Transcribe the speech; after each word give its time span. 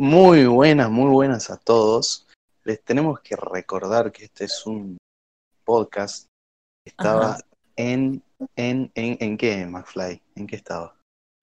Muy 0.00 0.46
buenas, 0.46 0.88
muy 0.90 1.10
buenas 1.10 1.50
a 1.50 1.56
todos. 1.56 2.24
Les 2.62 2.80
tenemos 2.84 3.18
que 3.18 3.34
recordar 3.34 4.12
que 4.12 4.26
este 4.26 4.44
es 4.44 4.64
un 4.64 4.96
podcast. 5.64 6.28
Estaba 6.86 7.32
Ajá. 7.32 7.40
en, 7.74 8.22
en, 8.54 8.92
en, 8.94 9.16
¿en 9.18 9.36
qué, 9.36 9.66
McFly? 9.66 10.22
¿En 10.36 10.46
qué 10.46 10.54
estaba? 10.54 10.94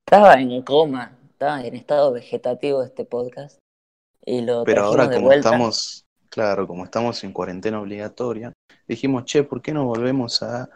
Estaba 0.08 0.36
en 0.36 0.62
coma, 0.62 1.18
estaba 1.32 1.66
en 1.66 1.76
estado 1.76 2.14
vegetativo 2.14 2.82
este 2.82 3.04
podcast. 3.04 3.60
Y 4.26 4.40
lo 4.40 4.64
Pero 4.64 4.86
ahora 4.86 5.10
de 5.10 5.16
como 5.16 5.28
vuelta. 5.28 5.50
estamos, 5.50 6.06
claro, 6.30 6.66
como 6.66 6.86
estamos 6.86 7.22
en 7.26 7.34
cuarentena 7.34 7.82
obligatoria, 7.82 8.54
dijimos, 8.88 9.26
che, 9.26 9.44
¿por 9.44 9.62
qué 9.62 9.74
no 9.74 9.84
volvemos 9.84 10.42
a 10.44 10.70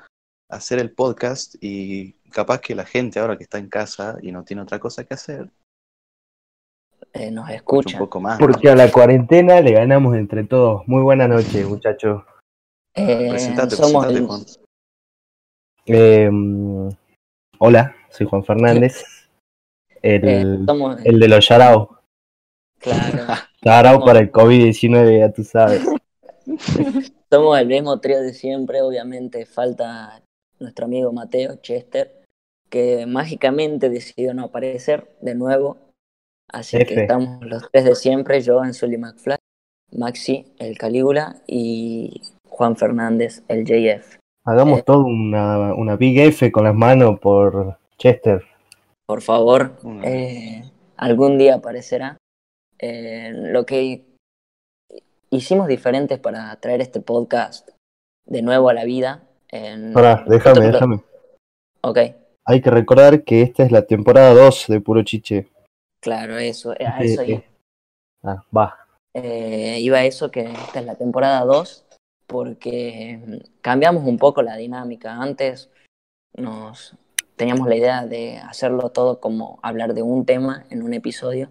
hacer 0.50 0.80
el 0.80 0.92
podcast? 0.92 1.56
Y 1.62 2.12
capaz 2.30 2.60
que 2.60 2.76
la 2.76 2.86
gente 2.86 3.22
ahora 3.22 3.38
que 3.38 3.44
está 3.44 3.58
en 3.58 3.70
casa 3.70 4.18
y 4.22 4.34
no 4.34 4.44
tiene 4.44 4.64
otra 4.64 4.82
cosa 4.82 5.06
que 5.06 5.14
hacer, 5.14 5.50
eh, 7.14 7.32
nos 7.32 7.50
escucha 7.50 7.80
escucha. 7.90 7.98
un 7.98 8.06
poco 8.06 8.20
más. 8.20 8.40
¿no? 8.40 8.46
Porque 8.48 8.70
a 8.70 8.76
la 8.76 8.92
cuarentena 8.92 9.62
le 9.62 9.72
ganamos 9.72 10.16
entre 10.16 10.44
todos. 10.44 10.88
Muy 10.88 11.02
buena 11.02 11.28
noche, 11.28 11.66
muchachos. 11.66 12.24
Eh, 12.96 13.28
Presentate, 13.30 13.76
somos 13.76 14.06
presentate, 14.06 14.20
el- 14.20 14.28
Juan. 14.28 14.42
Eh, 15.86 16.30
hola, 17.58 17.96
soy 18.10 18.28
Juan 18.28 18.44
Fernández. 18.44 19.04
eh, 20.02 20.20
El, 20.24 20.66
somos, 20.66 20.98
el 21.06 21.20
de 21.20 21.28
los 21.28 21.48
Yarao. 21.48 22.00
claro, 22.80 23.24
Yarao 23.62 24.06
para 24.06 24.20
el 24.20 24.32
COVID-19, 24.32 25.20
ya 25.20 25.32
tú 25.32 25.44
sabes. 25.44 25.82
somos 27.32 27.60
el 27.60 27.68
mismo 27.68 28.00
trío 28.00 28.22
de 28.22 28.34
siempre. 28.34 28.82
Obviamente 28.82 29.46
falta 29.46 30.22
nuestro 30.60 30.86
amigo 30.86 31.12
Mateo 31.12 31.56
Chester, 31.62 32.24
que 32.70 33.06
mágicamente 33.08 33.90
decidió 33.90 34.34
no 34.34 34.46
aparecer 34.46 35.10
de 35.22 35.36
nuevo. 35.36 35.78
Así 36.52 36.78
F. 36.78 36.86
que 36.94 37.02
estamos 37.02 37.42
los 37.46 37.70
tres 37.72 37.86
de 37.86 37.96
siempre, 37.96 38.42
yo, 38.42 38.60
Anzuli 38.60 38.98
McFly, 38.98 39.36
Maxi, 39.96 40.46
el 40.60 40.78
Calígula, 40.78 41.38
y 41.48 42.22
Juan 42.48 42.76
Fernández, 42.76 43.44
el 43.48 43.66
JF. 43.66 44.18
Hagamos 44.46 44.80
Eh. 44.80 44.84
todo 44.86 45.04
una, 45.06 45.74
una 45.76 45.96
Big 45.96 46.18
F 46.20 46.52
con 46.52 46.64
las 46.64 46.74
manos 46.76 47.20
por 47.20 47.78
Chester. 47.98 48.44
Por 49.08 49.22
favor, 49.22 49.74
eh, 50.04 50.64
algún 50.98 51.38
día 51.38 51.56
aparecerá. 51.56 52.18
Eh, 52.80 53.32
lo 53.34 53.66
que 53.66 54.04
hicimos 55.30 55.68
diferentes 55.68 56.18
para 56.20 56.56
traer 56.58 56.82
este 56.82 57.02
podcast 57.02 57.70
de 58.26 58.42
nuevo 58.42 58.70
a 58.70 58.74
la 58.74 58.86
vida. 58.86 59.24
en- 59.52 59.96
Ahora, 59.98 60.24
déjame, 60.28 60.68
déjame. 60.72 61.00
Ok, 61.82 61.98
Hay 62.46 62.62
que 62.62 62.70
recordar 62.72 63.24
que 63.24 63.42
esta 63.42 63.64
es 63.64 63.72
la 63.72 63.84
temporada 63.88 64.34
2 64.34 64.66
de 64.68 64.80
Puro 64.82 65.04
Chiche. 65.04 65.48
Claro, 66.00 66.38
eso, 66.38 66.72
a 66.72 66.76
Eh, 67.02 67.14
eso 67.14 67.22
eh. 67.24 67.44
Ah, 68.24 68.44
va. 68.56 68.78
eh, 69.14 69.80
iba 69.80 70.00
a 70.00 70.06
eso 70.06 70.30
que 70.32 70.42
esta 70.42 70.80
es 70.80 70.86
la 70.86 70.96
temporada 70.96 71.46
2 71.46 71.86
porque 72.28 73.20
mm, 73.26 73.62
cambiamos 73.62 74.04
un 74.06 74.18
poco 74.18 74.42
la 74.42 74.56
dinámica. 74.56 75.16
Antes 75.16 75.70
nos 76.36 76.96
teníamos 77.36 77.68
la 77.68 77.76
idea 77.76 78.06
de 78.06 78.38
hacerlo 78.38 78.90
todo 78.90 79.20
como 79.20 79.60
hablar 79.64 79.94
de 79.94 80.04
un 80.04 80.26
tema 80.26 80.66
en 80.70 80.84
un 80.84 80.94
episodio, 80.94 81.50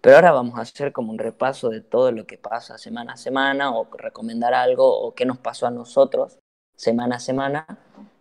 pero 0.00 0.16
ahora 0.16 0.32
vamos 0.32 0.58
a 0.58 0.62
hacer 0.62 0.92
como 0.92 1.12
un 1.12 1.18
repaso 1.18 1.68
de 1.68 1.80
todo 1.80 2.10
lo 2.10 2.26
que 2.26 2.38
pasa 2.38 2.78
semana 2.78 3.12
a 3.12 3.16
semana 3.16 3.76
o 3.76 3.86
recomendar 3.96 4.54
algo 4.54 4.98
o 5.00 5.14
qué 5.14 5.26
nos 5.26 5.38
pasó 5.38 5.66
a 5.66 5.70
nosotros 5.70 6.38
semana 6.76 7.16
a 7.16 7.20
semana 7.20 7.66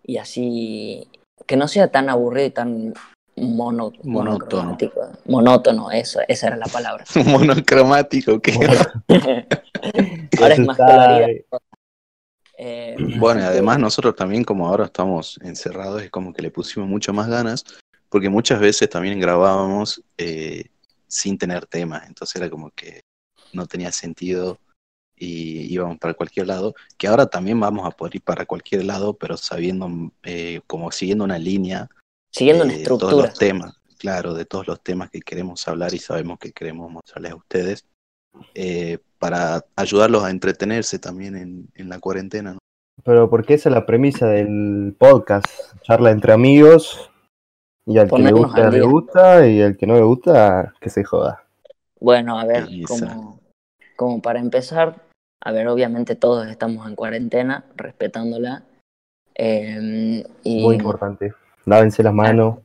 y 0.03 0.18
así 0.18 1.09
que 1.46 1.58
no 1.58 1.68
sea 1.68 1.90
tan 1.90 2.09
aburrido 2.09 2.48
y 2.48 2.52
tan 2.52 2.94
mono, 3.36 3.91
Monótono. 4.03 4.78
Monótono, 5.25 5.91
eso, 5.91 6.19
esa 6.28 6.47
era 6.47 6.58
la 6.58 6.67
palabra. 6.67 7.03
monocromático 7.25 8.39
que 8.41 8.52
Ahora 10.39 10.53
es 10.53 10.59
más. 10.66 10.80
Eh, 12.58 12.95
Bueno, 13.17 13.41
y 13.41 13.44
que- 13.44 13.50
además 13.50 13.80
nosotros 13.80 14.16
también 14.16 14.44
como 14.44 14.67
ahora 14.67 14.86
estamos 14.86 15.38
encerrados 15.44 16.01
es 16.01 16.09
como 16.09 16.34
que 16.34 16.41
le 16.41 16.51
pusimos 16.51 16.88
mucho 16.88 17.12
más 17.13 17.28
ganas 17.28 17.66
porque 18.09 18.29
muchas 18.29 18.59
veces 18.62 18.90
también 18.90 19.19
grabábamos 19.19 20.01
eh, 20.18 20.69
sin 21.07 21.38
tener 21.38 21.66
temas, 21.66 22.07
entonces 22.07 22.38
era 22.38 22.50
como 22.50 22.72
que 22.72 23.01
no 23.51 23.66
tenía 23.68 23.91
sentido 23.91 24.57
y 25.18 25.74
íbamos 25.74 25.97
para 25.97 26.13
cualquier 26.13 26.47
lado, 26.47 26.75
que 26.97 27.07
ahora 27.07 27.25
también 27.25 27.59
vamos 27.59 27.85
a 27.85 27.91
poder 27.91 28.16
ir 28.16 28.22
para 28.22 28.45
cualquier 28.45 28.84
lado, 28.85 29.13
pero 29.13 29.35
sabiendo, 29.38 29.90
eh, 30.24 30.62
como 30.68 30.91
siguiendo 30.91 31.24
una 31.24 31.38
línea 31.38 31.90
siguiendo 32.35 32.63
una 32.66 32.73
eh, 32.73 32.79
de 32.79 32.84
todos 32.85 33.01
estructura. 33.01 33.28
los 33.28 33.38
temas, 33.40 33.78
claro, 33.97 34.34
de 34.34 34.46
todos 34.46 34.68
los 34.68 34.81
temas 34.81 35.09
que 35.09 35.22
queremos 35.22 35.68
hablar 35.68 35.94
y 35.94 36.00
sabemos 36.00 36.38
que 36.40 36.51
queremos 36.51 36.91
mostrarles 36.91 37.31
a 37.31 37.35
ustedes, 37.35 37.85
eh, 38.53 38.97
para 39.19 39.66
ayudarlos 39.75 40.23
a 40.23 40.29
entretenerse 40.29 41.00
también 41.00 41.35
en, 41.35 41.68
en 41.75 41.90
la 41.90 42.00
cuarentena. 42.00 42.53
¿no? 42.53 42.59
Pero 43.03 43.29
porque 43.29 43.53
esa 43.53 43.69
es 43.69 43.75
la 43.75 43.85
premisa 43.85 44.28
del 44.28 44.95
podcast. 44.97 45.45
Charla 45.81 46.12
entre 46.12 46.34
amigos. 46.34 47.09
Y 47.85 47.97
al 48.00 48.09
que 48.09 48.18
le 48.18 48.31
Ponernos 48.31 48.45
gusta, 48.47 48.69
le 48.69 48.81
gusta. 48.81 49.47
Y 49.47 49.62
al 49.62 49.78
que 49.78 49.88
no 49.88 49.95
le 49.95 50.01
gusta, 50.01 50.74
que 50.81 50.90
se 50.90 51.03
joda. 51.03 51.44
Bueno, 52.00 52.38
a 52.40 52.45
ver, 52.45 52.68
como, 52.88 53.40
como 53.95 54.22
para 54.22 54.40
empezar, 54.40 55.03
a 55.41 55.51
ver, 55.51 55.68
obviamente 55.68 56.16
todos 56.16 56.47
estamos 56.47 56.88
en 56.88 56.95
cuarentena, 56.95 57.66
respetándola. 57.75 58.63
eh, 59.35 60.25
y 60.44 60.63
Muy 60.63 60.75
importante. 60.75 61.34
Lávense 61.66 62.03
las 62.03 62.14
manos. 62.14 62.59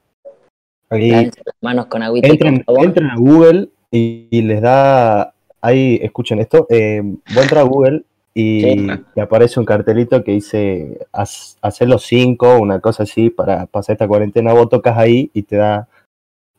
Aquí 0.88 1.10
lávense 1.10 1.42
las 1.44 1.54
manos 1.60 1.86
con 1.86 2.02
agüita 2.02 2.28
entren, 2.28 2.64
entren 2.66 3.10
a 3.10 3.16
Google 3.16 3.68
y, 3.90 4.28
y 4.30 4.42
les 4.42 4.60
da. 4.60 5.34
Ahí, 5.62 5.98
escuchen 6.02 6.38
esto. 6.40 6.66
Eh, 6.70 7.00
vos 7.02 7.42
entras 7.42 7.64
a 7.64 7.68
Google 7.68 8.04
y 8.32 8.62
Sí. 8.62 8.86
te 9.14 9.20
aparece 9.20 9.60
un 9.60 9.66
cartelito 9.66 10.22
que 10.24 10.32
dice 10.32 11.06
"Haz- 11.12 11.58
hacer 11.60 11.88
los 11.88 12.02
cinco, 12.04 12.58
una 12.58 12.80
cosa 12.80 13.02
así, 13.02 13.28
para 13.30 13.66
pasar 13.66 13.94
esta 13.94 14.08
cuarentena. 14.08 14.52
Vos 14.54 14.68
tocas 14.68 14.96
ahí 14.96 15.30
y 15.34 15.42
te 15.42 15.56
da 15.56 15.88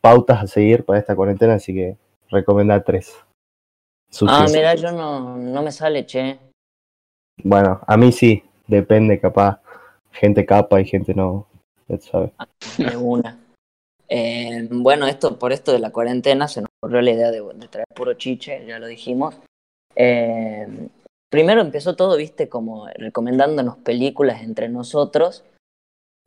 pautas 0.01 0.43
a 0.43 0.47
seguir 0.47 0.83
para 0.83 0.99
esta 0.99 1.15
cuarentena, 1.15 1.55
así 1.55 1.73
que 1.73 1.97
recomendar 2.29 2.83
tres. 2.83 3.15
Ah, 4.27 4.45
mira, 4.51 4.75
yo 4.75 4.91
no, 4.91 5.37
no 5.37 5.61
me 5.63 5.71
sale, 5.71 6.05
che. 6.05 6.37
Bueno, 7.43 7.79
a 7.87 7.97
mí 7.97 8.11
sí, 8.11 8.43
depende, 8.67 9.19
capaz. 9.19 9.61
Gente 10.11 10.45
capa 10.45 10.79
y 10.81 10.85
gente 10.85 11.13
no. 11.13 11.47
Una. 12.99 13.39
Eh, 14.13 14.67
bueno, 14.69 15.07
esto 15.07 15.39
por 15.39 15.53
esto 15.53 15.71
de 15.71 15.79
la 15.79 15.91
cuarentena 15.91 16.47
se 16.49 16.61
nos 16.61 16.69
ocurrió 16.81 17.01
la 17.01 17.11
idea 17.11 17.31
de, 17.31 17.41
traer 17.69 17.87
puro 17.95 18.13
chiche, 18.15 18.65
ya 18.65 18.77
lo 18.77 18.87
dijimos. 18.87 19.35
Eh, 19.95 20.67
primero 21.29 21.61
empezó 21.61 21.95
todo, 21.95 22.17
viste, 22.17 22.49
como 22.49 22.87
recomendándonos 22.87 23.77
películas 23.77 24.41
entre 24.43 24.67
nosotros, 24.67 25.45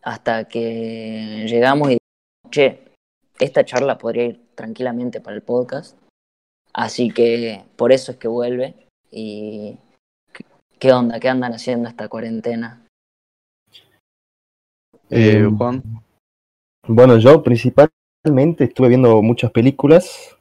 hasta 0.03 0.49
que 0.49 1.45
llegamos 1.47 1.89
y 1.91 1.99
dijimos, 1.99 2.51
che, 2.51 2.79
esta 3.39 3.65
charla 3.67 3.99
podría 3.99 4.25
ir 4.25 4.41
tranquilamente 4.55 5.21
para 5.21 5.37
el 5.37 5.43
podcast. 5.43 5.99
Así 6.73 7.11
que 7.11 7.65
por 7.77 7.93
eso 7.93 8.13
es 8.13 8.19
que 8.19 8.29
vuelve. 8.29 8.75
Y 9.11 9.77
¿qué- 10.33 10.47
¿qué 10.79 10.93
onda? 10.93 11.21
¿Qué 11.21 11.29
andan 11.29 11.53
haciendo 11.53 11.89
esta 11.89 12.09
cuarentena? 12.09 12.84
Eh, 15.11 15.39
Eh, 15.45 15.51
Juan, 15.57 15.83
Bueno, 16.87 17.17
yo 17.19 17.43
principalmente 17.43 18.65
estuve 18.65 18.89
viendo 18.89 19.23
muchas 19.23 19.51
películas. 19.51 20.37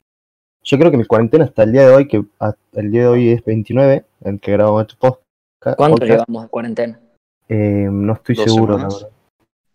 Yo 0.64 0.78
creo 0.78 0.92
que 0.92 0.98
mi 0.98 1.06
cuarentena 1.06 1.46
hasta 1.46 1.64
el 1.64 1.72
día 1.72 1.88
de 1.88 1.94
hoy, 1.96 2.08
que 2.08 2.24
hasta 2.40 2.80
el 2.80 2.92
día 2.92 3.02
de 3.02 3.08
hoy 3.08 3.30
es 3.30 3.44
29, 3.46 4.06
el 4.22 4.40
que 4.40 4.52
grabamos 4.54 4.82
este 4.84 4.96
podcast. 4.98 5.78
¿Cuánto 5.78 5.98
podcast, 5.98 6.10
llevamos 6.28 6.44
de 6.44 6.50
cuarentena? 6.50 7.00
eh, 7.50 7.88
no 7.92 8.14
estoy 8.14 8.36
¿Dos 8.36 8.46
seguro, 8.46 8.78
la 8.78 8.84
verdad. 8.86 9.10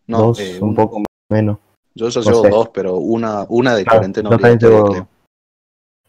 no, 0.06 0.18
Dos, 0.18 0.40
eh, 0.40 0.58
un 0.60 0.70
un- 0.70 0.74
poco 0.74 1.02
menos. 1.30 1.58
yo 1.94 2.08
ya 2.08 2.20
no 2.20 2.26
llevo 2.30 2.42
sé. 2.42 2.48
dos, 2.50 2.68
pero 2.70 2.96
una, 2.96 3.44
una 3.50 3.74
de 3.74 3.84
Claro, 3.84 3.98
cuarentena 3.98 4.28
obligatoria, 4.30 4.82
creo. 4.90 5.08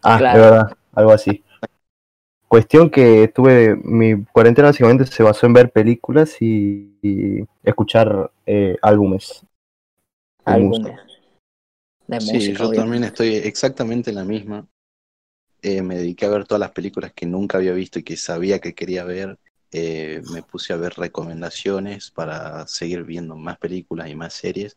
Ah, 0.01 0.17
Claro. 0.17 0.39
de 0.39 0.45
verdad, 0.49 0.77
algo 0.95 1.11
así. 1.11 1.43
Cuestión 2.49 2.89
que 2.89 3.27
tuve, 3.27 3.75
mi 3.75 4.25
cuarentena 4.25 4.69
básicamente 4.69 5.05
se 5.05 5.21
basó 5.21 5.45
en 5.45 5.53
ver 5.53 5.71
películas 5.71 6.35
y, 6.41 6.97
y 6.99 7.45
escuchar 7.63 8.31
eh, 8.43 8.75
álbumes. 8.81 9.45
de 10.47 10.53
Álbumes 10.53 10.79
música. 10.79 11.05
de 12.07 12.21
Sí, 12.21 12.53
yo 12.53 12.69
obviamente. 12.69 12.75
también 12.75 13.03
estoy 13.03 13.35
exactamente 13.35 14.09
en 14.09 14.15
la 14.15 14.25
misma. 14.25 14.67
Eh, 15.61 15.83
me 15.83 15.97
dediqué 15.97 16.25
a 16.25 16.29
ver 16.29 16.45
todas 16.45 16.59
las 16.59 16.71
películas 16.71 17.13
que 17.13 17.27
nunca 17.27 17.59
había 17.59 17.73
visto 17.73 17.99
y 17.99 18.03
que 18.03 18.17
sabía 18.17 18.57
que 18.57 18.73
quería 18.73 19.03
ver. 19.03 19.37
Eh, 19.71 20.23
me 20.33 20.41
puse 20.41 20.73
a 20.73 20.77
ver 20.77 20.93
recomendaciones 20.97 22.09
para 22.09 22.65
seguir 22.65 23.03
viendo 23.03 23.35
más 23.35 23.59
películas 23.59 24.09
y 24.09 24.15
más 24.15 24.33
series. 24.33 24.75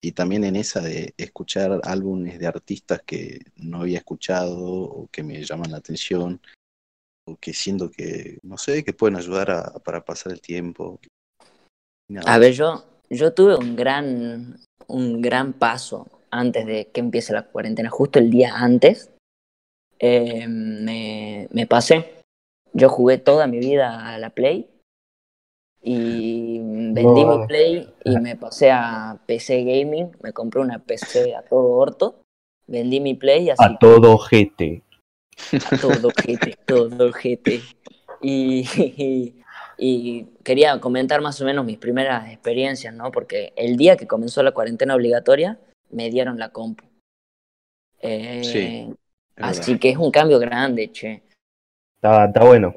Y 0.00 0.12
también 0.12 0.44
en 0.44 0.56
esa 0.56 0.80
de 0.80 1.12
escuchar 1.18 1.82
álbumes 1.84 2.38
de 2.38 2.46
artistas 2.46 3.02
que 3.04 3.40
no 3.56 3.82
había 3.82 3.98
escuchado 3.98 4.56
o 4.58 5.08
que 5.12 5.22
me 5.22 5.44
llaman 5.44 5.72
la 5.72 5.76
atención 5.76 6.40
que 7.40 7.52
siento 7.52 7.90
que, 7.90 8.38
no 8.42 8.58
sé, 8.58 8.82
que 8.84 8.92
pueden 8.92 9.16
ayudar 9.16 9.50
a- 9.50 9.72
para 9.84 10.04
pasar 10.04 10.32
el 10.32 10.40
tiempo. 10.40 10.98
Nada 12.08 12.34
A 12.34 12.38
ver, 12.38 12.52
yo, 12.52 12.84
yo 13.08 13.32
tuve 13.32 13.56
un 13.56 13.76
gran, 13.76 14.58
un 14.88 15.20
gran 15.22 15.52
paso 15.52 16.08
antes 16.30 16.66
de 16.66 16.88
que 16.90 17.00
empiece 17.00 17.32
la 17.32 17.42
cuarentena, 17.44 17.90
justo 17.90 18.18
el 18.18 18.30
día 18.30 18.56
antes. 18.56 19.10
eh, 20.02 20.46
me, 20.48 21.46
me 21.52 21.66
pasé. 21.66 22.22
Yo 22.72 22.88
jugué 22.88 23.18
toda 23.18 23.46
mi 23.46 23.58
vida 23.58 24.14
a 24.14 24.18
la 24.18 24.30
Play 24.30 24.70
y 25.82 26.58
vendí 26.58 27.24
mi. 27.24 27.46
Play 27.46 27.94
y 28.04 28.16
me 28.18 28.36
pasé 28.36 28.70
a 28.70 29.18
PC 29.26 29.64
Gaming. 29.64 30.10
Me 30.22 30.32
compré 30.32 30.60
una 30.60 30.78
PC 30.78 31.34
a 31.34 31.42
todo 31.42 31.68
orto. 31.72 32.22
Vendí 32.66 33.00
mi 33.00 33.14
Play 33.14 33.44
y 33.44 33.50
así 33.50 33.62
A 33.64 33.78
todo 33.78 34.16
GT. 34.18 34.82
Todo 35.80 36.10
GT, 36.10 36.56
todo 36.66 37.10
GT. 37.12 37.60
Y, 38.22 38.66
y, 38.76 39.42
y 39.78 40.24
quería 40.44 40.78
comentar 40.80 41.20
más 41.20 41.40
o 41.40 41.44
menos 41.44 41.64
mis 41.64 41.78
primeras 41.78 42.30
experiencias, 42.30 42.94
¿no? 42.94 43.10
Porque 43.10 43.52
el 43.56 43.76
día 43.76 43.96
que 43.96 44.06
comenzó 44.06 44.42
la 44.42 44.52
cuarentena 44.52 44.94
obligatoria, 44.94 45.58
me 45.90 46.10
dieron 46.10 46.38
la 46.38 46.50
compu. 46.50 46.84
Eh, 48.02 48.42
Sí, 48.44 48.94
así 49.36 49.72
verdad. 49.72 49.80
que 49.80 49.90
es 49.90 49.96
un 49.98 50.10
cambio 50.10 50.38
grande, 50.38 50.90
che. 50.92 51.22
Está, 51.96 52.26
está 52.26 52.44
bueno. 52.44 52.74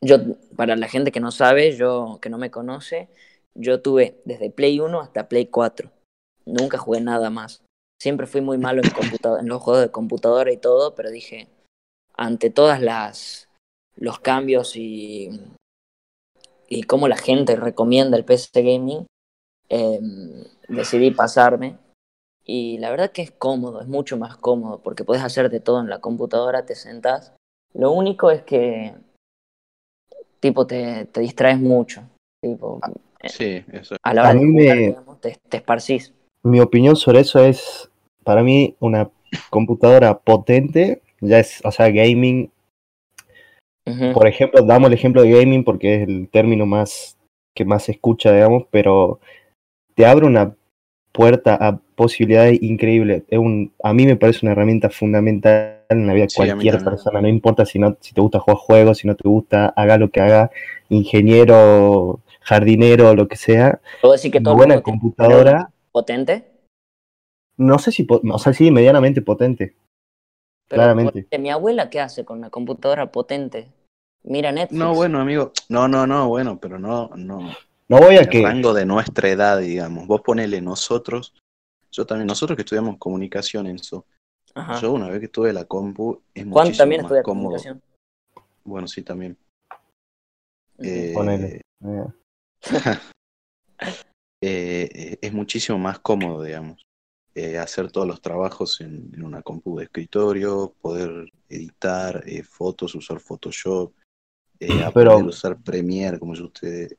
Yo, 0.00 0.16
para 0.56 0.74
la 0.76 0.88
gente 0.88 1.12
que 1.12 1.20
no 1.20 1.30
sabe, 1.30 1.76
yo 1.76 2.18
que 2.20 2.28
no 2.28 2.38
me 2.38 2.50
conoce, 2.50 3.08
yo 3.54 3.80
tuve 3.82 4.20
desde 4.24 4.50
Play 4.50 4.80
1 4.80 5.00
hasta 5.00 5.28
Play 5.28 5.46
4. 5.46 5.90
Nunca 6.46 6.76
jugué 6.78 7.00
nada 7.00 7.30
más. 7.30 7.62
Siempre 8.00 8.26
fui 8.26 8.40
muy 8.40 8.58
malo 8.58 8.82
en, 8.82 9.38
en 9.40 9.46
los 9.48 9.62
juegos 9.62 9.82
de 9.82 9.92
computadora 9.92 10.50
y 10.50 10.56
todo, 10.56 10.96
pero 10.96 11.10
dije, 11.10 11.46
ante 12.14 12.50
todas 12.50 12.80
las 12.80 13.48
los 13.96 14.18
cambios 14.20 14.74
y, 14.76 15.28
y 16.68 16.82
cómo 16.84 17.08
la 17.08 17.16
gente 17.16 17.56
recomienda 17.56 18.16
el 18.16 18.24
PC 18.24 18.62
Gaming, 18.62 19.06
eh, 19.68 20.00
decidí 20.68 21.10
pasarme. 21.10 21.76
Y 22.44 22.78
la 22.78 22.90
verdad 22.90 23.12
que 23.12 23.22
es 23.22 23.30
cómodo, 23.30 23.80
es 23.80 23.86
mucho 23.86 24.16
más 24.16 24.36
cómodo, 24.36 24.80
porque 24.82 25.04
puedes 25.04 25.22
hacer 25.22 25.48
de 25.50 25.60
todo 25.60 25.80
en 25.80 25.88
la 25.88 26.00
computadora, 26.00 26.66
te 26.66 26.74
sentás. 26.74 27.32
Lo 27.74 27.92
único 27.92 28.30
es 28.30 28.42
que 28.42 28.94
tipo 30.40 30.66
te, 30.66 31.06
te 31.06 31.20
distraes 31.20 31.58
mucho. 31.58 32.02
Tipo, 32.42 32.80
Sí, 33.24 33.64
eso. 33.70 33.94
a 34.02 34.14
la 34.14 34.22
hora 34.22 34.30
A 34.30 34.34
de 34.34 34.40
mí 34.40 34.52
jugar, 34.62 34.76
me- 34.76 34.86
digamos, 34.88 35.20
te, 35.20 35.38
te 35.48 35.56
esparcís. 35.58 36.12
Mi 36.42 36.60
opinión 36.60 36.96
sobre 36.96 37.20
eso 37.20 37.38
es, 37.38 37.88
para 38.24 38.42
mí, 38.42 38.74
una 38.80 39.08
computadora 39.48 40.18
potente, 40.18 41.02
ya 41.22 41.38
es, 41.38 41.60
o 41.64 41.70
sea, 41.70 41.90
gaming. 41.90 42.50
Por 44.14 44.28
ejemplo, 44.28 44.62
damos 44.62 44.88
el 44.88 44.94
ejemplo 44.94 45.22
de 45.22 45.30
gaming 45.30 45.64
porque 45.64 45.96
es 45.96 46.08
el 46.08 46.28
término 46.28 46.66
más 46.66 47.16
que 47.54 47.64
más 47.64 47.84
se 47.84 47.92
escucha, 47.92 48.32
digamos, 48.32 48.64
pero 48.70 49.18
te 49.94 50.06
abre 50.06 50.26
una 50.26 50.54
puerta 51.10 51.56
a 51.60 51.78
posibilidades 51.96 52.62
increíbles. 52.62 53.24
Es 53.28 53.38
un, 53.38 53.72
a 53.82 53.92
mí 53.92 54.06
me 54.06 54.16
parece 54.16 54.40
una 54.42 54.52
herramienta 54.52 54.88
fundamental 54.88 55.80
en 55.88 56.06
la 56.06 56.14
vida 56.14 56.24
de 56.24 56.30
Sí, 56.30 56.36
cualquier 56.36 56.82
persona, 56.82 57.20
no 57.20 57.28
importa 57.28 57.66
si, 57.66 57.78
no, 57.78 57.96
si 58.00 58.14
te 58.14 58.20
gusta 58.20 58.40
jugar 58.40 58.56
juegos, 58.56 58.98
si 58.98 59.06
no 59.06 59.16
te 59.16 59.28
gusta, 59.28 59.66
haga 59.76 59.98
lo 59.98 60.10
que 60.10 60.20
haga, 60.20 60.50
ingeniero, 60.88 62.20
jardinero, 62.40 63.14
lo 63.14 63.28
que 63.28 63.36
sea. 63.36 63.80
Puedo 64.00 64.12
decir 64.12 64.30
que 64.30 64.40
todo 64.40 64.54
el 64.54 64.58
buena 64.58 64.80
computadora, 64.80 65.70
potente, 65.90 66.46
no 67.56 67.78
sé 67.78 67.92
si, 67.92 68.06
o 68.08 68.38
sea, 68.38 68.52
sí, 68.52 68.70
medianamente 68.70 69.22
potente. 69.22 69.74
Pero 70.72 70.84
Claramente. 70.84 71.38
mi 71.38 71.50
abuela, 71.50 71.90
¿qué 71.90 72.00
hace 72.00 72.24
con 72.24 72.38
una 72.38 72.48
computadora 72.48 73.12
potente? 73.12 73.70
Mira 74.22 74.52
Netflix. 74.52 74.78
No, 74.78 74.94
bueno, 74.94 75.20
amigo. 75.20 75.52
No, 75.68 75.86
no, 75.86 76.06
no, 76.06 76.28
bueno, 76.28 76.58
pero 76.58 76.78
no, 76.78 77.10
no. 77.14 77.52
No 77.88 77.98
voy 77.98 78.16
a 78.16 78.20
El 78.20 78.30
que, 78.30 78.40
rango 78.40 78.72
de 78.72 78.86
nuestra 78.86 79.28
edad, 79.28 79.58
digamos. 79.58 80.06
Vos 80.06 80.22
ponele 80.22 80.62
nosotros. 80.62 81.34
Yo 81.90 82.06
también, 82.06 82.26
nosotros 82.26 82.56
que 82.56 82.62
estudiamos 82.62 82.96
comunicación 82.96 83.66
en 83.66 83.76
eso. 83.76 84.06
Ajá. 84.54 84.80
Yo 84.80 84.92
una 84.92 85.10
vez 85.10 85.20
que 85.20 85.28
tuve 85.28 85.52
la 85.52 85.66
compu 85.66 86.22
es 86.32 86.44
Juan 86.44 86.68
muchísimo 86.68 86.78
también 86.78 87.02
más 87.02 87.04
estudia 87.04 87.22
cómodo. 87.22 87.44
comunicación. 87.48 87.82
Bueno, 88.64 88.88
sí, 88.88 89.02
también. 89.02 89.36
Eh, 90.78 91.12
Ponele. 91.12 91.60
eh, 94.40 94.88
eh, 94.94 95.18
es 95.20 95.32
muchísimo 95.34 95.78
más 95.78 95.98
cómodo, 95.98 96.42
digamos, 96.42 96.82
eh, 97.34 97.58
hacer 97.58 97.90
todos 97.90 98.06
los 98.06 98.20
trabajos 98.20 98.80
en, 98.80 99.10
en 99.14 99.22
una 99.24 99.42
compu 99.42 99.78
de 99.78 99.84
escritorio, 99.84 100.74
poder 100.80 101.30
editar 101.48 102.22
eh, 102.26 102.42
fotos, 102.42 102.94
usar 102.94 103.20
Photoshop, 103.20 103.92
eh, 104.60 104.68
Pero- 104.68 104.86
aprender 104.86 105.12
a 105.12 105.28
usar 105.28 105.60
Premiere, 105.62 106.18
como 106.18 106.34
yo 106.34 106.44
usted. 106.46 106.90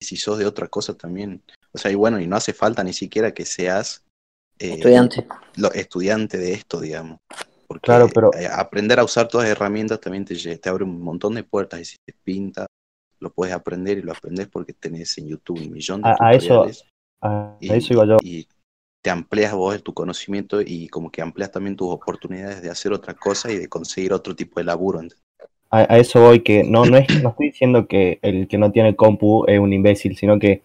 Y 0.00 0.04
si 0.04 0.16
sos 0.16 0.38
de 0.38 0.46
otra 0.46 0.68
cosa 0.68 0.94
también. 0.94 1.42
O 1.72 1.78
sea, 1.78 1.90
y 1.90 1.94
bueno, 1.94 2.20
y 2.20 2.26
no 2.26 2.36
hace 2.36 2.52
falta 2.52 2.82
ni 2.84 2.92
siquiera 2.92 3.32
que 3.32 3.44
seas 3.44 4.02
eh, 4.58 4.74
Estudiante. 4.74 5.26
lo- 5.56 5.72
estudiante 5.72 6.38
de 6.38 6.52
esto, 6.52 6.80
digamos. 6.80 7.18
Porque 7.66 7.82
Claro, 7.86 8.08
pero- 8.14 8.30
eh, 8.34 8.46
aprender 8.50 8.98
a 9.00 9.04
usar 9.04 9.28
todas 9.28 9.46
las 9.48 9.56
herramientas 9.56 10.00
también 10.00 10.24
te, 10.24 10.34
te 10.58 10.68
abre 10.68 10.84
un 10.84 11.00
montón 11.00 11.34
de 11.34 11.42
puertas 11.44 11.80
y 11.80 11.84
si 11.84 11.96
te 12.06 12.14
pinta, 12.24 12.66
lo 13.20 13.30
puedes 13.32 13.54
aprender 13.54 13.98
y 13.98 14.02
lo 14.02 14.12
aprendes 14.12 14.48
porque 14.48 14.72
tenés 14.72 15.16
en 15.18 15.28
YouTube 15.28 15.60
un 15.60 15.70
millón 15.72 16.02
de 16.02 16.08
A- 16.10 16.16
a 16.20 16.32
eso- 16.34 16.48
tutoriales 16.48 16.84
a 17.22 17.56
y, 17.60 17.72
eso 17.72 17.92
iba 17.94 18.06
yo. 18.06 18.16
y 18.22 18.46
te 19.06 19.10
amplias 19.10 19.52
vos 19.54 19.80
tu 19.84 19.94
conocimiento 19.94 20.60
y 20.60 20.88
como 20.88 21.12
que 21.12 21.22
amplias 21.22 21.52
también 21.52 21.76
tus 21.76 21.92
oportunidades 21.92 22.60
de 22.60 22.70
hacer 22.70 22.92
otra 22.92 23.14
cosa 23.14 23.52
y 23.52 23.56
de 23.56 23.68
conseguir 23.68 24.12
otro 24.12 24.34
tipo 24.34 24.58
de 24.58 24.64
laburo. 24.64 25.00
A, 25.70 25.94
a 25.94 25.98
eso 25.98 26.20
voy, 26.22 26.40
que 26.40 26.64
no, 26.64 26.84
no, 26.84 26.96
es, 26.96 27.22
no 27.22 27.28
estoy 27.28 27.50
diciendo 27.50 27.86
que 27.86 28.18
el 28.22 28.48
que 28.48 28.58
no 28.58 28.72
tiene 28.72 28.96
compu 28.96 29.44
es 29.46 29.60
un 29.60 29.72
imbécil, 29.72 30.16
sino 30.16 30.40
que 30.40 30.62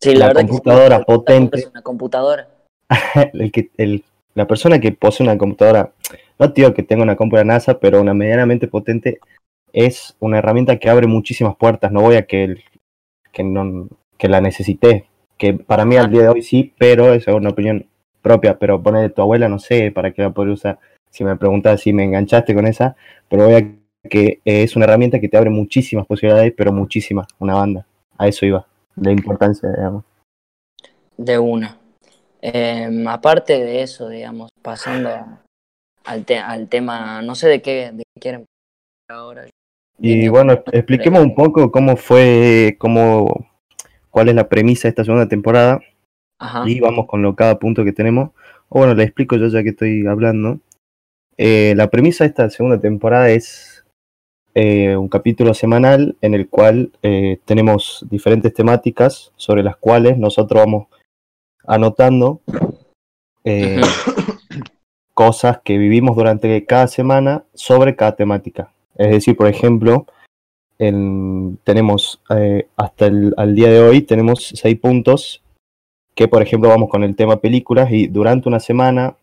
Sí, 0.00 0.14
la 0.14 0.20
la 0.20 0.26
verdad 0.28 0.40
que 0.40 0.46
sí, 0.46 0.52
computadora 0.52 1.04
potente- 1.04 1.58
es 1.58 1.66
una 1.66 1.82
computadora. 1.82 2.48
el 3.34 3.52
que, 3.52 3.68
el, 3.76 4.02
la 4.34 4.46
persona 4.46 4.80
que 4.80 4.92
posee 4.92 5.26
una 5.26 5.36
computadora, 5.36 5.92
no 6.38 6.48
digo 6.48 6.72
que 6.72 6.82
tenga 6.82 7.02
una 7.02 7.16
computadora 7.16 7.46
NASA, 7.52 7.78
pero 7.78 8.00
una 8.00 8.14
medianamente 8.14 8.68
potente, 8.68 9.18
es 9.74 10.16
una 10.18 10.38
herramienta 10.38 10.78
que 10.78 10.88
abre 10.88 11.06
muchísimas 11.06 11.56
puertas. 11.56 11.92
No 11.92 12.00
voy 12.00 12.16
a 12.16 12.22
que, 12.26 12.44
el- 12.44 12.64
que, 13.32 13.44
no, 13.44 13.86
que 14.16 14.28
la 14.28 14.40
necesité, 14.40 15.04
que 15.42 15.54
para 15.54 15.84
mí 15.84 15.96
al 15.96 16.08
día 16.08 16.22
de 16.22 16.28
hoy 16.28 16.42
sí, 16.42 16.72
pero 16.78 17.12
esa 17.12 17.32
es 17.32 17.36
una 17.36 17.50
opinión 17.50 17.84
propia. 18.22 18.56
Pero 18.60 18.80
ponerle 18.80 19.10
tu 19.10 19.22
abuela, 19.22 19.48
no 19.48 19.58
sé 19.58 19.90
para 19.90 20.12
qué 20.12 20.22
la 20.22 20.30
podría 20.30 20.54
usar. 20.54 20.78
Si 21.10 21.24
me 21.24 21.34
preguntas 21.34 21.80
si 21.80 21.92
me 21.92 22.04
enganchaste 22.04 22.54
con 22.54 22.64
esa, 22.64 22.94
pero 23.28 23.46
voy 23.46 23.54
a 23.54 24.08
que 24.08 24.40
es 24.44 24.76
una 24.76 24.84
herramienta 24.84 25.18
que 25.18 25.28
te 25.28 25.36
abre 25.36 25.50
muchísimas 25.50 26.06
posibilidades, 26.06 26.54
pero 26.56 26.72
muchísimas, 26.72 27.26
una 27.40 27.54
banda. 27.54 27.84
A 28.16 28.28
eso 28.28 28.46
iba, 28.46 28.64
la 28.94 29.10
importancia, 29.10 29.68
digamos. 29.68 30.04
De 31.16 31.36
una. 31.40 31.76
Eh, 32.40 33.04
aparte 33.08 33.64
de 33.64 33.82
eso, 33.82 34.08
digamos, 34.08 34.48
pasando 34.62 35.10
al, 36.04 36.24
te- 36.24 36.38
al 36.38 36.68
tema, 36.68 37.20
no 37.22 37.34
sé 37.34 37.48
de 37.48 37.60
qué, 37.62 37.90
de 37.92 38.04
qué 38.14 38.20
quieren 38.20 38.44
ahora. 39.08 39.46
Y 39.98 40.28
bueno, 40.28 40.52
expliquemos 40.52 41.20
un 41.20 41.34
poco 41.34 41.70
cómo 41.72 41.96
fue, 41.96 42.76
cómo, 42.78 43.46
cuál 44.12 44.28
es 44.28 44.36
la 44.36 44.48
premisa 44.48 44.82
de 44.82 44.90
esta 44.90 45.04
segunda 45.04 45.26
temporada 45.26 45.80
Ajá. 46.38 46.68
y 46.68 46.78
vamos 46.78 47.06
con 47.06 47.22
lo 47.22 47.34
cada 47.34 47.58
punto 47.58 47.82
que 47.82 47.92
tenemos. 47.92 48.30
O 48.68 48.78
bueno, 48.78 48.94
le 48.94 49.02
explico 49.02 49.36
yo 49.36 49.48
ya 49.48 49.62
que 49.62 49.70
estoy 49.70 50.06
hablando. 50.06 50.60
Eh, 51.36 51.74
la 51.76 51.90
premisa 51.90 52.24
de 52.24 52.28
esta 52.28 52.48
segunda 52.50 52.78
temporada 52.78 53.30
es 53.30 53.84
eh, 54.54 54.96
un 54.96 55.08
capítulo 55.08 55.54
semanal 55.54 56.16
en 56.20 56.34
el 56.34 56.48
cual 56.48 56.92
eh, 57.02 57.38
tenemos 57.46 58.06
diferentes 58.10 58.52
temáticas 58.52 59.32
sobre 59.36 59.62
las 59.62 59.76
cuales 59.76 60.18
nosotros 60.18 60.60
vamos 60.60 60.86
anotando 61.66 62.42
cosas 65.14 65.60
que 65.64 65.78
vivimos 65.78 66.16
durante 66.16 66.64
cada 66.66 66.86
semana 66.86 67.44
sobre 67.54 67.96
cada 67.96 68.14
temática. 68.14 68.72
Es 68.96 69.10
decir, 69.10 69.36
por 69.36 69.48
ejemplo, 69.48 70.06
en- 70.86 71.58
tenemos 71.64 72.20
eh, 72.30 72.68
hasta 72.76 73.06
el 73.06 73.34
al 73.36 73.54
día 73.54 73.68
de 73.70 73.80
hoy 73.80 74.02
tenemos 74.02 74.52
seis 74.54 74.78
puntos 74.78 75.42
que, 76.14 76.28
por 76.28 76.42
ejemplo, 76.42 76.68
vamos 76.68 76.90
con 76.90 77.04
el 77.04 77.16
tema 77.16 77.40
películas 77.40 77.90
y 77.90 78.06
durante 78.08 78.48
una 78.48 78.60
semana 78.60 79.16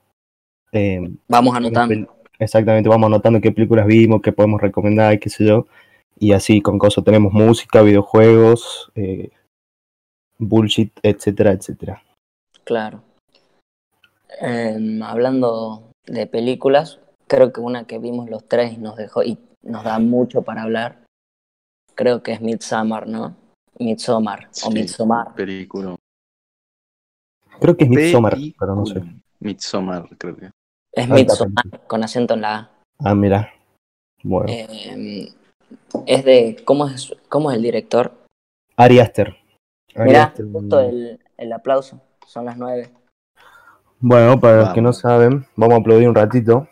eh, 0.71 1.01
Vamos 1.27 1.55
anotando. 1.55 2.15
exactamente 2.39 2.89
vamos 2.89 3.07
anotando 3.07 3.41
qué 3.41 3.51
películas 3.51 3.85
vimos, 3.85 4.21
qué 4.21 4.31
podemos 4.31 4.61
recomendar 4.61 5.13
y 5.13 5.19
qué 5.19 5.29
sé 5.29 5.45
yo. 5.45 5.67
Y 6.17 6.33
así 6.33 6.61
con 6.61 6.77
cosas 6.79 7.03
tenemos 7.03 7.31
música, 7.33 7.81
videojuegos, 7.81 8.91
eh, 8.95 9.29
bullshit, 10.37 10.91
etcétera, 11.03 11.51
etcétera. 11.51 12.01
Claro. 12.63 13.01
Em, 14.41 15.01
hablando 15.03 15.89
de 16.05 16.27
películas, 16.27 16.99
creo 17.27 17.51
que 17.51 17.61
una 17.61 17.85
que 17.85 17.99
vimos 17.99 18.29
los 18.29 18.47
tres 18.47 18.77
nos 18.79 18.95
dejó 18.95 19.23
y 19.23 19.37
nos 19.63 19.83
da 19.83 19.99
mucho 19.99 20.41
para 20.43 20.63
hablar, 20.63 20.99
creo 21.99 22.23
que 22.23 22.31
es 22.31 22.39
Midsommar, 22.39 23.07
¿no? 23.07 23.35
Midsommar 23.77 24.49
o. 24.63 24.71
Midsommar. 24.71 25.35
Película. 25.35 25.97
Creo 27.59 27.75
que 27.75 27.83
es 27.83 27.89
Midsommar, 27.89 28.37
pero 28.57 28.75
no 28.75 28.85
sé. 28.85 29.03
Midsommar, 29.41 30.07
creo 30.17 30.37
que. 30.37 30.45
Es 30.93 31.03
Alta 31.03 31.15
Midsommar 31.15 31.87
con 31.87 32.01
acento 32.01 32.35
en 32.35 32.41
la 32.41 32.55
A. 32.55 32.71
Ah, 32.99 33.13
mira. 33.13 33.53
Bueno. 34.23 34.47
Em, 34.49 35.27
es 36.05 36.23
de 36.23 36.61
¿cómo 36.63 36.87
es 36.87 37.13
cómo 37.27 37.51
es 37.51 37.57
el 37.57 37.63
director? 37.63 38.13
Ari 38.77 38.99
Aster. 38.99 39.35
Ari 39.93 40.09
Mirá, 40.09 40.23
Aster, 40.23 40.45
justo 40.49 40.79
el, 40.79 41.19
el 41.35 41.51
aplauso. 41.51 42.01
Son 42.25 42.45
las 42.45 42.57
nueve. 42.57 42.93
Bueno, 43.99 44.39
para 44.39 44.61
los 44.61 44.69
que 44.73 44.81
no 44.81 44.93
saben, 44.93 45.45
vamos 45.57 45.75
a 45.75 45.81
aplaudir 45.81 46.07
un 46.07 46.15
ratito. 46.15 46.69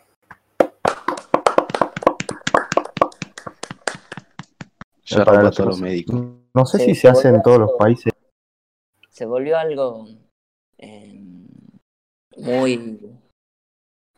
Ya 5.16 5.24
para 5.24 5.40
todos 5.50 5.58
no 5.60 5.64
los 5.66 5.76
se- 5.78 5.82
médicos. 5.82 6.20
No 6.54 6.66
sé 6.66 6.78
Se 6.78 6.84
si 6.86 6.94
se 6.94 7.08
hace 7.08 7.28
en 7.28 7.42
todos 7.42 7.58
los 7.58 7.72
países. 7.78 8.12
Se 9.10 9.26
volvió 9.26 9.58
algo 9.58 10.06
eh, 10.78 11.20
muy, 12.36 13.00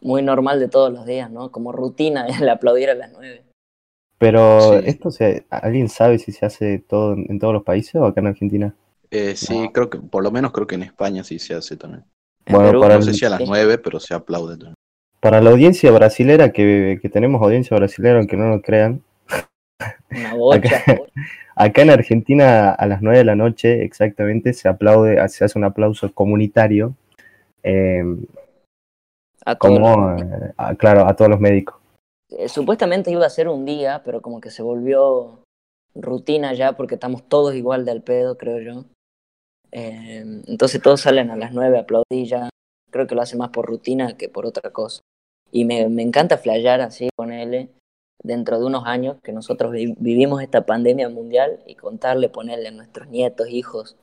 muy 0.01 0.23
normal 0.23 0.61
de 0.61 0.69
todos 0.69 0.93
los 0.93 1.07
días, 1.07 1.31
¿no? 1.31 1.51
Como 1.51 1.73
rutina 1.73 2.27
el 2.45 2.49
aplaudir 2.49 2.91
a 2.91 2.95
las 2.95 3.13
nueve. 3.13 3.45
Pero 4.19 4.61
Sí. 4.81 4.85
esto 4.87 5.11
se, 5.11 5.47
¿alguien 5.51 5.89
sabe 5.89 6.19
si 6.19 6.33
se 6.33 6.45
hace 6.45 6.79
todo 6.79 7.15
en, 7.15 7.27
en 7.31 7.39
todos 7.39 7.55
los 7.55 7.63
países 7.63 7.95
o 7.97 8.05
acá 8.05 8.21
en 8.21 8.27
Argentina? 8.27 8.75
Eh, 9.11 9.35
sí, 9.35 9.59
No. 9.59 9.73
creo 9.73 9.89
que, 9.91 9.99
por 9.99 10.23
lo 10.23 10.31
menos 10.31 10.53
creo 10.53 10.67
que 10.67 10.75
en 10.75 10.83
España 10.83 11.25
sí 11.25 11.39
se 11.39 11.55
hace 11.55 11.77
también. 11.77 12.05
En 12.45 12.55
Bueno, 12.55 12.69
Perú, 12.69 12.81
para 12.81 12.95
No 12.95 13.01
el- 13.01 13.07
sé 13.07 13.15
si 13.15 13.25
a 13.25 13.31
las. 13.31 13.41
9, 13.47 13.79
pero 13.79 13.99
se 13.99 14.13
aplaude 14.15 14.55
también. 14.57 14.75
Para 15.21 15.41
la 15.41 15.51
audiencia 15.51 15.91
brasilera, 15.91 16.53
que, 16.53 16.99
que 17.01 17.09
tenemos 17.09 17.43
audiencia 17.43 17.77
brasilera, 17.77 18.19
aunque 18.19 18.37
no 18.37 18.49
lo 18.49 18.63
crean, 18.63 19.03
Una 20.11 20.35
bocha. 20.35 20.83
acá 21.57 21.83
en 21.83 21.91
Argentina 21.91 22.71
a 22.71 22.87
las 22.87 23.03
9 23.03 23.19
de 23.19 23.25
la 23.25 23.37
noche 23.37 23.83
exactamente 23.85 24.53
se 24.53 24.69
aplaude, 24.69 25.27
se 25.29 25.45
hace 25.45 25.59
un 25.59 25.65
aplauso 25.65 26.13
comunitario, 26.13 26.95
eh, 27.63 28.03
A 29.45 29.57
como, 29.57 30.17
eh, 30.19 30.53
a- 30.57 30.75
claro, 30.75 31.07
a 31.07 31.15
todos 31.17 31.31
los 31.31 31.41
médicos. 31.41 31.77
Eh, 32.31 32.49
Supuestamente 32.49 33.11
iba 33.11 33.27
a 33.27 33.31
ser 33.31 33.49
un 33.49 33.65
día, 33.65 34.03
pero 34.05 34.21
como 34.23 34.41
que 34.41 34.51
se 34.51 34.63
volvió 34.63 35.41
rutina 35.95 36.53
ya 36.55 36.75
porque 36.77 36.95
estamos 36.95 37.25
todos 37.29 37.55
igual 37.55 37.85
de 37.85 37.91
al 37.91 38.03
pedo, 38.03 38.37
creo 38.39 38.61
yo. 38.61 38.85
Eh, 39.73 40.25
entonces 40.47 40.81
todos 40.83 41.01
salen 41.01 41.31
a 41.31 41.37
las 41.37 41.53
9 41.53 41.79
a 41.79 41.83
aplaudir 41.83 42.27
ya. 42.27 42.49
Creo 42.91 43.07
que 43.07 43.15
lo 43.15 43.23
hace 43.23 43.37
más 43.37 43.51
por 43.51 43.67
rutina 43.67 44.17
que 44.17 44.29
por 44.29 44.47
otra 44.47 44.71
cosa. 44.71 45.01
Y 45.53 45.65
me, 45.65 45.89
me 45.89 46.03
encanta 46.03 46.39
flayar 46.39 46.81
así 46.81 47.09
con 47.17 47.33
él 47.33 47.71
dentro 48.23 48.59
de 48.59 48.67
unos 48.67 48.85
años 48.87 49.17
que 49.23 49.33
nosotros 49.33 49.73
vi- 49.73 49.95
vivimos 49.99 50.43
esta 50.43 50.67
pandemia 50.67 51.09
mundial 51.09 51.61
y 51.67 51.75
contarle, 51.75 52.29
ponerle 52.29 52.69
a 52.69 52.73
nuestros 52.73 53.09
nietos, 53.09 53.49
hijos. 53.51 53.97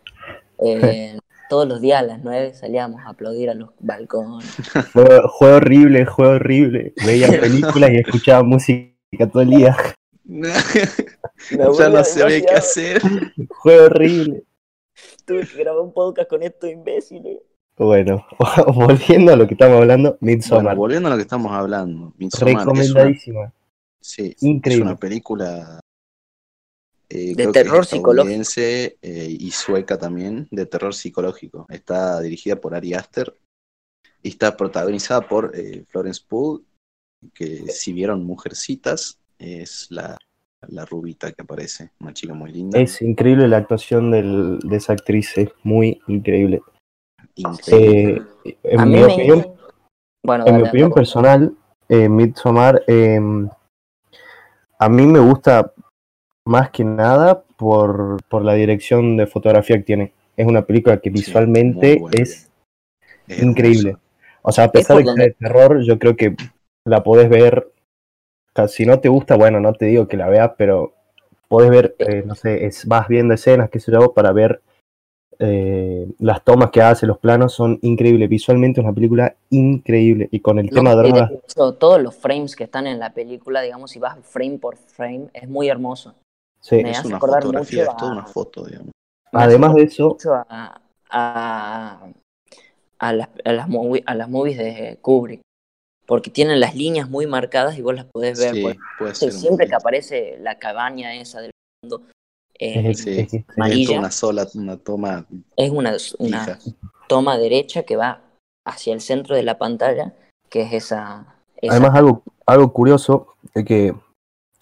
eh, 0.60 1.18
todos 1.50 1.66
los 1.68 1.80
días 1.80 2.00
a 2.02 2.04
las 2.04 2.22
9 2.24 2.54
salíamos 2.56 3.00
a 3.06 3.10
aplaudir 3.10 3.50
a 3.50 3.54
los 3.54 3.70
balcones. 3.80 4.46
Fue, 4.92 5.22
fue 5.40 5.52
horrible, 5.54 6.06
fue 6.06 6.28
horrible. 6.28 6.94
Veía 7.06 7.28
películas 7.40 7.92
y 7.92 7.98
escuchaba 7.98 8.44
música 8.44 8.92
todo 9.32 9.44
el 9.44 9.52
día. 9.52 9.76
Ya 10.26 11.90
no 11.90 12.04
sabía 12.04 12.42
qué 12.42 12.54
hacer. 12.54 13.02
Fue 13.62 13.80
horrible. 13.80 14.44
Tuve 15.26 15.48
que 15.48 15.58
grabar 15.60 15.82
un 15.82 15.94
podcast 15.94 16.30
con 16.30 16.44
estos 16.44 16.70
imbéciles. 16.70 17.38
Bueno, 17.78 18.26
volviendo 18.74 19.32
a 19.32 19.36
lo 19.36 19.48
que 19.48 19.54
estamos 19.54 19.78
hablando, 19.80 20.18
Bueno, 20.20 20.36
Midsommar. 20.36 20.76
volviendo 20.76 21.08
a 21.08 21.12
lo 21.12 21.16
que 21.18 21.22
estamos 21.22 21.52
hablando. 21.52 22.14
Midsommar 22.18 22.50
es 22.50 22.56
una, 22.56 22.74
recomendadísima. 22.74 23.54
Sí, 24.02 24.36
Increíble. 24.42 24.84
es 24.86 24.92
una 24.92 24.96
película 24.98 25.80
eh, 27.10 27.34
De 27.36 27.48
terror 27.48 27.86
psicológico. 27.86 28.58
eh, 29.02 29.28
y 29.40 29.52
sueca 29.52 29.98
también, 29.98 30.48
de 30.52 30.66
terror 30.66 30.94
psicológico. 30.94 31.66
Está 31.70 32.20
dirigida 32.22 32.56
por 32.58 32.76
Ari 32.76 32.94
Aster 32.94 33.34
y 34.22 34.30
está 34.30 34.58
protagonizada 34.58 35.22
por 35.28 35.52
eh, 35.56 35.86
Florence 35.88 36.22
Pugh, 36.28 36.64
que 37.34 37.68
si 37.70 37.94
vieron 37.94 38.26
Mujercitas, 38.26 39.20
es 39.40 39.88
la, 39.90 40.18
la 40.68 40.86
rubita 40.86 41.32
que 41.32 41.42
aparece, 41.42 41.92
una 42.00 42.14
chica 42.14 42.34
muy 42.34 42.52
linda. 42.52 42.80
Es 42.80 43.02
increíble 43.02 43.48
la 43.48 43.58
actuación 43.58 44.12
del- 44.12 44.60
de 44.60 44.76
esa 44.78 44.94
actriz, 44.94 45.38
es 45.38 45.50
muy 45.64 46.00
increíble. 46.08 46.62
increíble. 47.36 48.24
Eh, 48.44 48.58
en 48.64 48.80
a 48.80 48.86
mi 48.86 48.96
mí 48.96 49.00
me... 49.02 49.14
opinión, 49.14 49.54
Bueno, 50.24 50.46
en 50.48 50.58
mi 50.58 50.64
opinión 50.64 50.92
personal, 50.92 51.56
eh, 51.90 52.10
Midsommar, 52.10 52.84
eh, 52.88 53.20
a 54.80 54.90
mí 54.90 55.06
me 55.06 55.20
gusta 55.20 55.74
más 56.46 56.70
que 56.70 56.84
nada 56.84 57.44
por, 57.58 58.18
por 58.30 58.44
la 58.44 58.54
dirección 58.54 59.18
de 59.18 59.28
fotografía 59.28 59.78
que 59.78 59.84
tiene. 59.84 60.14
Es 60.36 60.48
una 60.48 60.64
película 60.66 60.98
que 60.98 61.10
visualmente 61.10 62.02
es 62.12 62.50
Es 63.28 63.42
increíble. 63.42 63.98
O 64.42 64.52
sea, 64.52 64.66
a 64.66 64.72
pesar 64.72 64.98
de 64.98 65.04
que 65.04 65.14
sea 65.14 65.26
de 65.26 65.32
terror, 65.32 65.82
yo 65.82 66.00
creo 66.00 66.16
que 66.16 66.36
la 66.86 67.04
podés 67.04 67.30
ver. 67.30 67.72
o 68.50 68.56
sea, 68.56 68.68
Si 68.68 68.86
no 68.86 69.00
te 69.00 69.10
gusta, 69.10 69.36
bueno, 69.36 69.60
no 69.60 69.74
te 69.74 69.88
digo 69.88 70.08
que 70.08 70.18
la 70.18 70.30
veas, 70.30 70.52
pero 70.58 70.94
podés 71.48 71.70
ver, 71.70 71.96
eh, 72.00 72.24
no 72.26 72.36
sé, 72.36 72.66
es, 72.66 72.86
vas 72.86 73.08
viendo 73.08 73.34
escenas, 73.34 73.70
qué 73.70 73.80
sé 73.80 73.92
yo, 73.92 74.14
para 74.14 74.32
ver 74.32 74.62
eh, 75.40 76.08
las 76.20 76.44
tomas 76.44 76.72
que 76.72 76.82
hace, 76.82 77.06
los 77.06 77.18
planos 77.20 77.54
son 77.54 77.80
increíbles. 77.82 78.30
Visualmente 78.30 78.80
es 78.82 78.86
una 78.86 78.94
película 78.94 79.36
increíble. 79.50 80.28
Y 80.32 80.40
con 80.40 80.60
el 80.60 80.70
No, 80.70 80.76
tema 80.76 80.96
drogas, 80.96 81.32
hecho, 81.32 81.74
todos 81.74 82.02
los 82.02 82.16
frames 82.16 82.56
que 82.56 82.64
están 82.64 82.88
en 82.88 83.00
la 83.00 83.14
película, 83.14 83.62
digamos, 83.62 83.92
si 83.92 84.00
vas 84.00 84.18
frame 84.24 84.58
por 84.58 84.78
frame, 84.78 85.28
es 85.34 85.48
muy 85.48 85.70
hermoso. 85.70 86.16
sí. 86.62 86.78
me 86.78 86.92
Es 86.92 87.00
hace 87.00 87.08
una 87.08 87.18
acordar 87.18 87.44
fotografía, 87.44 87.84
mucho 87.84 87.92
es 87.92 87.98
toda 87.98 88.12
a- 88.12 88.16
una 88.16 88.26
foto, 88.28 88.66
digamos. 88.66 88.92
Además 89.32 89.76
de 89.76 89.84
eso, 89.84 90.18
a, 90.50 90.82
a, 91.10 92.08
a 93.00 93.14
las, 93.14 93.30
a, 93.46 93.52
las 93.54 93.68
movie- 93.68 94.04
a 94.06 94.16
las 94.16 94.30
movies 94.30 94.58
de 94.58 94.98
Kubrick, 95.02 95.42
porque 96.06 96.30
tienen 96.32 96.60
las 96.60 96.76
líneas 96.76 97.10
muy 97.10 97.28
marcadas 97.28 97.78
y 97.78 97.82
vos 97.82 97.94
las 97.96 98.06
podés 98.06 98.40
ver. 98.40 98.56
Sí, 98.56 98.80
puede 98.98 99.16
ser. 99.16 99.32
siempre 99.34 99.68
que 99.68 99.76
aparece 99.76 100.38
la 100.40 100.58
cabaña 100.58 101.14
esa 101.16 101.42
del 101.42 101.52
fondo, 101.82 102.04
eh, 102.60 102.94
sí. 102.94 103.46
una 103.96 104.12
sola, 104.12 104.48
una 104.56 104.78
toma 104.78 105.26
es 105.56 105.72
una, 105.72 105.96
una 106.20 106.60
toma 107.08 107.38
derecha 107.38 107.84
que 107.84 107.96
va 107.96 108.22
hacia 108.66 108.94
el 108.94 109.02
centro 109.02 109.36
de 109.36 109.44
la 109.44 109.58
pantalla, 109.58 110.14
que 110.50 110.62
es 110.64 110.74
esa... 110.74 111.36
esa- 111.62 111.74
Además, 111.74 111.96
algo, 111.96 112.24
algo 112.46 112.74
curioso 112.74 113.36
es 113.54 113.64
que 113.66 113.94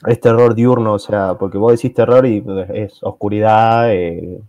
es 0.05 0.19
terror 0.19 0.53
diurno, 0.55 0.93
o 0.93 0.99
sea, 0.99 1.35
porque 1.37 1.57
vos 1.57 1.71
decís 1.71 1.93
terror 1.93 2.25
y 2.25 2.43
es 2.73 3.01
oscuridad, 3.01 3.91
eh, 3.93 4.39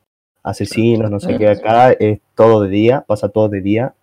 asesinos, 0.42 1.10
no 1.10 1.20
sé 1.20 1.38
qué. 1.38 1.48
Acá 1.48 1.92
es 1.92 2.20
todo 2.34 2.62
de 2.62 2.68
día, 2.68 3.04
pasa 3.06 3.28
todo 3.28 3.48
de 3.48 3.60
día, 3.60 3.94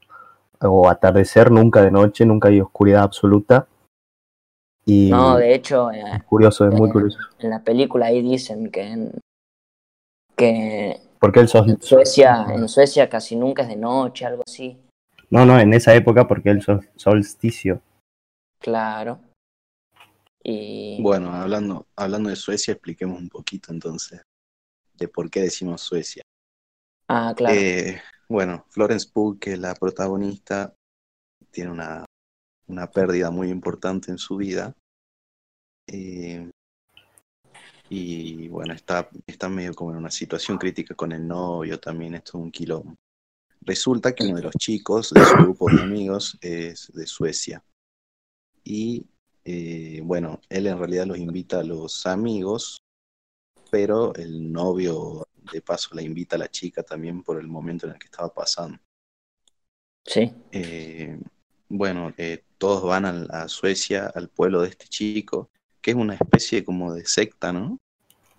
o 0.62 0.90
atardecer, 0.90 1.52
nunca 1.52 1.82
de 1.82 1.92
noche, 1.92 2.26
nunca 2.26 2.48
hay 2.50 2.62
oscuridad 2.62 3.04
absoluta. 3.04 3.68
Y 4.86 5.10
no, 5.10 5.38
de 5.38 5.54
hecho, 5.54 5.92
eh, 5.92 6.04
es 6.16 6.24
curioso, 6.24 6.68
es 6.68 6.74
muy 6.74 6.90
eh, 6.90 6.94
curioso. 6.94 7.20
en 7.40 7.50
la 7.50 7.64
película 7.64 8.08
ahí 8.08 8.22
dicen 8.22 8.70
que 8.72 8.82
en, 8.82 9.12
que 10.36 11.00
Porque 11.20 11.40
el 11.42 11.48
sol, 11.48 11.70
en 11.70 11.82
Suecia, 11.82 12.46
en 12.50 12.68
Suecia 12.68 13.10
casi 13.10 13.36
nunca 13.36 13.64
es 13.64 13.70
de 13.70 13.76
noche, 13.76 14.26
algo 14.26 14.44
así. 14.46 14.78
No, 15.30 15.46
no, 15.46 15.60
en 15.60 15.74
esa 15.74 15.96
época, 15.96 16.28
porque 16.28 16.50
el 16.50 16.62
sol- 16.62 16.88
solsticio. 16.96 17.82
Claro. 18.60 19.20
Y 20.44 21.02
Bueno, 21.02 21.32
hablando, 21.34 21.88
hablando 21.96 22.30
de 22.30 22.36
Suecia, 22.36 22.74
expliquemos 22.74 23.20
un 23.20 23.30
poquito 23.30 23.72
entonces 23.72 24.22
de 24.96 25.08
por 25.08 25.30
qué 25.30 25.42
decimos 25.42 25.82
Suecia. 25.82 26.22
ah, 27.08 27.34
claro. 27.36 27.56
Eh, 27.56 28.02
bueno, 28.30 28.66
Florence 28.70 29.10
Pugh, 29.12 29.40
que 29.40 29.54
es 29.54 29.60
la 29.60 29.74
protagonista, 29.74 30.74
tiene 31.52 31.72
una, 31.72 32.06
una 32.68 32.92
pérdida 32.92 33.32
muy 33.32 33.50
importante 33.50 34.12
en 34.12 34.18
su 34.18 34.38
vida. 34.38 34.76
Eh, 35.88 36.50
y 37.94 38.48
bueno, 38.48 38.74
está, 38.74 39.08
está 39.28 39.50
medio 39.50 39.74
como 39.74 39.92
en 39.92 39.98
una 39.98 40.10
situación 40.10 40.58
crítica 40.58 40.96
con 40.96 41.12
el 41.12 41.28
novio 41.28 41.80
también, 41.80 42.16
esto 42.16 42.38
es 42.38 42.44
un 42.44 42.52
quilombo. 42.52 42.96
Resulta 43.62 44.14
que 44.14 44.24
uno 44.26 44.36
de 44.38 44.44
los 44.44 44.56
chicos 44.56 45.12
de 45.12 45.24
su 45.24 45.36
grupo 45.36 45.70
de 45.70 45.82
amigos 45.82 46.38
es 46.42 46.92
de 46.94 47.06
Suecia. 47.06 47.64
Y 48.64 49.06
eh, 49.46 50.02
bueno, 50.04 50.42
él 50.50 50.68
en 50.68 50.78
realidad 50.80 51.06
los 51.06 51.18
invita 51.18 51.60
a 51.60 51.64
los 51.64 52.06
amigos, 52.06 52.82
pero 53.70 54.14
el 54.16 54.52
novio 54.52 55.28
de 55.52 55.62
paso 55.62 55.94
la 55.94 56.02
invita 56.02 56.36
a 56.36 56.40
la 56.40 56.50
chica 56.50 56.84
también 56.84 57.22
por 57.24 57.40
el 57.40 57.48
momento 57.48 57.86
en 57.86 57.94
el 57.94 58.00
que 58.00 58.06
estaba 58.06 58.34
pasando. 58.34 58.80
sí. 60.06 60.34
Eh, 60.52 61.20
bueno, 61.70 62.14
eh, 62.18 62.44
todos 62.58 62.84
van 62.84 63.06
al- 63.06 63.30
a, 63.32 63.48
Suecia, 63.48 64.12
al 64.14 64.30
pueblo 64.30 64.62
de 64.62 64.70
este 64.70 64.88
chico, 64.88 65.50
que 65.82 65.92
es 65.92 65.98
una 65.98 66.16
especie 66.16 66.64
como 66.64 66.94
de 66.94 67.06
secta, 67.06 67.52
¿no? 67.52 67.78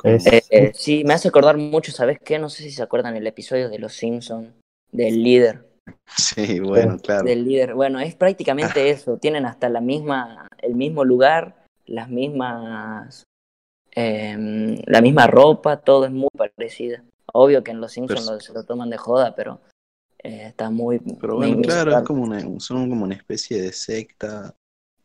Es- 0.05 0.27
Eh, 0.27 0.43
eh, 0.51 0.73
sí, 0.75 1.03
me 1.05 1.15
hace 1.15 1.29
acordar 1.29 1.57
mucho, 1.57 1.91
¿sabes 1.91 2.19
qué? 2.23 2.39
No 2.39 2.49
sé 2.51 2.63
si 2.63 2.71
se 2.71 2.83
acuerdan 2.83 3.17
el 3.17 3.27
episodio 3.27 3.69
de 3.71 3.79
Los 3.79 3.95
Simpsons, 3.95 4.49
del 4.93 5.23
líder. 5.23 5.67
Sí, 6.17 6.61
bueno, 6.61 6.99
claro. 6.99 7.25
Del 7.25 7.45
líder. 7.45 7.75
Bueno, 7.75 7.99
es 8.01 8.15
prácticamente 8.15 8.91
eso. 8.91 9.17
Tienen 9.17 9.47
hasta 9.47 9.69
la 9.69 9.81
misma, 9.81 10.47
el 10.61 10.75
mismo 10.75 11.05
lugar, 11.05 11.65
las 11.87 12.09
mismas, 12.11 13.25
em, 13.93 14.77
la 14.87 15.01
misma 15.01 15.27
ropa, 15.27 15.79
todo 15.81 16.05
es 16.05 16.11
muy 16.13 16.29
parecido. 16.37 16.99
Obvio 17.33 17.65
que 17.65 17.71
en 17.71 17.81
Los 17.81 17.93
Simpsons 17.93 18.23
Pero- 18.27 18.35
lo- 18.35 18.41
se 18.41 18.53
lo 18.53 18.65
toman 18.65 18.91
de 18.91 18.97
joda, 18.99 19.35
pero 19.35 19.61
eh, 20.23 20.47
está 20.49 20.71
muy. 20.71 20.99
Pero 21.01 21.37
muy 21.37 21.49
bueno, 21.49 21.63
claro, 21.63 21.99
es 21.99 22.05
como 22.05 22.23
una, 22.23 22.41
son 22.61 22.89
como 22.91 23.05
una 23.05 23.15
especie 23.15 23.61
de 23.61 23.73
secta. 23.73 24.55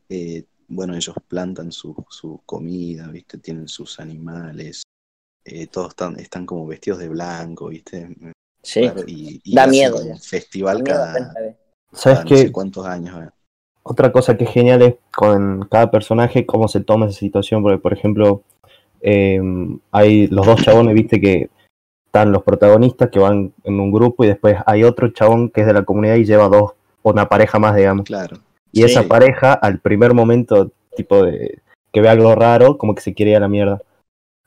eh, 0.10 0.44
bueno, 0.68 0.96
ellos 0.96 1.16
plantan 1.28 1.72
su, 1.72 1.96
su 2.10 2.42
comida, 2.46 3.08
¿viste? 3.08 3.38
Tienen 3.40 3.68
sus 3.68 4.00
animales. 4.00 4.84
Eh, 5.50 5.68
todos 5.68 5.90
están, 5.90 6.20
están 6.20 6.46
como 6.46 6.66
vestidos 6.68 7.00
de 7.00 7.10
blanco, 7.10 7.68
¿viste? 7.70 8.10
Sí, 8.62 8.82
Claro, 8.82 9.02
y, 9.08 9.42
y 9.44 9.56
Da 9.56 9.68
miedo, 9.68 9.98
un 9.98 10.20
festival 10.20 10.84
cada, 10.84 11.14
la 11.20 11.34
ve. 11.40 11.56
¿Sabes 11.94 12.20
cada 12.20 12.24
no 12.24 12.30
qué? 12.30 12.38
sé 12.38 12.52
cuántos 12.52 12.86
años. 12.86 13.22
eh. 13.24 13.30
Otra 13.84 14.12
cosa 14.12 14.38
que 14.38 14.44
es 14.44 14.52
genial 14.52 14.82
es 14.82 14.96
con 15.16 15.68
cada 15.72 15.90
personaje 15.90 16.46
cómo 16.46 16.68
se 16.68 16.82
toma 16.82 17.08
esa 17.08 17.18
situación, 17.18 17.64
porque 17.64 17.78
por 17.80 17.94
ejemplo, 17.94 18.44
eh, 19.02 19.42
hay 19.92 20.28
los 20.28 20.46
dos 20.46 20.62
chabones, 20.62 20.94
viste 20.94 21.20
que 21.22 21.50
están 22.08 22.32
los 22.32 22.44
protagonistas 22.44 23.10
que 23.10 23.20
van 23.20 23.54
en 23.64 23.80
un 23.80 23.92
grupo 23.92 24.24
y 24.24 24.28
después 24.28 24.58
hay 24.66 24.84
otro 24.84 25.10
chabón 25.10 25.50
que 25.50 25.62
es 25.62 25.68
de 25.68 25.74
la 25.74 25.84
comunidad 25.84 26.16
y 26.16 26.26
lleva 26.26 26.50
dos, 26.50 26.74
una 27.04 27.30
pareja 27.30 27.58
más, 27.60 27.76
digamos. 27.76 28.06
Claro. 28.06 28.38
Y 28.72 28.80
Sí. 28.82 28.86
esa 28.86 29.04
pareja, 29.04 29.54
al 29.54 29.80
primer 29.80 30.14
momento, 30.14 30.72
tipo 30.96 31.24
de 31.24 31.60
que 31.92 32.02
ve 32.02 32.10
algo 32.10 32.36
raro, 32.36 32.78
como 32.78 32.94
que 32.94 33.02
se 33.02 33.14
quiere 33.16 33.32
ir 33.32 33.38
a 33.38 33.42
la 33.42 33.48
mierda. 33.48 33.82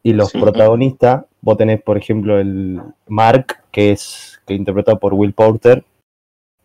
Y 0.03 0.13
los 0.15 0.31
Sí. 0.31 0.39
protagonistas, 0.41 1.25
vos 1.41 1.57
tenés, 1.57 1.81
por 1.83 1.97
ejemplo, 1.97 2.39
el 2.39 2.81
Mark, 3.07 3.59
que 3.71 3.93
es 3.93 4.41
que 4.47 4.55
interpretado 4.55 4.99
por 4.99 5.15
Will 5.15 5.33
Porter, 5.33 5.85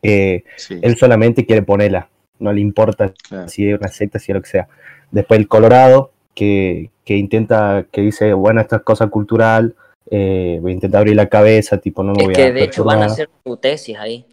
que 0.01 0.43
Sí, 0.55 0.79
él 0.81 0.97
solamente 0.97 1.45
quiere 1.45 1.61
ponerla, 1.61 2.09
no 2.39 2.51
le 2.51 2.61
importa 2.61 3.13
claro. 3.29 3.47
si 3.47 3.69
es 3.69 3.77
una 3.79 3.89
secta, 3.89 4.19
si 4.19 4.31
es 4.31 4.35
lo 4.35 4.41
que 4.41 4.49
sea. 4.49 4.67
Después 5.11 5.39
el 5.39 5.47
Colorado, 5.47 6.11
que, 6.33 6.89
que 7.05 7.15
intenta, 7.15 7.85
que 7.91 8.01
dice, 8.01 8.33
bueno, 8.33 8.61
esta 8.61 8.77
es 8.77 8.81
cosa 8.83 9.07
cultural, 9.07 9.75
eh, 10.09 10.59
voy 10.61 10.71
a 10.71 10.75
intentar 10.75 10.99
abrir 10.99 11.15
la 11.15 11.27
cabeza, 11.29 11.77
tipo, 11.77 12.03
no 12.03 12.13
me 12.13 12.19
Es 12.21 12.25
voy 12.25 12.35
que 12.35 12.43
a 12.43 12.51
de 12.51 12.63
hecho 12.63 12.83
van 12.83 13.01
a 13.03 13.05
hacer 13.05 13.29
su 13.45 13.57
tesis 13.57 13.97
ahí. 13.97 14.25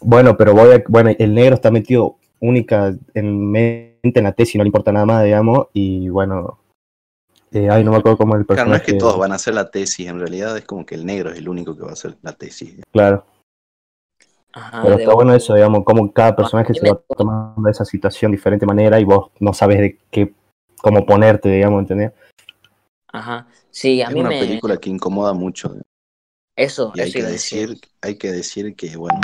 Bueno, 0.00 0.36
pero 0.36 0.54
voy 0.54 0.74
a, 0.74 0.82
bueno, 0.88 1.10
el 1.18 1.34
negro 1.34 1.54
está 1.54 1.70
metido 1.70 2.16
única 2.40 2.94
en 3.14 3.50
mente 3.50 4.18
en 4.18 4.24
la 4.24 4.32
tesis, 4.32 4.56
no 4.56 4.64
le 4.64 4.68
importa 4.68 4.90
nada 4.92 5.06
más, 5.06 5.24
digamos, 5.24 5.68
y 5.72 6.08
bueno, 6.08 6.58
eh, 7.52 7.68
ay, 7.70 7.84
no 7.84 7.90
me 7.92 7.98
acuerdo 7.98 8.18
cómo 8.18 8.34
es 8.34 8.40
el 8.40 8.46
Claro, 8.46 8.70
no 8.70 8.76
es 8.76 8.82
personaje. 8.82 8.92
que 8.94 8.98
todos 8.98 9.18
van 9.18 9.32
a 9.32 9.36
hacer 9.36 9.54
la 9.54 9.70
tesis, 9.70 10.06
en 10.08 10.18
realidad 10.18 10.56
es 10.56 10.64
como 10.64 10.84
que 10.86 10.94
el 10.94 11.04
negro 11.06 11.30
es 11.30 11.38
el 11.38 11.48
único 11.48 11.76
que 11.76 11.82
va 11.82 11.90
a 11.90 11.92
hacer 11.94 12.16
la 12.22 12.32
tesis. 12.32 12.80
Claro, 12.92 13.24
Ajá, 14.52 14.82
pero 14.82 14.96
está 14.96 15.14
bueno 15.14 15.34
eso, 15.34 15.54
digamos, 15.54 15.82
cómo 15.84 16.12
cada 16.12 16.36
personaje 16.36 16.72
mí 16.72 16.78
se 16.78 16.84
me- 16.84 16.90
va 16.90 17.00
tomando 17.16 17.68
esa 17.70 17.84
situación 17.84 18.30
de 18.32 18.36
diferente 18.36 18.66
manera 18.66 19.00
y 19.00 19.04
vos 19.04 19.30
no 19.40 19.52
sabes 19.52 19.78
de 19.78 19.98
qué, 20.10 20.34
cómo 20.78 21.06
ponerte, 21.06 21.48
digamos, 21.48 21.80
¿entendés? 21.80 22.12
Ajá. 23.08 23.46
Sí, 23.70 24.02
a 24.02 24.08
Es 24.08 24.14
mí 24.14 24.20
una 24.20 24.30
me. 24.30 24.40
película 24.40 24.76
que 24.78 24.90
incomoda 24.90 25.32
mucho. 25.32 25.74
Eso, 26.56 26.92
Y 26.94 27.00
hay 27.00 27.08
eso 27.08 27.18
que 27.18 27.24
decir. 27.24 27.68
decir, 27.68 27.80
hay 28.02 28.18
que 28.18 28.32
decir 28.32 28.76
que, 28.76 28.96
bueno, 28.96 29.20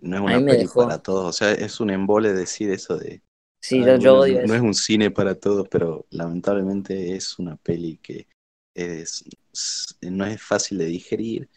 no 0.00 0.16
es 0.16 0.22
una 0.22 0.54
dejó- 0.54 0.86
para 0.86 0.98
todos. 1.02 1.26
O 1.26 1.32
sea, 1.32 1.52
es 1.52 1.80
un 1.80 1.90
embole 1.90 2.32
decir 2.32 2.70
eso 2.70 2.96
de. 2.96 3.22
Sí, 3.62 3.78
"Ay, 3.78 3.84
yo, 3.84 3.96
yo 3.96 3.98
bueno, 3.98 4.20
odio 4.20 4.38
no 4.40 4.44
eso. 4.44 4.54
es 4.54 4.60
un 4.60 4.74
cine 4.74 5.10
para 5.10 5.34
todos, 5.36 5.68
pero 5.68 6.04
lamentablemente 6.10 7.14
es 7.14 7.38
una 7.38 7.56
peli 7.56 7.96
que 7.98 8.26
es, 8.74 9.24
es- 9.52 9.96
no 10.02 10.26
es 10.26 10.42
fácil 10.42 10.78
de 10.78 10.86
digerir. 10.86 11.48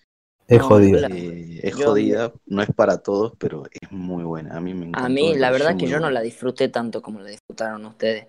Es 0.47 0.59
No, 0.59 0.79
la- 0.79 1.07
eh, 1.07 1.59
es 1.63 1.75
yo- 1.75 1.85
jodida, 1.87 2.31
no 2.45 2.61
es 2.61 2.69
para 2.75 2.99
todos, 2.99 3.33
pero 3.39 3.63
es 3.71 3.91
muy 3.91 4.23
buena. 4.23 4.55
A 4.55 4.61
mí 4.61 4.75
me 4.75 4.85
encantó. 4.85 5.05
A 5.07 5.09
mí, 5.09 5.35
la 5.35 5.49
verdad 5.49 5.75
que 5.75 5.85
muy 5.85 5.91
yo 5.91 5.99
no 5.99 6.11
la 6.11 6.21
disfruté 6.21 6.69
tanto 6.69 7.01
como 7.01 7.19
la 7.21 7.29
disfrutaron 7.31 7.83
ustedes. 7.85 8.27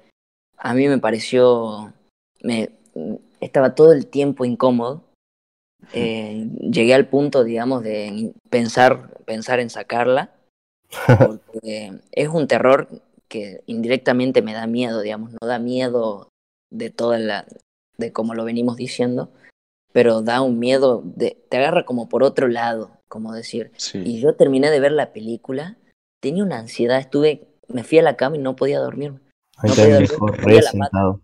A 0.56 0.72
mí 0.72 0.88
me 0.88 0.96
pareció. 0.98 1.92
Me, 2.42 2.70
estaba 3.40 3.74
todo 3.74 3.92
el 3.92 4.06
tiempo 4.06 4.46
incómodo. 4.46 5.04
Eh, 5.92 6.48
llegué 6.60 6.94
al 6.94 7.06
punto, 7.08 7.44
digamos, 7.44 7.82
de 7.82 8.32
pensar, 8.48 9.22
pensar 9.26 9.60
en 9.60 9.68
sacarla. 9.68 10.32
Porque 11.18 12.00
es 12.12 12.28
un 12.28 12.46
terror 12.48 12.88
que 13.28 13.62
indirectamente 13.66 14.42
me 14.42 14.54
da 14.54 14.66
miedo, 14.66 15.00
digamos. 15.00 15.32
No 15.32 15.46
da 15.46 15.58
miedo 15.58 16.28
de 16.70 16.90
toda 16.90 17.18
la. 17.18 17.46
de 17.98 18.12
como 18.12 18.34
lo 18.34 18.44
venimos 18.44 18.76
diciendo. 18.76 19.30
Pero 19.92 20.22
da 20.22 20.40
un 20.40 20.58
miedo. 20.58 21.02
De, 21.04 21.42
te 21.48 21.56
agarra 21.56 21.84
como 21.84 22.08
por 22.08 22.22
otro 22.22 22.48
lado. 22.48 22.90
Como 23.08 23.32
decir. 23.32 23.72
Sí. 23.76 24.02
Y 24.04 24.20
yo 24.20 24.34
terminé 24.34 24.70
de 24.70 24.80
ver 24.80 24.92
la 24.92 25.12
película, 25.12 25.76
tenía 26.20 26.42
una 26.42 26.58
ansiedad, 26.58 26.98
estuve, 26.98 27.46
me 27.68 27.84
fui 27.84 27.98
a 27.98 28.02
la 28.02 28.16
cama 28.16 28.36
y 28.36 28.40
no 28.40 28.56
podía 28.56 28.80
dormir. 28.80 29.12
No 29.62 29.74
podía 29.74 30.00
dormir. 30.00 30.60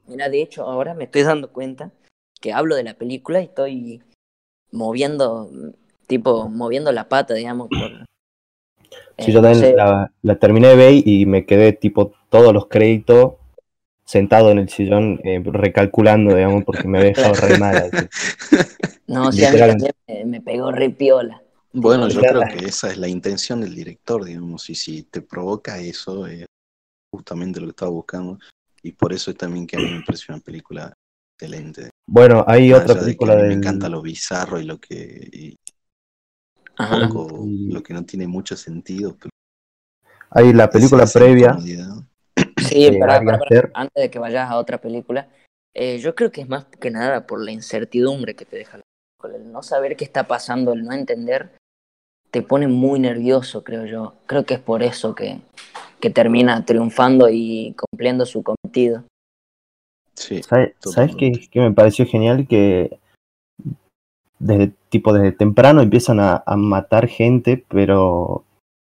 Mira, 0.07 0.29
de 0.29 0.43
hecho, 0.43 0.65
ahora 0.65 0.95
me 0.95 1.05
estoy 1.05 1.23
dando 1.23 1.53
cuenta 1.53 1.91
que 2.41 2.53
hablo 2.53 2.77
de 2.77 2.85
la 2.85 2.95
película 2.95 3.41
y 3.41 3.45
estoy 3.45 4.03
moviendo, 4.71 5.51
tipo, 6.07 6.49
moviendo 6.49 6.93
la 6.93 7.09
pata, 7.09 7.35
digamos. 7.35 7.69
Por, 7.69 8.07
Sí, 9.23 9.31
eh, 9.31 9.35
yo 9.35 9.41
no 9.41 9.49
también 9.49 9.71
sé, 9.71 9.77
la, 9.77 10.13
la 10.23 10.39
terminé 10.39 10.69
de 10.69 10.77
ver 10.77 11.09
y 11.09 11.27
me 11.27 11.47
quedé 11.47 11.73
tipo 11.73 12.13
todos 12.29 12.53
los 12.53 12.67
créditos 12.67 13.35
sentado 14.05 14.51
en 14.51 14.59
el 14.59 14.69
sillón 14.69 15.21
eh, 15.25 15.43
recalculando, 15.45 16.35
digamos, 16.35 16.65
porque 16.65 16.87
me 16.87 16.99
había 16.99 17.13
dejado 17.13 17.35
re 17.35 17.59
mal. 17.59 17.77
así. 17.77 18.07
no, 19.07 19.33
sí, 19.33 19.45
a 19.45 19.53
mí 19.53 19.59
también 19.59 19.93
me, 20.07 20.25
me 20.25 20.41
pegó 20.41 20.71
re 20.71 20.91
piola. 20.91 21.43
Bueno, 21.73 22.09
yo 22.09 22.21
creo 22.21 22.43
que 22.43 22.67
esa 22.67 22.91
es 22.91 22.99
la 22.99 23.09
intención 23.09 23.63
del 23.63 23.75
director, 23.75 24.25
digamos, 24.25 24.69
y 24.69 24.75
si 24.75 25.05
te 25.05 25.23
provoca 25.23 25.79
eso, 25.79 26.27
es 26.27 26.45
justamente 27.11 27.61
lo 27.61 27.67
que 27.67 27.71
estaba 27.71 27.91
buscando, 27.91 28.39
y 28.83 28.93
por 28.93 29.13
eso 29.13 29.31
es 29.31 29.39
también 29.39 29.67
que 29.67 29.77
a 29.77 29.81
mí 29.81 29.91
me 29.91 30.03
pareció 30.03 30.35
una 30.35 30.43
película 30.43 30.93
excelente. 31.35 31.89
Bueno, 32.07 32.45
hay 32.47 32.71
Más 32.71 32.83
otra 32.83 32.95
de 32.97 33.01
película 33.01 33.33
a 33.33 33.37
mí 33.37 33.43
me 33.43 33.49
del... 33.49 33.59
encanta 33.59 33.89
lo 33.89 34.03
bizarro 34.03 34.61
y 34.61 34.65
lo 34.65 34.79
que 34.79 35.29
y 35.33 35.57
Ajá. 36.77 37.09
poco, 37.09 37.45
Y- 37.47 37.73
lo 37.73 37.83
que 37.83 37.95
no 37.95 38.05
tiene 38.05 38.27
mucho 38.27 38.57
sentido. 38.57 39.17
pero 39.19 39.31
Hay 40.31 40.53
la 40.53 40.71
película 40.71 41.05
esa 41.05 41.19
previa. 41.19 41.57
Sí. 41.61 42.99
Aster. 43.03 43.71
antes 43.75 44.03
de 44.03 44.11
que 44.11 44.19
vayas 44.19 44.51
a 44.51 44.57
otra 44.57 44.81
película, 44.81 45.29
eh, 45.75 45.99
yo 45.99 46.15
creo 46.15 46.31
que 46.31 46.41
es 46.41 46.49
más 46.49 46.65
que 46.65 46.91
nada 46.91 47.27
por 47.27 47.43
la 47.45 47.53
incertidumbre 47.53 48.35
que 48.35 48.45
te 48.45 48.57
deja 48.57 48.79
la 48.79 48.83
película. 49.21 49.45
El 49.45 49.53
no 49.53 49.63
saber 49.63 49.97
qué 49.97 50.05
está 50.05 50.27
pasando, 50.27 50.73
el 50.73 50.85
no 50.85 50.93
entender, 50.93 51.53
te 52.31 52.41
pone 52.43 52.67
muy 52.67 52.99
nervioso, 52.99 53.63
creo 53.63 53.85
yo. 53.85 54.15
Creo 54.27 54.45
que 54.45 54.55
es 54.55 54.61
por 54.61 54.83
eso 54.83 55.15
que, 55.15 55.41
que 56.01 56.09
termina 56.11 56.65
triunfando 56.65 57.29
y 57.31 57.75
cumpliendo 57.79 58.25
su 58.25 58.43
cometido. 58.43 59.05
Sí, 60.15 60.43
¿Sabes, 60.43 60.75
¿sabes 60.81 61.15
qué 61.17 61.61
me 61.61 61.73
pareció 61.73 62.07
genial? 62.07 62.47
Que 62.49 62.99
desde 64.39 64.73
tipo 64.93 65.13
desde 65.13 65.33
temprano 65.33 65.81
empiezan 65.83 66.21
a, 66.21 66.43
a 66.47 66.57
matar 66.57 67.09
gente, 67.09 67.65
pero 67.69 68.45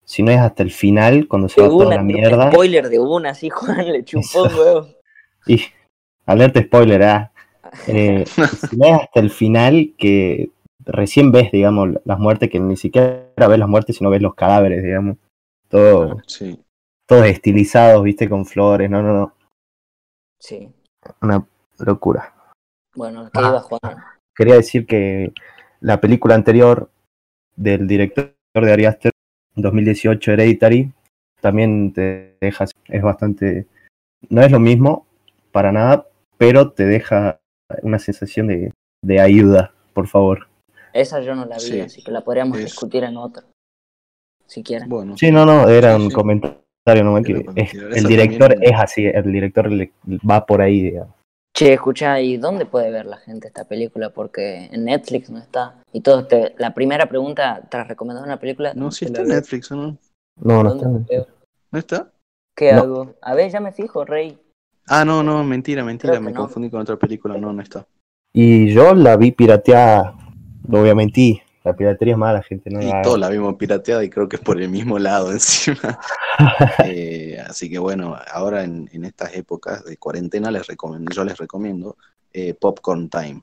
si 0.05 0.23
no 0.23 0.31
es 0.31 0.37
hasta 0.39 0.63
el 0.63 0.71
final, 0.71 1.27
cuando 1.27 1.49
se 1.49 1.59
De 1.61 1.67
va 1.67 1.73
toda 1.73 1.87
una, 1.87 1.95
la 1.95 2.01
un 2.01 2.07
mierda. 2.07 2.51
spoiler 2.51 2.87
de 2.89 2.99
una, 2.99 3.31
así 3.31 3.49
Juan 3.49 3.91
le 3.91 4.05
chupó 4.05 4.43
un 4.43 4.53
huevo. 4.55 4.87
Y 5.47 5.61
alerta 6.25 6.61
spoiler, 6.61 7.03
ah. 7.03 7.31
Eh, 7.87 8.25
si 8.25 8.77
no 8.77 8.85
es 8.87 8.93
hasta 9.01 9.19
el 9.19 9.29
final 9.29 9.93
que 9.97 10.49
recién 10.85 11.31
ves, 11.33 11.51
digamos, 11.51 11.89
las 12.05 12.17
muertes, 12.19 12.49
que 12.49 12.59
ni 12.59 12.77
siquiera 12.77 13.27
ves 13.49 13.59
las 13.59 13.67
muertes, 13.67 13.97
sino 13.97 14.09
ves 14.09 14.21
los 14.21 14.35
cadáveres, 14.35 14.81
digamos. 14.83 15.17
Todo, 15.69 16.17
sí. 16.27 16.59
todos 17.05 17.25
estilizados, 17.25 18.01
viste, 18.03 18.29
con 18.29 18.45
flores, 18.45 18.89
no, 18.89 19.01
no, 19.03 19.13
no. 19.13 19.33
Sí, 20.39 20.69
Una 21.21 21.45
locura. 21.79 22.33
bueno, 22.95 23.25
¿qué 23.33 23.39
Ah. 23.41 23.47
iba 23.49 23.59
Juan? 23.61 23.97
Quería 24.35 24.55
decir 24.55 24.85
que 24.87 25.33
la 25.81 25.99
película 26.01 26.35
anterior 26.35 26.89
del 27.55 27.87
director 27.87 28.33
de 28.55 28.71
Ari 28.73 28.85
Aster, 28.85 29.11
2018 29.55 30.31
Hereditary, 30.31 30.91
también 31.41 31.93
te 31.93 32.35
deja, 32.41 32.65
es 32.87 33.01
bastante, 33.01 33.67
no 34.29 34.41
es 34.41 34.51
lo 34.51 34.59
mismo 34.59 35.05
para 35.51 35.71
nada, 35.71 36.07
pero 36.37 36.71
te 36.71 36.85
deja 36.85 37.39
una 37.83 37.99
sensación 37.99 38.47
de, 38.47 38.71
de 39.03 39.19
ayuda, 39.19 39.73
por 39.93 40.07
favor. 40.07 40.47
Esa 40.93 41.21
yo 41.21 41.35
no 41.35 41.45
la 41.45 41.57
vi, 41.57 41.61
Sí, 41.63 41.79
así 41.79 42.01
que 42.01 42.11
la 42.11 42.21
podríamos 42.21 42.57
es- 42.59 42.65
discutir 42.65 43.03
en 43.03 43.17
otra, 43.17 43.43
si 44.45 44.63
quieren. 44.63 44.89
Bueno, 44.89 45.17
Sí, 45.17 45.31
no, 45.31 45.45
no, 45.45 45.67
era 45.69 45.95
Sí, 45.95 46.01
un 46.03 46.09
sí. 46.09 46.15
comentario 46.15 47.03
nomás 47.03 47.23
Era 47.25 47.39
que 47.39 47.43
para 47.45 47.61
es- 47.61 47.71
tirar 47.71 47.91
el 47.97 48.03
director 48.05 48.49
también. 48.51 48.73
es 48.73 48.79
así, 48.79 49.05
el 49.05 49.31
director 49.31 49.71
le- 49.71 49.91
va 50.29 50.45
por 50.45 50.61
ahí, 50.61 50.81
digamos. 50.81 51.13
Che, 51.57 51.73
escucha, 51.73 52.21
¿y 52.21 52.37
dónde 52.37 52.67
puede 52.67 52.91
ver 52.91 53.07
la 53.07 53.17
gente 53.17 53.47
esta 53.47 53.63
película? 53.65 54.11
Porque 54.11 54.69
en 54.71 54.85
Netflix 54.85 55.31
no 55.31 55.39
está. 55.39 55.73
Y 55.91 56.01
todo 56.01 56.27
te- 56.27 56.53
la 56.59 56.75
primera 56.75 57.07
pregunta, 57.09 57.63
tras 57.67 57.87
recomendar 57.87 58.23
una 58.23 58.39
película. 58.39 58.75
no, 58.75 58.91
si 58.91 59.05
¿dónde 59.05 59.21
está 59.21 59.33
en? 59.33 59.39
Netflix, 59.39 59.71
¿o 59.71 59.75
no? 59.75 59.97
No, 60.35 60.63
no 60.63 60.75
¿Dónde 60.75 60.99
está. 61.01 61.33
¿No 61.71 61.79
está? 61.79 62.11
¿Qué 62.55 62.73
No. 62.73 62.81
hago? 62.81 63.15
A 63.23 63.33
ver, 63.33 63.49
ya 63.49 63.59
me 63.59 63.71
fijo, 63.71 64.05
Rey. 64.05 64.37
Ah, 64.85 65.03
no, 65.03 65.23
no, 65.23 65.43
mentira, 65.43 65.83
mentira, 65.83 66.19
me 66.19 66.31
no. 66.31 66.41
confundí 66.41 66.69
con 66.69 66.81
otra 66.81 66.95
película, 66.95 67.35
no, 67.39 67.51
no 67.51 67.63
está. 67.63 67.87
Y 68.33 68.71
yo 68.71 68.93
la 68.93 69.17
vi 69.17 69.31
pirateada, 69.31 70.13
no 70.67 70.81
voy 70.81 70.89
a 70.91 70.95
mentir, 70.95 71.37
la 71.67 71.75
piratería 71.75 72.13
es 72.13 72.17
mala, 72.17 72.41
gente, 72.41 72.69
no 72.69 72.81
Y 72.81 72.85
la 72.85 73.01
todos 73.01 73.19
la 73.19 73.29
vimos 73.29 73.55
pirateada 73.55 74.03
y 74.03 74.09
creo 74.09 74.27
que 74.29 74.37
es 74.37 74.41
por 74.41 74.61
el 74.61 74.69
mismo 74.69 74.97
lado 74.99 75.31
encima. 75.31 75.99
Eh, 76.85 77.39
así 77.47 77.67
que 77.67 77.79
bueno, 77.79 78.15
ahora 78.31 78.63
en, 78.63 78.87
en 78.93 79.05
estas 79.05 79.33
épocas 79.35 79.83
de 79.83 79.97
cuarentena 79.97 80.51
les 80.51 80.67
recomiendo, 80.67 81.11
yo 81.11 81.23
les 81.23 81.35
recomiendo 81.35 81.97
eh, 82.31 82.53
Popcorn 82.53 83.09
Time. 83.09 83.41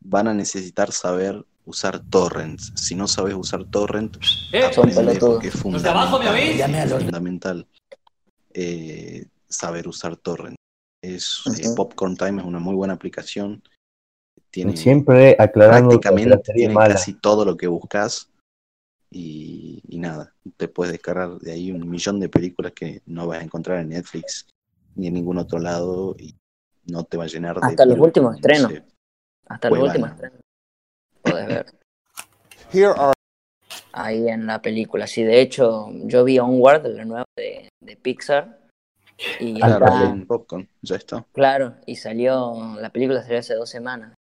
Van 0.00 0.28
a 0.28 0.34
necesitar 0.34 0.92
saber 0.92 1.42
usar 1.64 2.00
torrents. 2.10 2.72
Si 2.76 2.94
no 2.94 3.08
sabes 3.08 3.34
usar 3.34 3.64
torrent, 3.64 4.18
Eh, 4.52 4.70
porque 4.74 5.48
es 5.48 5.64
Los 5.64 5.82
de 5.82 5.88
abajo, 5.88 6.18
¿me 6.18 6.90
fundamental, 7.00 7.66
eh, 8.52 9.24
saber 9.48 9.88
usar 9.88 10.16
torrent. 10.16 10.56
Es, 11.02 11.42
eh. 11.58 11.68
Popcorn 11.74 12.16
Time 12.16 12.42
es 12.42 12.46
una 12.46 12.58
muy 12.58 12.74
buena 12.74 12.94
aplicación. 12.94 13.62
Tiene, 14.50 14.76
Siempre 14.76 15.36
aclarando 15.38 15.90
prácticamente 16.00 16.52
tiene 16.52 16.74
mala. 16.74 16.94
casi 16.94 17.14
todo 17.14 17.44
lo 17.44 17.56
que 17.56 17.68
buscas 17.68 18.28
y, 19.10 19.80
y 19.88 19.98
nada, 19.98 20.32
te 20.56 20.68
puedes 20.68 20.92
descargar 20.92 21.38
de 21.38 21.52
ahí 21.52 21.70
un 21.72 21.88
millón 21.88 22.18
de 22.20 22.28
películas 22.28 22.72
que 22.72 23.02
no 23.06 23.26
vas 23.26 23.40
a 23.40 23.44
encontrar 23.44 23.78
en 23.80 23.90
Netflix 23.90 24.46
ni 24.96 25.06
en 25.08 25.14
ningún 25.14 25.38
otro 25.38 25.58
lado 25.58 26.16
y 26.18 26.34
no 26.86 27.04
te 27.04 27.16
va 27.16 27.24
a 27.24 27.28
llenar 27.28 27.60
de... 27.60 27.66
Hasta 27.66 27.84
los 27.86 27.98
últimos 27.98 28.32
no 28.32 28.36
estrenos. 28.36 28.72
sé. 28.72 28.82
Hasta 29.48 29.70
los 29.70 29.78
últimos 29.80 30.10
estrenos. 30.10 30.40
Podés 31.22 31.46
ver. 31.46 31.66
Here 32.72 32.92
are 32.96 33.12
ahí 33.92 34.28
en 34.28 34.46
la 34.46 34.60
película. 34.62 35.06
Sí, 35.06 35.22
de 35.22 35.40
hecho, 35.40 35.88
yo 36.04 36.24
vi 36.24 36.38
Onward, 36.38 36.86
la 36.86 37.04
nueva 37.04 37.24
de, 37.36 37.68
de 37.82 37.96
Pixar. 37.96 38.58
Y 39.38 39.60
Ah, 39.62 39.66
Claro, 39.78 39.86
está- 39.86 40.04
en 40.10 40.26
Popcorn, 40.26 40.68
ya 40.82 40.96
está. 40.96 41.26
claro, 41.32 41.74
y 41.86 41.96
salió, 41.96 42.76
la 42.80 42.90
película 42.90 43.22
salió 43.22 43.38
hace 43.38 43.54
dos 43.54 43.68
semanas. 43.68 44.14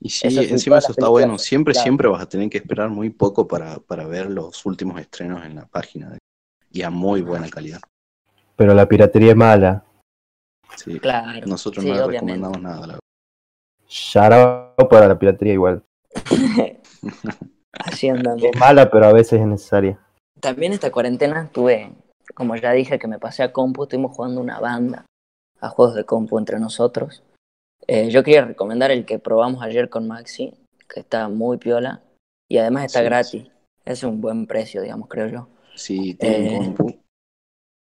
Y 0.00 0.08
sí, 0.08 0.28
Eso 0.28 0.40
encima 0.40 0.78
eso 0.78 0.92
está 0.92 1.08
bueno. 1.08 1.38
Siempre, 1.38 1.72
claro. 1.74 1.82
siempre 1.84 2.08
vas 2.08 2.22
a 2.22 2.28
tener 2.28 2.48
que 2.48 2.58
esperar 2.58 2.88
muy 2.88 3.10
poco 3.10 3.46
para, 3.46 3.78
para 3.80 4.06
ver 4.06 4.30
los 4.30 4.64
últimos 4.64 4.98
estrenos 5.00 5.44
en 5.44 5.54
la 5.56 5.66
página. 5.66 6.10
de- 6.10 6.18
y 6.72 6.82
a 6.82 6.90
muy 6.90 7.20
buena 7.20 7.48
calidad. 7.50 7.80
Pero 8.56 8.74
la 8.74 8.86
piratería 8.88 9.30
es 9.30 9.36
mala. 9.36 9.84
Sí. 10.76 11.00
Claro. 11.00 11.46
Nosotros 11.46 11.84
sí, 11.84 11.90
no 11.90 11.96
le 11.96 12.06
recomendamos 12.12 12.60
nada. 12.62 12.76
la 12.76 12.86
verdad. 12.86 12.98
Shout 13.88 14.32
out 14.32 14.88
para 14.88 15.08
la 15.08 15.18
piratería 15.18 15.54
igual. 15.54 15.82
Así 17.72 18.08
andamos. 18.08 18.42
Es 18.44 18.56
mala, 18.58 18.90
pero 18.90 19.06
a 19.06 19.12
veces 19.12 19.40
es 19.40 19.46
necesaria. 19.46 19.98
También 20.40 20.72
esta 20.72 20.90
cuarentena 20.90 21.42
estuve, 21.42 21.92
como 22.34 22.56
ya 22.56 22.72
dije, 22.72 22.98
que 22.98 23.06
me 23.08 23.18
pasé 23.18 23.42
a 23.42 23.52
compu, 23.52 23.82
estuvimos 23.84 24.14
jugando 24.16 24.40
una 24.40 24.60
banda 24.60 25.04
a 25.60 25.68
juegos 25.68 25.94
de 25.94 26.04
compu 26.04 26.38
entre 26.38 26.58
nosotros. 26.58 27.22
Eh, 27.86 28.10
yo 28.10 28.22
quería 28.22 28.44
recomendar 28.44 28.90
el 28.90 29.04
que 29.04 29.18
probamos 29.18 29.62
ayer 29.62 29.88
con 29.88 30.06
Maxi, 30.06 30.54
que 30.88 31.00
está 31.00 31.28
muy 31.28 31.58
piola 31.58 32.02
y 32.48 32.58
además 32.58 32.84
está 32.84 33.00
Sí, 33.00 33.04
gratis. 33.04 33.46
Es 33.84 34.02
un 34.02 34.20
buen 34.20 34.46
precio, 34.46 34.82
digamos, 34.82 35.08
creo 35.08 35.28
yo. 35.28 35.48
Si 35.74 36.14
tienen 36.14 36.46
Eh, 36.46 36.56
compu, 36.76 37.00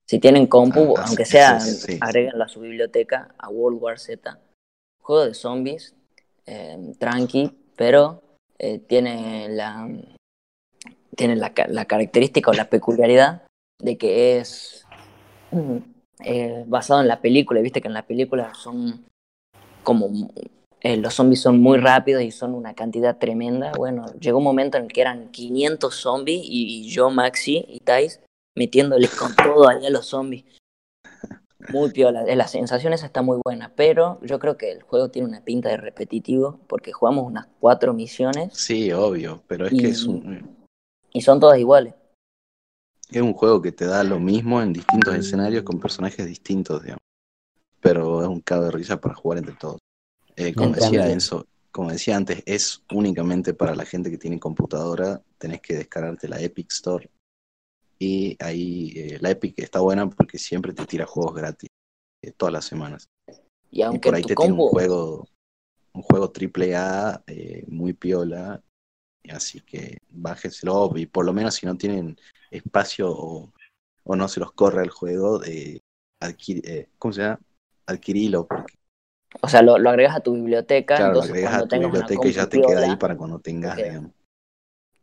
Si 0.07 0.19
tienen 0.19 0.47
compu, 0.47 0.95
Ah, 0.97 1.03
aunque 1.07 1.25
sea, 1.25 1.59
sí, 1.59 1.97
agréguenla 2.01 2.45
a 2.45 2.49
su 2.49 2.61
biblioteca 2.61 3.33
a 3.37 3.49
World 3.49 3.79
War 3.81 3.99
Z. 3.99 4.39
Juego 5.01 5.25
de 5.25 5.33
zombies, 5.33 5.95
eh, 6.45 6.93
tranqui, 6.97 7.51
pero 7.75 8.21
tiene 8.87 9.47
la 9.49 9.87
tiene 11.15 11.35
la, 11.35 11.53
la 11.67 11.85
característica 11.85 12.51
o 12.51 12.53
la 12.53 12.69
peculiaridad 12.69 13.43
de 13.81 13.97
que 13.97 14.37
es 14.37 14.85
mm, 15.51 15.77
basado 16.67 17.01
en 17.01 17.07
la 17.07 17.21
película. 17.21 17.61
Viste 17.61 17.81
que 17.81 17.87
en 17.87 17.93
la 17.93 18.05
película 18.05 18.53
son 18.53 19.05
como 19.89 20.29
eh, 20.81 20.97
los 20.97 21.15
zombies 21.15 21.41
son 21.41 21.59
muy 21.59 21.79
rápidos 21.79 22.21
y 22.21 22.29
son 22.29 22.53
una 22.53 22.75
cantidad 22.75 23.17
tremenda. 23.17 23.71
Bueno, 23.75 24.05
llegó 24.19 24.37
un 24.37 24.43
momento 24.43 24.77
en 24.77 24.83
el 24.83 24.91
que 24.93 25.01
eran 25.01 25.29
500 25.31 25.95
zombies 25.95 26.41
y 26.43 26.87
yo, 26.89 27.09
Maxi 27.09 27.65
y 27.67 27.79
Thais 27.79 28.19
metiéndoles 28.55 29.09
con 29.15 29.35
todo 29.35 29.67
allá 29.67 29.87
a 29.87 29.89
los 29.89 30.05
zombies. 30.05 30.45
Muy 31.71 31.89
piola, 31.89 32.23
eh, 32.27 32.35
la 32.35 32.47
sensación 32.47 32.93
esa 32.93 33.07
está 33.07 33.23
muy 33.23 33.39
buena, 33.43 33.73
pero 33.75 34.19
yo 34.21 34.37
creo 34.37 34.57
que 34.57 34.71
el 34.71 34.83
juego 34.83 35.09
tiene 35.09 35.27
una 35.27 35.41
pinta 35.43 35.69
de 35.69 35.77
repetitivo 35.77 36.59
porque 36.67 36.91
jugamos 36.91 37.25
unas 37.25 37.47
cuatro 37.59 37.91
misiones 37.95 38.53
sí, 38.53 38.91
obvio. 38.91 39.41
Pero 39.47 39.65
es 39.65 39.73
Y- 39.73 39.81
que 39.81 39.87
es 39.87 40.05
un, 40.05 40.55
y 41.13 41.21
son 41.21 41.39
todas 41.39 41.57
iguales. 41.57 41.95
es 43.09 43.21
un 43.23 43.33
juego 43.33 43.59
que 43.59 43.71
te 43.71 43.85
da 43.87 44.03
lo 44.03 44.19
mismo 44.19 44.61
en 44.61 44.71
distintos 44.71 45.15
escenarios 45.15 45.63
con 45.63 45.79
personajes 45.79 46.27
distintos, 46.27 46.83
digamos. 46.83 46.99
Pero 47.81 48.21
es 48.21 48.27
un 48.27 48.41
cago 48.41 48.65
de 48.65 48.71
risa 48.71 48.99
para 48.99 49.15
jugar 49.15 49.39
entre 49.39 49.55
todos. 49.55 49.79
Eh, 50.35 50.53
como 50.53 50.73
decía. 50.73 51.09
Enzo, 51.11 51.45
como 51.71 51.91
decía 51.91 52.17
antes, 52.17 52.41
es 52.45 52.83
únicamente 52.91 53.53
para 53.53 53.75
la 53.75 53.85
gente 53.85 54.09
que 54.09 54.17
tiene 54.17 54.39
computadora. 54.39 55.21
Tenés 55.37 55.61
que 55.61 55.75
descargarte 55.75 56.27
la 56.27 56.41
Epic 56.41 56.71
Store. 56.71 57.09
Y 57.99 58.37
ahí 58.39 58.93
eh, 58.95 59.17
la 59.19 59.31
Epic 59.31 59.59
está 59.59 59.79
buena 59.81 60.09
porque 60.09 60.37
siempre 60.37 60.73
te 60.73 60.85
tira 60.85 61.05
juegos 61.05 61.35
gratis 61.35 61.69
eh, 62.23 62.31
todas 62.31 62.53
las 62.53 62.65
semanas. 62.65 63.09
Y 63.69 63.79
Y 63.79 63.81
aunque 63.83 64.09
por 64.09 64.15
ahí 64.15 64.21
te 64.23 64.35
tira 64.35 64.41
un 64.41 64.51
combo, 64.51 64.69
juego, 64.69 65.27
un 65.93 66.01
juego 66.01 66.31
triple 66.31 66.75
A 66.75 67.21
eh, 67.27 67.63
muy 67.67 67.93
piola. 67.93 68.63
Así 69.29 69.61
que 69.61 69.97
bájenselo 70.09 70.91
y 70.95 71.05
por 71.05 71.25
lo 71.25 71.33
menos 71.33 71.55
si 71.55 71.65
no 71.65 71.77
tienen 71.77 72.17
espacio 72.49 73.11
o, 73.11 73.53
o 74.03 74.15
no 74.15 74.27
se 74.27 74.39
los 74.39 74.53
corre 74.53 74.81
el 74.81 74.89
juego, 74.89 75.41
¿cómo 76.97 77.13
se 77.13 77.21
llama? 77.21 77.39
Adquirilo, 77.89 78.47
porque 78.47 78.73
o 79.41 79.47
sea, 79.47 79.61
lo, 79.61 79.77
lo 79.77 79.89
agregas 79.89 80.15
a 80.15 80.19
tu 80.21 80.33
biblioteca, 80.33 80.95
claro, 80.95 81.13
lo 81.13 81.23
entonces 81.23 81.31
agregas 81.31 81.51
cuando 81.51 81.65
a 81.65 81.67
tu 81.77 81.79
biblioteca 81.85 82.27
y 82.27 82.31
ya 82.31 82.47
te 82.49 82.61
queda 82.61 82.81
ahí 82.83 82.95
para 82.97 83.15
cuando 83.17 83.39
tengas, 83.39 83.77
digamos. 83.77 84.11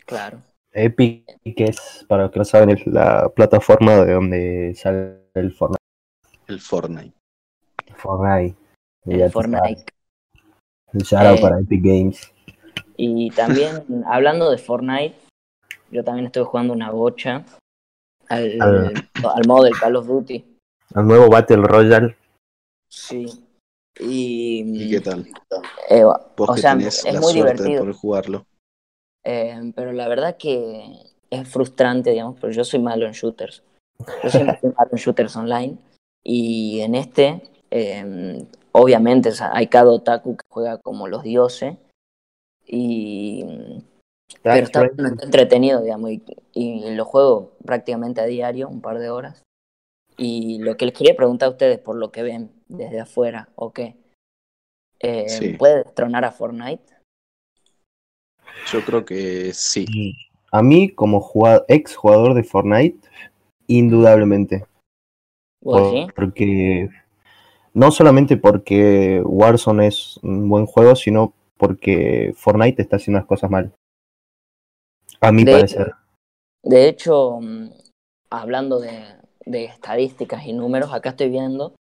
Claro. 0.05 0.39
Epic, 0.73 1.39
que 1.57 1.65
es, 1.65 2.05
para 2.09 2.25
los 2.25 2.33
que 2.33 2.39
no 2.41 2.45
saben, 2.45 2.71
es 2.71 2.87
la 2.87 3.29
plataforma 3.31 4.05
de 4.05 4.13
donde 4.13 4.75
sale 4.77 5.21
el 5.35 5.53
Fortnite. 5.53 5.83
El 6.49 6.61
Fortnite. 6.61 7.15
Fortnite. 7.97 8.57
El 9.07 9.31
Fortnite. 9.31 9.85
El 10.93 11.03
shout 11.03 11.23
out 11.27 11.39
Eh, 11.39 11.43
para 11.43 11.61
Epic 11.61 11.83
Games. 11.83 12.33
Y 12.97 13.31
también, 13.31 13.85
hablando 14.07 14.51
de 14.51 14.59
Fortnite, 14.59 15.17
yo 15.91 16.05
también 16.05 16.27
estoy 16.27 16.45
jugando 16.45 16.73
una 16.73 16.91
bocha 16.91 17.45
al, 18.29 18.61
Al- 18.61 19.09
al 19.25 19.47
modo 19.47 19.65
del 19.65 19.79
Call 19.79 19.97
of 19.97 20.07
Duty. 20.07 20.45
Al 20.95 21.07
nuevo 21.07 21.29
Battle 21.31 21.63
Royale. 21.63 22.17
Sí. 22.97 23.27
Y, 24.01 24.85
¿Y 24.85 24.91
qué 24.91 25.01
tal? 25.01 25.27
eh, 25.91 26.03
Vos 26.03 26.51
o 26.51 26.55
que 26.55 26.61
sea, 26.61 26.77
tenés 26.77 27.05
es 27.05 27.15
la 27.15 27.21
muy 27.21 27.33
suerte 27.35 27.63
de 27.63 27.69
divertido. 27.69 27.81
poder 27.83 27.95
jugarlo. 27.95 28.47
Eh, 29.25 29.73
pero 29.75 29.93
la 29.93 30.09
verdad 30.09 30.37
que 30.39 30.85
es 31.31 31.49
frustrante, 31.49 32.11
digamos, 32.11 32.39
porque 32.41 32.57
yo 32.57 32.65
soy 32.65 32.81
malo 32.81 33.07
en 33.07 33.13
shooters. 33.13 33.63
Yo 34.23 34.31
siempre 34.31 34.59
soy 34.61 34.71
malo 34.71 34.91
en 34.93 34.99
shooters 34.99 35.37
online. 35.37 35.77
Y 36.25 36.81
en 36.81 36.95
este, 36.95 37.43
eh, 37.71 38.47
obviamente, 38.73 39.29
o 39.29 39.33
sea, 39.33 39.51
hay 39.55 39.67
cada 39.67 39.91
otaku 39.91 40.37
que 40.37 40.45
juega 40.49 40.79
como 40.79 41.07
los 41.07 41.23
dioses. 41.23 41.77
Y, 42.67 43.45
pero 44.43 44.65
está, 44.65 44.83
right. 44.83 44.95
bueno, 44.95 45.11
está 45.11 45.25
entretenido, 45.27 45.83
digamos, 45.83 46.11
y, 46.11 46.23
y 46.53 46.95
lo 46.95 47.05
juego 47.05 47.53
prácticamente 47.65 48.21
a 48.21 48.27
diario, 48.27 48.69
un 48.69 48.81
par 48.81 48.99
de 48.99 49.11
horas. 49.11 49.43
Y 50.17 50.59
lo 50.61 50.77
que 50.77 50.87
les 50.87 50.95
quería 50.95 51.15
preguntar 51.15 51.49
a 51.49 51.53
ustedes, 51.53 51.79
por 51.79 51.97
lo 51.97 52.11
que 52.11 52.23
ven 52.23 52.56
desde 52.69 53.01
afuera, 53.01 53.49
¿o 53.55 53.73
qué? 53.73 53.97
Eh, 55.01 55.29
Sí. 55.29 55.55
¿Puede 55.55 55.85
destronar 55.85 56.25
a 56.25 56.33
Fortnite? 56.33 56.85
Yo 58.73 58.85
creo 58.85 59.05
que 59.05 59.53
sí. 59.53 60.17
A 60.51 60.63
mí, 60.63 60.89
como 60.91 61.25
ex 61.69 61.97
jugador 61.97 62.35
de 62.35 62.45
Fortnite, 62.45 63.09
indudablemente. 63.67 64.67
¿Vos 65.63 65.93
sí? 65.93 66.07
Porque 66.15 66.89
no 67.75 67.91
solamente 67.91 68.37
porque 68.37 69.21
Warzone 69.25 69.87
es 69.89 70.19
un 70.23 70.49
buen 70.49 70.67
juego, 70.67 70.97
sino 70.97 71.35
porque 71.59 72.33
Fortnite 72.37 72.83
está 72.83 72.97
haciendo 72.97 73.19
las 73.19 73.27
cosas 73.27 73.51
mal. 73.51 73.73
A 75.21 75.33
mi 75.33 75.45
De 75.45 75.53
parecer. 75.53 75.93
De 76.63 76.89
hecho, 76.89 77.39
mm, 77.41 77.71
hablando 78.31 78.79
de, 78.81 79.05
de 79.45 79.65
estadísticas 79.65 80.47
y 80.47 80.53
números, 80.53 80.93
acá 80.93 81.11
estoy 81.11 81.29
viendo, 81.31 81.75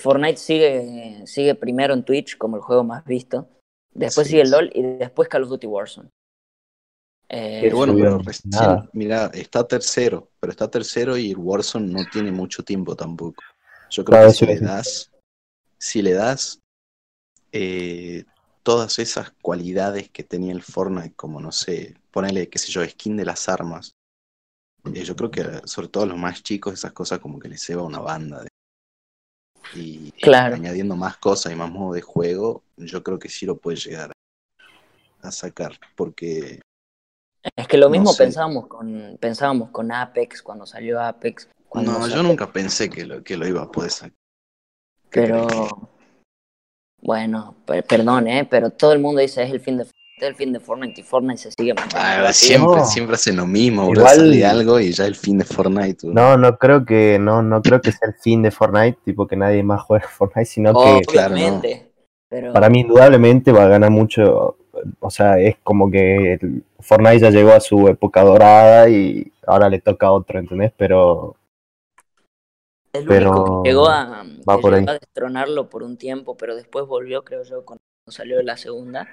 Fortnite 0.00 0.36
sigue, 0.36 1.26
sigue 1.26 1.54
primero 1.54 1.94
en 1.94 2.04
Twitch 2.04 2.36
como 2.38 2.56
el 2.56 2.62
juego 2.62 2.84
más 2.84 3.04
visto, 3.04 3.48
después 3.94 4.26
Sí, 4.26 4.32
sigue 4.32 4.42
el 4.42 4.48
sí. 4.48 4.52
LOL 4.52 4.70
y 4.74 4.82
después 4.82 5.28
Call 5.28 5.44
of 5.44 5.50
Duty 5.50 5.66
Warzone. 5.66 6.08
Eh, 7.28 7.60
Pero 7.62 7.76
bueno, 7.76 7.94
pero 7.94 8.18
recién, 8.18 8.88
mira, 8.92 9.30
está 9.32 9.64
tercero, 9.66 10.28
pero 10.40 10.50
está 10.50 10.68
tercero 10.68 11.16
y 11.16 11.30
el 11.30 11.36
Warzone 11.38 11.86
no 11.92 12.04
tiene 12.10 12.32
mucho 12.32 12.64
tiempo 12.64 12.96
tampoco. 12.96 13.42
Yo 13.90 14.04
creo 14.04 14.18
Claro, 14.18 14.30
que 14.30 14.34
si 14.34 14.46
le 14.46 14.58
das, 14.60 15.10
si 15.78 16.02
le 16.02 16.12
das 16.12 16.60
eh, 17.52 18.24
todas 18.64 18.98
esas 18.98 19.30
cualidades 19.42 20.10
que 20.10 20.24
tenía 20.24 20.52
el 20.52 20.62
Fortnite, 20.62 21.14
como 21.14 21.40
no 21.40 21.52
sé, 21.52 21.94
ponele, 22.10 22.48
qué 22.48 22.58
sé 22.58 22.72
yo, 22.72 22.84
skin 22.84 23.16
de 23.16 23.24
las 23.24 23.48
armas, 23.48 23.92
eh, 24.92 25.04
yo 25.04 25.14
creo 25.14 25.30
que 25.30 25.44
sobre 25.66 25.88
todo 25.88 26.04
a 26.04 26.06
los 26.06 26.18
más 26.18 26.42
chicos 26.42 26.74
esas 26.74 26.92
cosas 26.92 27.20
como 27.20 27.38
que 27.38 27.48
les 27.48 27.62
ceba 27.62 27.82
una 27.82 28.00
banda. 28.00 28.44
Y 29.74 30.10
Claro. 30.12 30.54
añadiendo 30.56 30.96
más 30.96 31.16
cosas 31.16 31.52
y 31.52 31.56
más 31.56 31.70
modo 31.70 31.94
de 31.94 32.02
juego, 32.02 32.62
yo 32.76 33.02
creo 33.02 33.18
que 33.18 33.28
sí 33.28 33.46
lo 33.46 33.56
puede 33.56 33.76
llegar 33.76 34.12
a 35.22 35.30
sacar, 35.30 35.72
porque 35.96 36.60
es 37.56 37.68
que 37.68 37.76
lo 37.76 37.86
no 37.88 37.92
mismo 37.92 38.12
sé. 38.12 38.24
pensábamos 38.24 38.66
con, 38.66 39.16
pensábamos 39.20 39.70
con 39.70 39.92
Apex, 39.92 40.42
cuando 40.42 40.66
salió 40.66 41.00
Apex. 41.00 41.48
Cuando 41.68 41.92
No, 41.92 42.08
yo 42.08 42.22
nunca 42.22 42.52
pensé 42.52 42.90
que 42.90 43.06
lo, 43.06 43.22
que 43.22 43.36
lo 43.36 43.46
iba 43.46 43.62
a 43.62 43.70
poder 43.70 43.90
sacar. 43.90 44.16
¿Qué 45.10 45.20
Pero, 45.22 45.90
bueno, 47.00 47.56
per- 47.66 47.84
perdón, 47.84 48.28
¿eh? 48.28 48.46
pero 48.48 48.70
todo 48.70 48.92
el 48.92 48.98
mundo 48.98 49.20
dice 49.20 49.42
es 49.42 49.50
el 49.50 49.60
fin 49.60 49.76
de 49.76 49.86
el 50.26 50.34
fin 50.34 50.52
de 50.52 50.60
Fortnite 50.60 51.00
y 51.00 51.04
Fortnite 51.04 51.38
se 51.38 51.50
sigue 51.52 51.74
manteniendo 51.74 52.26
Ah, 52.28 52.32
siempre, 52.32 52.76
No. 52.80 52.84
siempre 52.84 53.14
hacen 53.14 53.36
lo 53.36 53.46
mismo. 53.46 53.90
Igual- 53.92 54.16
Sale 54.16 54.44
algo 54.44 54.78
y 54.80 54.92
ya 54.92 55.06
el 55.06 55.14
fin 55.16 55.38
de 55.38 55.44
Fortnite. 55.44 56.06
No, 56.08 56.36
no 56.36 56.56
creo 56.58 56.84
que, 56.84 57.18
no, 57.18 57.42
no 57.42 57.62
creo 57.62 57.80
que 57.80 57.92
sea 57.92 58.08
el 58.08 58.14
fin 58.14 58.42
de 58.42 58.50
Fortnite, 58.50 58.98
tipo 59.04 59.26
que 59.26 59.36
nadie 59.36 59.62
más 59.62 59.82
juegue 59.82 60.04
Fortnite, 60.10 60.46
sino 60.46 60.72
que 60.72 61.02
claro, 61.06 61.30
no. 61.30 61.34
Obviamente. 61.36 61.86
Pero, 62.28 62.52
para 62.52 62.68
mí 62.70 62.80
indudablemente 62.80 63.50
va 63.52 63.64
a 63.64 63.68
ganar 63.68 63.90
mucho. 63.90 64.56
O 65.00 65.10
sea, 65.10 65.38
es 65.38 65.56
como 65.64 65.90
que 65.90 66.34
el 66.34 66.64
Fortnite 66.78 67.18
ya 67.18 67.30
llegó 67.30 67.52
a 67.52 67.60
su 67.60 67.88
época 67.88 68.22
dorada 68.22 68.88
y 68.88 69.32
ahora 69.46 69.68
le 69.68 69.80
toca 69.80 70.06
a 70.06 70.12
otro, 70.12 70.38
¿entendés? 70.38 70.72
Pero 70.76 71.34
El 72.92 73.04
Pero 73.04 73.30
único 73.32 73.62
que 73.62 73.68
llegó 73.70 73.88
a, 73.88 74.24
va 74.48 74.56
que 74.56 74.62
por 74.62 74.72
llegó 74.74 74.76
ahí. 74.90 74.96
a 74.96 74.98
destronarlo 74.98 75.68
por 75.68 75.82
un 75.82 75.96
tiempo, 75.96 76.36
pero 76.36 76.54
después 76.56 76.86
volvió, 76.86 77.22
creo 77.24 77.42
yo, 77.44 77.64
cuando 77.64 77.80
salió 78.08 78.42
la 78.42 78.56
segunda, 78.56 79.06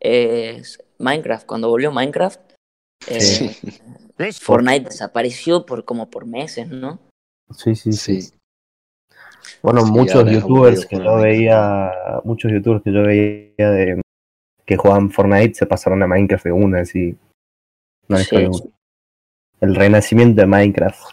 es 0.00 0.82
Minecraft. 0.98 1.46
Cuando 1.46 1.68
volvió 1.68 1.92
Minecraft, 1.92 2.40
eh, 3.08 3.20
Sí. 3.20 3.56
Fortnite 4.40 4.90
desapareció 4.90 5.64
por 5.64 5.84
como 5.84 6.10
por 6.10 6.26
meses, 6.26 6.68
¿no? 6.68 6.98
Sí, 7.56 7.74
sí, 7.74 7.92
sí. 7.92 8.20
Sí. 8.20 8.34
Bueno, 9.62 9.84
Sí, 9.86 9.92
muchos 9.92 10.26
es 10.26 10.32
youtubers 10.32 10.86
que 10.86 10.96
yo 10.96 11.16
veía, 11.16 11.90
muchos 12.24 12.52
youtubers 12.52 12.82
que 12.82 12.92
yo 12.92 13.02
veía 13.02 13.70
de 13.70 14.00
que 14.66 14.76
jugaban 14.76 15.10
Fortnite 15.10 15.54
se 15.54 15.66
pasaron 15.66 16.02
a 16.02 16.06
Minecraft 16.06 16.44
de 16.44 16.52
una, 16.52 16.80
así. 16.80 17.16
No 18.08 18.18
duda. 18.18 18.70
El 19.60 19.74
renacimiento 19.74 20.40
de 20.40 20.46
Minecraft. 20.46 21.10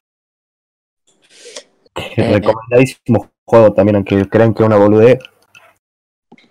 Eh. 1.95 2.33
Recomendadísimo 2.33 3.29
juego 3.45 3.73
también, 3.73 3.95
aunque 3.95 4.27
crean 4.29 4.53
que 4.53 4.63
es 4.63 4.67
una 4.67 4.77
boludez. 4.77 5.19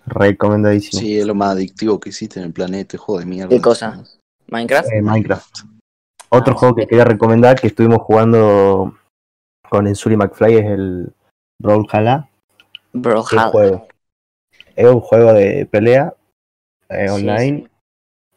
Recomendadísimo. 0.05 1.01
Sí, 1.01 1.19
es 1.19 1.25
lo 1.25 1.35
más 1.35 1.51
adictivo 1.51 1.99
que 1.99 2.09
existe 2.09 2.39
en 2.39 2.45
el 2.47 2.53
planeta, 2.53 2.97
juego 2.97 3.19
de 3.19 3.25
mierda. 3.25 3.49
¿Qué 3.49 3.61
cosa? 3.61 4.03
¿Minecraft? 4.47 4.89
Eh, 4.91 5.01
Minecraft. 5.01 5.59
Otro 6.29 6.53
Ah, 6.53 6.57
juego 6.57 6.75
que 6.75 6.87
quería 6.87 7.05
recomendar 7.05 7.59
que 7.59 7.67
estuvimos 7.67 7.99
jugando 8.01 8.97
con 9.69 9.87
Ensuri 9.87 10.15
McFly 10.17 10.55
es 10.55 10.65
el 10.65 11.13
Brawlhalla. 11.61 12.29
Bro, 12.93 13.25
¿Qué 13.29 13.37
juego? 13.37 13.87
Es 14.75 14.85
un 14.87 14.99
juego 15.01 15.33
de 15.33 15.65
pelea 15.65 16.13
eh, 16.89 17.07
Sí, 17.09 17.13
online, 17.13 17.69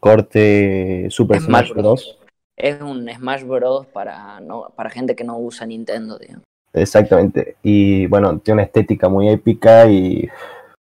corte 0.00 1.06
Super 1.10 1.40
Smash 1.40 1.66
Smash 1.68 1.76
Bros. 1.76 2.18
Es 2.56 2.80
un 2.80 3.08
Smash 3.08 3.44
Bros. 3.44 3.86
para, 3.86 4.40
no, 4.40 4.72
para 4.74 4.90
gente 4.90 5.14
que 5.14 5.24
no 5.24 5.38
usa 5.38 5.66
Nintendo, 5.66 6.18
digamos. 6.18 6.42
Exactamente. 6.72 7.56
Y 7.62 8.06
bueno, 8.06 8.38
tiene 8.38 8.56
una 8.56 8.64
estética 8.64 9.08
muy 9.08 9.28
épica 9.28 9.86
y 9.86 10.28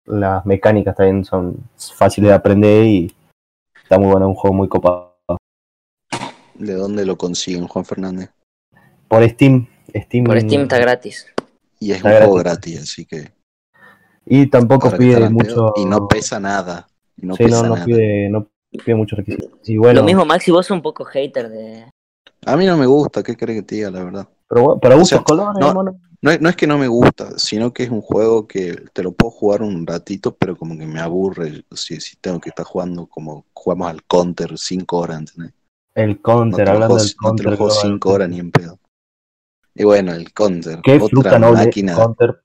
las 0.07 0.45
mecánicas 0.47 0.97
también 0.97 1.25
son 1.25 1.57
fáciles 1.77 2.29
de 2.31 2.35
aprender 2.35 2.85
y 2.85 3.15
está 3.83 3.99
muy 3.99 4.11
bueno, 4.11 4.29
un 4.29 4.35
juego 4.35 4.55
muy 4.55 4.69
copado. 4.69 5.12
¿De 6.55 6.75
dónde 6.75 7.05
lo 7.05 7.17
consiguen, 7.17 7.67
Juan 7.67 7.85
Fernández? 7.85 8.31
Por 9.09 9.29
Steam. 9.29 9.67
Steam 9.95 10.25
Por 10.25 10.41
Steam 10.41 10.62
está 10.62 10.79
gratis. 10.79 11.27
Y 11.81 11.91
es 11.91 11.97
Está 11.99 12.09
un 12.11 12.17
juego 12.19 12.35
gratis. 12.37 12.75
gratis, 12.75 12.91
así 12.91 13.05
que. 13.07 13.33
Y 14.27 14.47
tampoco 14.47 14.91
pide 14.97 15.29
mucho. 15.29 15.73
Y 15.77 15.85
no 15.85 16.07
pesa 16.09 16.38
nada. 16.38 16.87
Y 17.17 17.27
no 17.27 17.35
sí, 17.37 17.45
pesa 17.45 17.57
no, 17.62 17.69
no 17.69 17.75
nada. 17.75 17.85
pide, 17.87 18.29
no 18.29 18.49
pide 18.71 18.95
muchos 18.95 19.19
requisitos. 19.19 19.51
Y 19.65 19.77
bueno, 19.77 20.01
Lo 20.01 20.07
mismo, 20.07 20.25
Maxi, 20.25 20.51
vos 20.51 20.67
sos 20.67 20.77
un 20.77 20.83
poco 20.83 21.05
hater 21.05 21.49
de. 21.49 21.91
A 22.47 22.57
mí 22.57 22.67
no 22.67 22.77
me 22.77 22.87
gusta, 22.87 23.23
¿qué 23.23 23.37
crees 23.37 23.61
que 23.61 23.67
te 23.67 23.75
diga, 23.77 23.91
la 23.91 24.05
verdad? 24.05 24.29
pero 24.49 24.62
bueno, 24.62 24.81
para 24.81 24.97
o 24.97 25.05
sea, 25.05 25.23
colores, 25.23 25.59
no- 25.61 25.75
mono. 25.75 25.99
No 26.23 26.31
es, 26.31 26.41
no 26.41 26.49
es 26.49 26.57
que 26.57 26.67
no 26.67 26.79
me 26.79 26.89
gusta, 26.89 27.39
sino 27.39 27.73
que 27.73 27.83
es 27.83 27.91
un 27.91 28.01
juego 28.01 28.47
que 28.47 28.77
te 28.93 29.03
lo 29.03 29.13
puedo 29.13 29.31
jugar 29.31 29.63
un 29.63 29.87
ratito, 29.87 30.37
pero 30.37 30.57
como 30.57 30.79
que 30.79 30.87
me 30.87 31.01
aburre 31.01 31.65
si, 31.75 32.01
si 32.01 32.17
tengo 32.17 32.41
que 32.41 32.51
estar 32.51 32.65
jugando 32.65 33.07
como 33.07 33.47
jugamos 33.53 33.89
al 33.91 34.05
counter 34.05 34.57
cinco 34.59 34.99
horas, 34.99 35.19
¿entendés? 35.21 35.53
el 35.95 36.21
No 36.49 36.61
counter, 36.61 36.65
te 36.65 36.73
lo 36.73 36.79
hablando 36.79 36.97
juego, 36.97 37.03
del 37.03 37.17
no 37.21 37.35
te 37.35 37.43
counter. 37.43 37.45
lo 37.45 37.53
juego 37.53 37.71
global. 37.71 37.93
cinco 37.93 38.11
horas 38.13 38.29
ni 38.29 38.39
en 38.41 38.51
pedo. 38.53 38.79
Y 39.75 39.85
bueno, 39.85 40.15
el 40.15 40.33
counter, 40.33 40.81
Qué 40.83 41.01
fruta 41.01 41.37
otra 41.37 41.39
máquina, 41.39 41.95
counter 41.95 42.43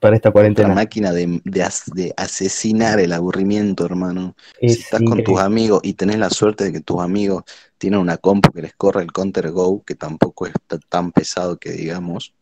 para 0.00 0.16
esta 0.16 0.30
otra 0.32 0.68
cuarentena. 0.68 0.74
máquina 0.74 1.12
de, 1.12 1.40
de, 1.44 1.62
as- 1.62 1.86
de 1.94 2.12
asesinar 2.16 3.00
el 3.00 3.12
aburrimiento, 3.12 3.84
hermano. 3.84 4.34
Es 4.60 4.76
si 4.76 4.82
estás 4.82 5.02
con 5.02 5.22
tus 5.22 5.38
amigos 5.40 5.80
y 5.82 5.94
tenés 5.94 6.18
la 6.18 6.30
suerte 6.30 6.64
de 6.64 6.72
que 6.72 6.80
tus 6.80 7.00
amigos 7.00 7.44
tienen 7.78 8.00
una 8.00 8.16
compu 8.18 8.50
que 8.52 8.62
les 8.62 8.74
corre 8.74 9.02
el 9.02 9.12
Counter 9.12 9.50
Go, 9.50 9.82
que 9.84 9.94
tampoco 9.94 10.46
es 10.46 10.52
ta- 10.66 10.78
tan 10.88 11.12
pesado 11.12 11.58
que 11.58 11.72
digamos, 11.72 12.34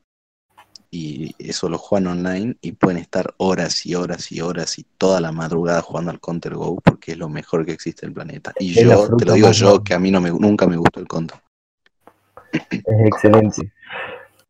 y 0.91 1.35
eso 1.39 1.69
lo 1.69 1.79
juegan 1.79 2.09
online 2.09 2.57
y 2.61 2.73
pueden 2.73 2.99
estar 2.99 3.35
horas 3.37 3.87
y 3.87 3.95
horas 3.95 4.33
y 4.33 4.41
horas 4.41 4.79
y 4.79 4.85
toda 4.99 5.21
la 5.21 5.31
madrugada 5.31 5.83
jugando 5.83 6.11
al 6.11 6.21
Counter 6.21 6.55
Go 6.55 6.81
porque 6.83 7.13
es 7.13 7.19
lo 7.19 7.29
mejor 7.29 7.65
que 7.65 7.73
existe 7.73 8.05
en 8.05 8.11
el 8.11 8.15
planeta. 8.15 8.53
Y 8.59 8.79
Es 8.79 8.85
yo, 8.85 9.17
te 9.17 9.25
lo 9.25 9.35
digo 9.35 9.53
yo, 9.53 9.85
que 9.85 9.95
a 9.95 10.01
mí 10.01 10.11
no 10.11 10.21
me, 10.21 10.31
nunca 10.31 10.67
me 10.67 10.77
gustó 10.77 10.99
el 10.99 11.07
Counter. 11.07 11.39
Es 12.53 13.07
excelente. 13.07 13.73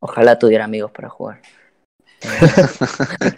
Ojalá 0.00 0.38
tuviera 0.38 0.64
amigos 0.64 0.90
para 0.90 1.11
jugar. 1.11 1.42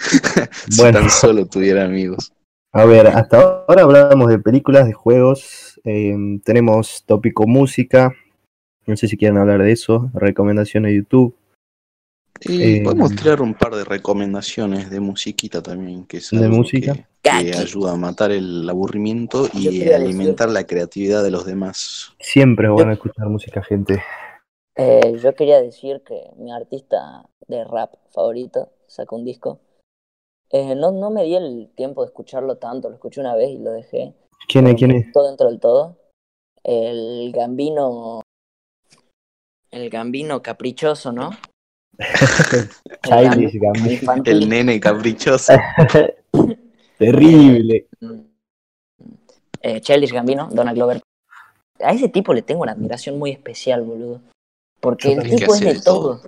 si 0.68 0.76
Bueno. 0.76 1.00
tan 1.00 1.10
solo 1.10 1.46
tuviera 1.46 1.84
amigos. 1.84 2.32
A 2.72 2.84
ver, 2.84 3.08
hasta 3.08 3.64
ahora 3.68 3.82
hablamos 3.82 4.28
de 4.28 4.38
películas, 4.38 4.86
de 4.86 4.92
juegos, 4.92 5.78
eh, 5.84 6.16
tenemos 6.42 7.04
tópico 7.04 7.46
música, 7.46 8.14
no 8.86 8.96
sé 8.96 9.08
si 9.08 9.16
quieren 9.18 9.36
hablar 9.36 9.62
de 9.62 9.72
eso, 9.72 10.10
recomendaciones 10.14 10.92
de 10.92 10.96
YouTube. 10.96 11.36
Y 12.40 12.78
Eh, 12.78 12.82
podemos 12.82 13.14
tirar 13.14 13.40
un 13.40 13.54
par 13.54 13.74
de 13.74 13.84
recomendaciones 13.84 14.90
de 14.90 15.00
musiquita 15.00 15.62
también, 15.62 16.06
que 16.06 16.16
es 16.18 16.30
¿De 16.30 16.48
música? 16.48 16.94
que, 17.22 17.30
ayuda 17.30 17.92
a 17.92 17.96
matar 17.96 18.32
el 18.32 18.68
aburrimiento 18.68 19.48
y 19.54 19.88
a 19.90 19.96
alimentar 19.96 20.48
decir- 20.48 20.54
la 20.54 20.66
creatividad 20.66 21.22
de 21.22 21.30
los 21.30 21.46
demás. 21.46 22.12
Siempre 22.18 22.66
es 22.66 22.72
bueno 22.72 22.92
escuchar 22.92 23.28
música, 23.28 23.62
gente. 23.62 24.02
Eh, 24.76 25.18
yo 25.22 25.34
quería 25.34 25.60
decir 25.60 26.02
que 26.04 26.30
mi 26.36 26.50
artista 26.52 27.28
de 27.46 27.62
rap 27.64 27.94
favorito 28.10 28.70
sacó 28.88 29.16
un 29.16 29.24
disco. 29.24 29.60
Eh, 30.50 30.74
no, 30.74 30.90
no 30.90 31.10
me 31.10 31.22
di 31.24 31.36
el 31.36 31.70
tiempo 31.76 32.02
de 32.02 32.08
escucharlo 32.08 32.56
tanto, 32.56 32.88
lo 32.88 32.96
escuché 32.96 33.20
una 33.20 33.34
vez 33.36 33.50
y 33.50 33.58
lo 33.58 33.70
dejé. 33.72 34.14
¿Quién 34.48 34.66
es? 34.66 34.74
¿Quién 34.76 34.90
es? 34.90 35.04
gustó 35.04 35.26
dentro 35.28 35.48
del 35.48 35.60
todo. 35.60 35.96
El 36.64 37.30
Gambino. 37.32 38.22
El 39.70 39.88
Gambino 39.90 40.42
caprichoso, 40.42 41.12
¿no? 41.12 41.30
Childish 43.02 43.54
El 43.54 43.60
Gambino. 43.60 44.22
El 44.24 44.48
nene 44.48 44.80
caprichoso. 44.80 45.52
Terrible. 46.98 47.86
Eh, 49.60 49.80
Childish 49.80 50.12
Gambino, 50.12 50.48
Donald 50.52 50.76
Glover. 50.76 51.00
A 51.80 51.92
ese 51.92 52.08
tipo 52.08 52.32
le 52.34 52.42
tengo 52.42 52.62
una 52.62 52.72
admiración 52.72 53.18
muy 53.18 53.30
especial, 53.30 53.82
boludo. 53.82 54.20
Porque 54.80 55.12
el 55.12 55.22
tipo 55.30 55.54
es 55.54 55.60
de 55.60 55.80
todo. 55.80 56.18
todo. 56.18 56.22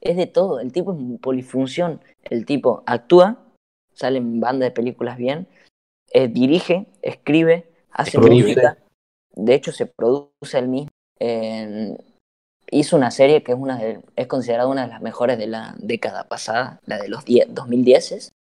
Es 0.00 0.16
de 0.16 0.26
todo. 0.26 0.60
El 0.60 0.72
tipo 0.72 0.92
es 0.92 0.98
un 0.98 1.18
polifunción. 1.18 2.00
El 2.22 2.44
tipo 2.44 2.82
actúa, 2.86 3.38
sale 3.92 4.18
en 4.18 4.40
banda 4.40 4.64
de 4.64 4.70
películas 4.70 5.16
bien, 5.16 5.48
eh, 6.12 6.28
dirige, 6.28 6.86
escribe, 7.02 7.68
hace 7.90 8.18
música. 8.18 8.78
De 9.34 9.54
hecho, 9.54 9.72
se 9.72 9.86
produce 9.86 10.58
él 10.58 10.68
mismo. 10.68 10.90
En- 11.18 11.98
hizo 12.70 12.96
una 12.96 13.10
serie 13.10 13.42
que 13.42 13.52
es, 13.52 13.58
una 13.58 13.78
de- 13.78 14.00
es 14.16 14.26
considerada 14.26 14.68
una 14.68 14.82
de 14.82 14.88
las 14.88 15.00
mejores 15.02 15.38
de 15.38 15.46
la 15.46 15.74
década 15.78 16.24
pasada, 16.24 16.80
la 16.86 16.98
de 16.98 17.08
los 17.08 17.24
10 17.24 17.46
2010, 17.52 18.32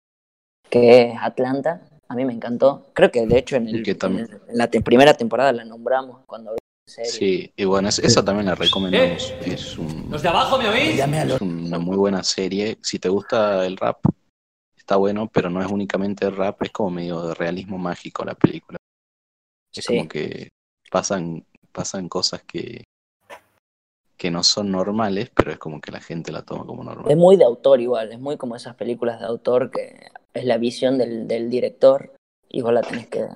que 0.69 1.01
es 1.11 1.15
Atlanta. 1.21 1.81
A 2.07 2.15
mí 2.15 2.25
me 2.25 2.33
encantó. 2.33 2.85
Creo 2.93 3.11
que 3.11 3.25
de 3.25 3.37
hecho 3.37 3.55
en, 3.55 3.67
el- 3.67 3.79
Y 3.79 3.83
que 3.83 3.97
tam- 3.97 4.11
en 4.11 4.19
el- 4.19 4.41
en 4.49 4.57
la 4.57 4.67
te- 4.69 4.81
primera 4.81 5.13
temporada 5.13 5.51
la 5.51 5.65
nombramos 5.65 6.21
cuando 6.27 6.51
hablamos 6.51 6.59
de 6.87 6.91
serie. 7.05 7.11
Sí, 7.11 7.53
y 7.55 7.65
bueno, 7.65 7.89
es- 7.89 7.99
esa 7.99 8.23
también 8.23 8.45
la 8.47 8.55
recomendamos. 8.55 9.33
Es, 9.45 9.77
un- 9.77 10.07
¿Los 10.09 10.21
de 10.21 10.29
abajo 10.29 10.57
me 10.57 10.69
oís? 10.69 10.99
es 10.99 11.41
una 11.41 11.79
muy 11.79 11.97
buena 11.97 12.23
serie. 12.23 12.77
Si 12.81 12.99
te 12.99 13.09
gusta 13.09 13.65
el 13.65 13.77
rap, 13.77 13.99
está 14.77 14.97
bueno, 14.97 15.27
pero 15.33 15.49
no 15.49 15.61
es 15.63 15.71
únicamente 15.71 16.25
el 16.25 16.35
rap, 16.35 16.61
es 16.63 16.71
como 16.71 16.91
medio 16.91 17.27
de 17.27 17.33
realismo 17.33 17.77
mágico 17.79 18.23
la 18.23 18.35
película. 18.35 18.77
Es 19.73 19.83
Sí. 19.85 19.95
como 19.97 20.07
que 20.07 20.49
pasan, 20.91 21.43
pasan 21.71 22.07
cosas 22.07 22.43
que, 22.43 22.83
que 24.17 24.31
no 24.31 24.43
son 24.43 24.71
normales, 24.71 25.29
pero 25.33 25.51
es 25.51 25.57
como 25.57 25.81
que 25.81 25.91
la 25.91 25.99
gente 25.99 26.31
la 26.31 26.43
toma 26.43 26.65
como 26.65 26.83
normal. 26.83 27.11
Es 27.11 27.17
muy 27.17 27.35
de 27.35 27.45
autor 27.45 27.81
igual, 27.81 28.11
es 28.11 28.19
muy 28.19 28.37
como 28.37 28.55
esas 28.55 28.75
películas 28.75 29.19
de 29.19 29.25
autor 29.25 29.71
que 29.71 30.07
es 30.33 30.45
la 30.45 30.57
visión 30.57 30.97
del, 30.97 31.27
del 31.27 31.49
director 31.49 32.13
y 32.49 32.61
vos 32.61 32.73
la 32.73 32.81
tenés 32.81 33.07
que... 33.07 33.27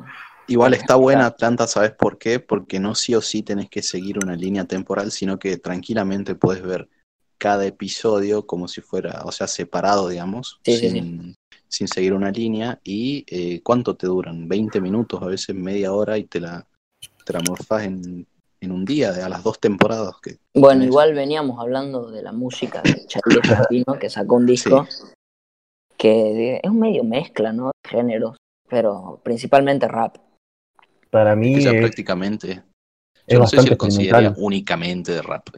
Igual 0.47 0.73
está 0.73 0.95
buena 0.95 1.27
Atlanta, 1.27 1.67
¿sabes 1.67 1.91
por 1.91 2.17
qué? 2.17 2.39
Porque 2.39 2.79
no 2.79 2.95
sí 2.95 3.13
o 3.13 3.21
sí 3.21 3.43
tenés 3.43 3.69
que 3.69 3.83
seguir 3.83 4.17
una 4.17 4.35
línea 4.35 4.65
temporal, 4.65 5.11
sino 5.11 5.37
que 5.37 5.57
tranquilamente 5.57 6.33
puedes 6.33 6.63
ver 6.63 6.89
cada 7.37 7.65
episodio 7.65 8.45
como 8.45 8.67
si 8.67 8.81
fuera, 8.81 9.21
o 9.25 9.31
sea, 9.31 9.47
separado, 9.47 10.09
digamos, 10.09 10.59
Sí, 10.63 10.77
sí, 10.77 10.89
sin, 10.89 11.35
sin 11.67 11.87
seguir 11.87 12.13
una 12.13 12.31
línea. 12.31 12.79
¿Y 12.83 13.25
eh, 13.27 13.61
cuánto 13.63 13.95
te 13.95 14.07
duran? 14.07 14.47
20 14.47 14.81
minutos, 14.81 15.21
a 15.21 15.27
veces 15.27 15.55
media 15.55 15.93
hora, 15.93 16.17
y 16.17 16.23
te 16.23 16.39
la, 16.39 16.67
te 17.25 17.33
la 17.33 17.41
morfás 17.47 17.83
en, 17.83 18.27
en 18.61 18.71
un 18.71 18.85
día, 18.85 19.09
a 19.25 19.29
las 19.29 19.43
dos 19.43 19.59
temporadas. 19.59 20.15
Que 20.21 20.37
Bueno, 20.53 20.83
igual 20.83 21.13
veníamos 21.13 21.59
hablando 21.59 22.09
de 22.11 22.21
la 22.21 22.31
música 22.31 22.81
de 22.81 23.05
Charlie 23.07 23.39
Gambino, 23.47 23.99
que 23.99 24.09
sacó 24.09 24.35
un 24.35 24.45
disco 24.45 24.87
que 25.97 26.59
es 26.63 26.69
un 26.69 26.79
medio 26.79 27.03
mezcla, 27.03 27.51
¿no? 27.51 27.71
De 27.83 27.89
géneros, 27.89 28.37
pero 28.69 29.19
principalmente 29.23 29.87
rap. 29.87 30.17
Para 31.09 31.35
mí 31.35 31.55
que 31.55 31.61
ya 31.61 31.71
es, 31.71 31.79
prácticamente. 31.81 32.51
es 32.51 32.63
Yo 33.27 33.39
no 33.39 33.47
sé 33.47 33.59
si 33.59 33.69
lo 33.69 33.77
consideraría 33.77 34.33
únicamente 34.37 35.11
de 35.11 35.21
rap. 35.21 35.49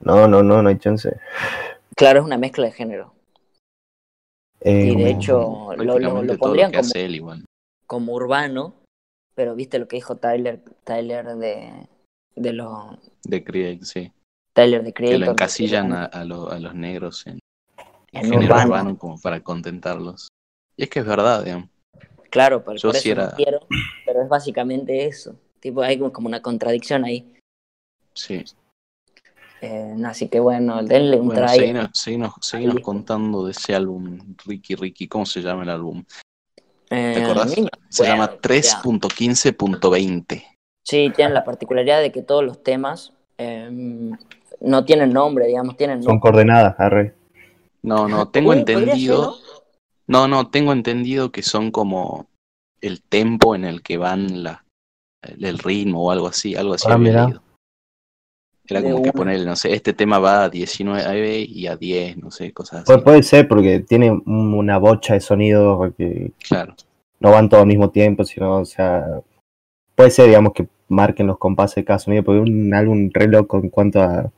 No, 0.00 0.26
no, 0.28 0.42
no, 0.42 0.62
no 0.62 0.68
hay 0.68 0.78
chance. 0.78 1.18
Claro, 1.96 2.20
es 2.20 2.24
una 2.26 2.38
mezcla 2.38 2.66
de 2.66 2.72
género. 2.72 3.12
Eh, 4.60 4.92
Y 4.92 4.96
de 4.96 5.10
hecho 5.10 5.74
lo, 5.76 5.98
lo- 5.98 6.22
lo 6.22 6.38
pondrían 6.38 6.72
lo 6.72 6.80
él 6.94 7.44
como 7.86 8.14
urbano, 8.14 8.74
pero 9.36 9.54
viste 9.54 9.78
lo 9.78 9.86
que 9.86 9.96
dijo 9.96 10.16
Tyler, 10.16 10.60
Tyler 10.82 11.24
de, 11.36 11.86
de 12.34 12.52
los 12.52 12.98
De 13.22 13.44
Create, 13.44 13.84
sí. 13.84 14.10
Tyler 14.52 14.82
de 14.82 14.92
Que 14.92 15.02
lo 15.04 15.08
Creator. 15.10 15.28
encasillan 15.32 15.92
a, 15.92 16.04
a 16.06 16.24
lo- 16.24 16.50
a 16.50 16.58
los 16.58 16.74
negros 16.74 17.26
en, 17.26 17.38
en 18.12 18.22
género 18.24 18.46
urbano. 18.54 18.66
urbano 18.70 18.98
como 18.98 19.20
para 19.20 19.40
contentarlos. 19.42 20.28
Y 20.76 20.84
es 20.84 20.90
que 20.90 21.00
es 21.00 21.06
verdad, 21.06 21.44
digamos. 21.44 21.68
Claro, 22.30 22.64
pero 22.64 22.76
Yo 22.78 22.88
por 22.88 22.96
sí 22.96 23.10
eso 23.10 23.20
no 23.20 23.26
era- 23.26 23.36
quiero, 23.36 23.60
pero 24.06 24.22
es 24.22 24.28
básicamente 24.28 25.06
eso. 25.06 25.38
Tipo, 25.60 25.82
hay 25.82 25.98
como 25.98 26.26
una 26.28 26.40
contradicción 26.42 27.04
ahí. 27.04 27.34
Sí. 28.14 28.42
Eh, 29.60 29.94
así 30.06 30.28
que 30.28 30.38
bueno, 30.40 30.82
denle 30.82 31.18
un 31.18 31.28
Bueno, 31.28 31.46
try. 31.46 31.58
seguinos, 31.58 31.90
seguinos- 31.94 32.34
seguinos 32.40 32.74
Listo. 32.76 32.84
contando 32.86 33.44
de 33.44 33.52
ese 33.52 33.74
álbum, 33.74 34.34
Ricky 34.44 34.74
Ricky, 34.74 35.08
¿cómo 35.08 35.24
se 35.26 35.40
llama 35.42 35.62
el 35.62 35.70
álbum? 35.70 36.04
Eh, 36.90 37.12
¿Te 37.16 37.24
acordás? 37.24 37.50
Se 37.50 37.60
acuerdo, 37.60 37.70
llama 38.04 38.24
o 38.24 38.28
sea, 38.28 38.82
3.15.20. 38.82 40.44
Sí, 40.84 41.12
tienen 41.14 41.34
la 41.34 41.44
particularidad 41.44 42.00
de 42.00 42.12
que 42.12 42.22
todos 42.22 42.44
los 42.44 42.62
temas 42.62 43.12
eh, 43.38 43.68
no 44.60 44.84
tienen 44.84 45.12
nombre, 45.12 45.46
digamos, 45.46 45.76
tienen 45.76 46.02
Son 46.02 46.14
nombre. 46.14 46.20
coordenadas, 46.20 46.78
arre. 46.78 47.14
No, 47.82 48.08
no, 48.08 48.28
tengo 48.28 48.52
entendido. 48.52 49.36
No, 50.06 50.28
no, 50.28 50.50
tengo 50.50 50.72
entendido 50.72 51.32
que 51.32 51.42
son 51.42 51.70
como 51.70 52.26
el 52.80 53.02
tempo 53.02 53.54
en 53.54 53.64
el 53.64 53.82
que 53.82 53.96
van 53.96 54.44
la, 54.44 54.64
el, 55.22 55.58
ritmo 55.58 56.04
o 56.04 56.10
algo 56.10 56.28
así, 56.28 56.54
algo 56.54 56.74
así 56.74 56.86
Ah. 56.88 57.42
Era 58.68 58.82
como 58.82 59.02
que 59.02 59.12
ponerle, 59.12 59.44
no 59.46 59.56
sé, 59.56 59.72
este 59.74 59.92
tema 59.92 60.18
va 60.18 60.44
a 60.44 60.48
19 60.48 61.40
y 61.40 61.66
a 61.66 61.76
10, 61.76 62.18
no 62.18 62.30
sé, 62.30 62.52
cosas 62.52 62.80
así. 62.82 62.86
Puede, 62.86 63.02
puede 63.02 63.22
ser 63.22 63.48
porque 63.48 63.80
tiene 63.80 64.10
una 64.26 64.78
bocha 64.78 65.14
de 65.14 65.20
sonidos 65.20 65.94
que 65.96 66.32
Claro. 66.48 66.74
no 67.20 67.30
van 67.30 67.48
todos 67.48 67.62
al 67.62 67.68
mismo 67.68 67.90
tiempo, 67.90 68.24
sino, 68.24 68.58
o 68.58 68.64
sea, 68.64 69.04
puede 69.94 70.10
ser, 70.10 70.26
digamos, 70.26 70.52
que 70.52 70.66
marquen 70.88 71.26
los 71.26 71.38
compases 71.38 71.76
de 71.76 71.84
cada 71.84 71.98
sonido, 71.98 72.22
porque 72.22 72.42
es 72.42 72.48
un 72.48 72.74
álbum 72.74 73.10
re 73.12 73.28
loco 73.28 73.58
en 73.58 73.70
cuanto 73.70 74.00
a... 74.00 74.30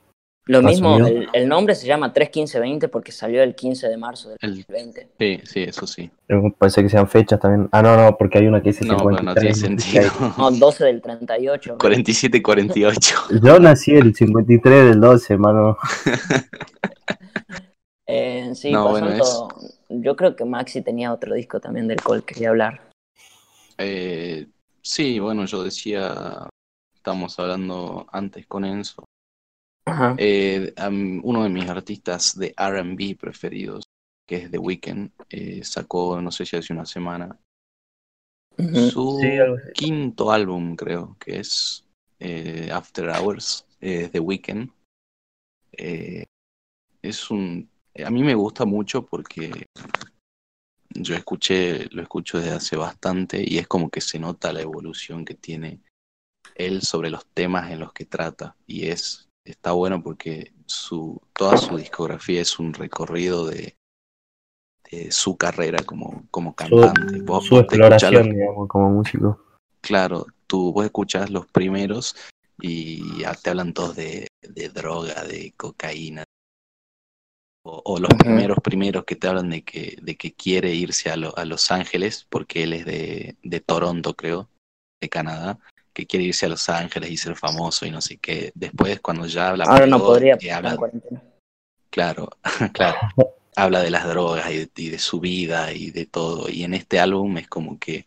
Lo 0.48 0.58
¿Ah, 0.58 0.62
mismo, 0.62 0.96
el, 0.96 1.28
el 1.32 1.46
nombre 1.46 1.74
se 1.74 1.86
llama 1.86 2.10
31520 2.12 2.88
porque 2.88 3.12
salió 3.12 3.42
el 3.42 3.54
15 3.54 3.86
de 3.86 3.96
marzo 3.98 4.30
del 4.30 4.38
El, 4.40 4.64
20. 4.66 5.08
sí, 5.18 5.40
sí, 5.44 5.62
eso 5.62 5.86
sí. 5.86 6.10
Puede 6.58 6.70
ser 6.70 6.84
que 6.84 6.90
sean 6.90 7.06
fechas 7.06 7.38
también. 7.38 7.68
Ah, 7.70 7.82
no, 7.82 7.94
no, 7.96 8.16
porque 8.16 8.38
hay 8.38 8.46
una 8.46 8.62
que 8.62 8.70
dice 8.70 8.86
No, 8.86 8.96
pero 8.96 9.18
53. 9.18 9.24
no 9.26 9.34
tiene 9.34 9.54
sentido. 9.54 10.10
No, 10.38 10.50
12 10.50 10.84
del 10.86 11.02
38. 11.02 11.76
47 11.78 12.38
y 12.38 12.42
48. 12.42 13.16
Yo 13.42 13.58
nací 13.58 13.92
el 13.94 14.14
53 14.14 14.84
del 14.86 15.00
12, 15.00 15.32
hermano. 15.34 15.76
Eh, 18.10 18.52
sí, 18.54 18.72
No, 18.72 18.84
por 18.84 18.92
bueno, 18.92 19.08
tanto, 19.08 19.48
yo 19.90 20.16
creo 20.16 20.34
que 20.34 20.46
Maxi 20.46 20.80
tenía 20.80 21.12
otro 21.12 21.34
disco 21.34 21.60
también 21.60 21.86
del 21.88 22.02
cual 22.02 22.24
quería 22.24 22.48
hablar. 22.48 22.80
Eh, 23.76 24.46
sí, 24.80 25.18
bueno, 25.18 25.44
yo 25.44 25.62
decía, 25.62 26.48
estamos 26.94 27.38
hablando 27.38 28.06
antes 28.10 28.46
con 28.46 28.64
Enzo. 28.64 29.04
Eh, 30.18 30.74
uno 31.22 31.42
de 31.42 31.48
mis 31.48 31.68
artistas 31.68 32.38
de 32.38 32.54
RB 32.56 33.16
preferidos, 33.18 33.84
que 34.26 34.36
es 34.36 34.50
The 34.50 34.58
Weeknd, 34.58 35.10
eh, 35.30 35.64
sacó, 35.64 36.20
no 36.20 36.30
sé 36.30 36.44
si 36.44 36.56
hace 36.56 36.72
una 36.72 36.86
semana, 36.86 37.38
su 38.90 39.18
Sí, 39.20 39.72
quinto 39.72 40.30
álbum, 40.30 40.76
creo, 40.76 41.16
que 41.18 41.40
es 41.40 41.84
eh, 42.18 42.70
After 42.72 43.08
Hours, 43.08 43.66
eh, 43.80 44.08
The 44.10 44.20
Weeknd. 44.20 44.70
Eh, 45.72 46.24
es 47.02 47.30
un. 47.30 47.68
A 48.04 48.10
mí 48.10 48.22
me 48.22 48.34
gusta 48.34 48.64
mucho 48.64 49.04
porque 49.04 49.66
yo 50.90 51.14
escuché, 51.14 51.86
lo 51.90 52.02
escucho 52.02 52.38
desde 52.38 52.52
hace 52.52 52.76
bastante 52.76 53.42
y 53.44 53.58
es 53.58 53.66
como 53.66 53.90
que 53.90 54.00
se 54.00 54.18
nota 54.18 54.52
la 54.52 54.62
evolución 54.62 55.24
que 55.24 55.34
tiene 55.34 55.80
él 56.54 56.82
sobre 56.82 57.10
los 57.10 57.26
temas 57.26 57.70
en 57.70 57.80
los 57.80 57.92
que 57.92 58.04
trata. 58.04 58.56
Y 58.66 58.88
es, 58.88 59.27
está 59.50 59.72
bueno 59.72 60.02
porque 60.02 60.52
su, 60.66 61.20
toda 61.32 61.56
su 61.56 61.76
discografía 61.76 62.40
es 62.40 62.58
un 62.58 62.74
recorrido 62.74 63.46
de, 63.46 63.76
de 64.90 65.10
su 65.12 65.36
carrera 65.36 65.82
como, 65.84 66.26
como 66.30 66.54
cantante. 66.54 67.20
Vos- 67.22 67.44
Su 67.46 67.54
vos 67.56 67.64
los- 67.64 67.72
exploración, 67.72 68.30
digamos, 68.30 68.68
como 68.68 68.90
músico. 68.90 69.44
Claro, 69.80 70.26
tú 70.46 70.72
vos 70.72 70.84
escuchás 70.84 71.30
los 71.30 71.46
primeros 71.46 72.16
y 72.60 73.20
ya 73.20 73.34
te 73.34 73.50
hablan 73.50 73.72
todos 73.72 73.94
de, 73.96 74.26
de 74.42 74.68
droga, 74.68 75.22
de 75.24 75.52
cocaína. 75.56 76.24
O, 77.64 77.82
o 77.84 77.98
los 77.98 78.08
primeros 78.14 78.58
primeros 78.62 79.04
que 79.04 79.16
te 79.16 79.28
hablan 79.28 79.50
de 79.50 79.62
que, 79.62 79.96
de 80.00 80.16
que 80.16 80.32
quiere 80.32 80.74
irse 80.74 81.10
a, 81.10 81.16
lo- 81.16 81.36
a 81.36 81.44
Los 81.44 81.70
Ángeles, 81.70 82.26
porque 82.28 82.62
él 82.64 82.72
es 82.72 82.84
de, 82.86 83.36
de 83.42 83.60
Toronto, 83.60 84.14
creo, 84.14 84.48
de 85.00 85.08
Canadá, 85.08 85.58
que 85.98 86.06
quiere 86.06 86.26
irse 86.26 86.46
a 86.46 86.48
Los 86.48 86.68
Ángeles 86.68 87.10
y 87.10 87.16
ser 87.16 87.34
famoso 87.34 87.84
y 87.84 87.90
no 87.90 88.00
sé 88.00 88.18
qué. 88.18 88.52
Después, 88.54 89.00
cuando 89.00 89.26
ya 89.26 89.48
habla 89.48 89.64
Ahora 89.64 89.84
no 89.88 89.98
podría 89.98 90.34
estar 90.34 90.64
habla- 90.64 90.90
en. 90.92 91.20
Claro, 91.90 92.28
claro. 92.72 92.98
Habla 93.56 93.82
de 93.82 93.90
las 93.90 94.06
drogas 94.06 94.48
y 94.52 94.58
de, 94.58 94.70
y 94.76 94.90
de 94.90 94.98
su 95.00 95.18
vida 95.18 95.72
y 95.72 95.90
de 95.90 96.06
todo. 96.06 96.48
Y 96.48 96.62
en 96.62 96.74
este 96.74 97.00
álbum 97.00 97.36
es 97.38 97.48
como 97.48 97.80
que 97.80 98.06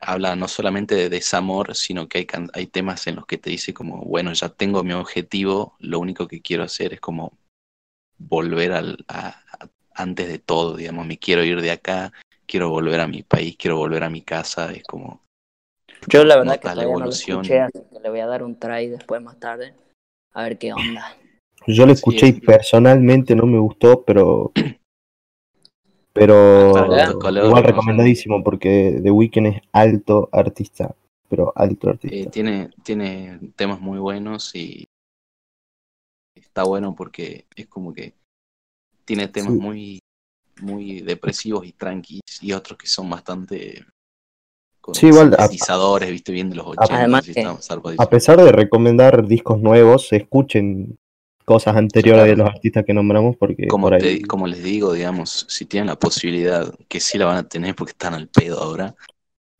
habla 0.00 0.34
no 0.34 0.48
solamente 0.48 0.94
de 0.94 1.10
desamor, 1.10 1.74
sino 1.74 2.08
que 2.08 2.18
hay, 2.20 2.26
hay 2.54 2.66
temas 2.68 3.06
en 3.06 3.16
los 3.16 3.26
que 3.26 3.36
te 3.36 3.50
dice 3.50 3.74
como, 3.74 3.98
bueno, 4.06 4.32
ya 4.32 4.48
tengo 4.48 4.82
mi 4.82 4.94
objetivo, 4.94 5.76
lo 5.80 5.98
único 6.00 6.26
que 6.26 6.40
quiero 6.40 6.62
hacer 6.62 6.94
es 6.94 7.00
como 7.00 7.36
volver 8.16 8.72
al, 8.72 9.04
a- 9.08 9.28
a- 9.60 9.68
antes 9.92 10.26
de 10.28 10.38
todo, 10.38 10.74
digamos, 10.76 11.04
me 11.04 11.18
quiero 11.18 11.44
ir 11.44 11.60
de 11.60 11.70
acá, 11.72 12.14
quiero 12.46 12.70
volver 12.70 13.00
a 13.00 13.06
mi 13.08 13.22
país, 13.22 13.56
quiero 13.58 13.76
volver 13.76 14.04
a 14.04 14.08
mi 14.10 14.22
casa, 14.22 14.72
es 14.72 14.84
como, 14.84 15.20
Yo 16.08 16.24
la 16.24 16.36
verdad 16.36 16.54
que 16.54 16.60
todavía 16.68 16.84
no 16.84 16.88
lo 16.90 16.94
evolución. 17.04 17.38
escuché, 17.40 17.60
así 17.60 17.78
que 17.92 18.00
le 18.00 18.10
voy 18.10 18.20
a 18.20 18.26
dar 18.26 18.42
un 18.42 18.58
try 18.58 18.88
después 18.88 19.20
más 19.22 19.38
tarde. 19.38 19.74
A 20.32 20.42
ver 20.42 20.58
qué 20.58 20.72
onda. 20.72 21.16
Yo 21.66 21.84
lo 21.86 21.92
Sí, 21.94 21.98
escuché 21.98 22.26
y 22.28 22.32
sí. 22.32 22.40
personalmente 22.40 23.34
no 23.34 23.44
me 23.46 23.58
gustó, 23.58 24.02
pero. 24.04 24.52
Pero 26.12 26.74
igual 27.44 27.62
recomendadísimo 27.62 28.42
porque 28.42 28.98
The 29.02 29.10
Weeknd 29.10 29.46
es 29.46 29.62
alto 29.72 30.28
artista, 30.32 30.94
pero 31.28 31.52
alto 31.54 31.88
eh, 31.88 31.90
artista. 31.92 32.30
tiene, 32.30 32.70
tiene 32.82 33.38
temas 33.54 33.80
muy 33.80 33.98
buenos 33.98 34.52
y 34.56 34.84
está 36.34 36.64
bueno 36.64 36.94
porque 36.96 37.46
es 37.54 37.68
como 37.68 37.92
que 37.92 38.14
tiene 39.04 39.28
temas 39.28 39.52
Sí. 39.54 39.60
muy, 39.60 39.98
muy 40.60 41.00
depresivos 41.02 41.64
y 41.66 41.72
tranquis 41.72 42.20
y 42.40 42.52
otros 42.52 42.78
que 42.78 42.86
son 42.88 43.08
bastante 43.10 43.84
con 44.88 44.94
Sí, 44.94 45.08
igual, 45.08 45.34
a- 45.34 45.42
sintetizadores, 45.42 46.10
viste, 46.10 46.32
bien 46.32 46.48
de 46.48 46.56
los 46.56 46.66
80. 46.68 46.96
Además 46.96 47.26
que-. 47.26 47.46
A 47.98 48.08
pesar 48.08 48.42
de 48.42 48.50
recomendar 48.52 49.26
discos 49.26 49.60
nuevos, 49.60 50.10
escuchen 50.14 50.96
cosas 51.44 51.76
anteriores 51.76 52.22
Claro. 52.24 52.30
de 52.30 52.36
los 52.38 52.48
artistas 52.48 52.84
que 52.86 52.94
nombramos 52.94 53.36
porque 53.36 53.68
como, 53.68 53.88
por 53.88 53.94
ahí. 53.94 54.00
te- 54.00 54.26
como 54.26 54.46
les 54.46 54.62
digo, 54.62 54.94
digamos, 54.94 55.44
si 55.50 55.66
tienen 55.66 55.88
la 55.88 55.96
posibilidad, 55.98 56.74
que 56.88 57.00
sí 57.00 57.18
la 57.18 57.26
van 57.26 57.36
a 57.36 57.46
tener 57.46 57.74
porque 57.74 57.90
están 57.90 58.14
al 58.14 58.28
pedo 58.28 58.62
ahora, 58.62 58.94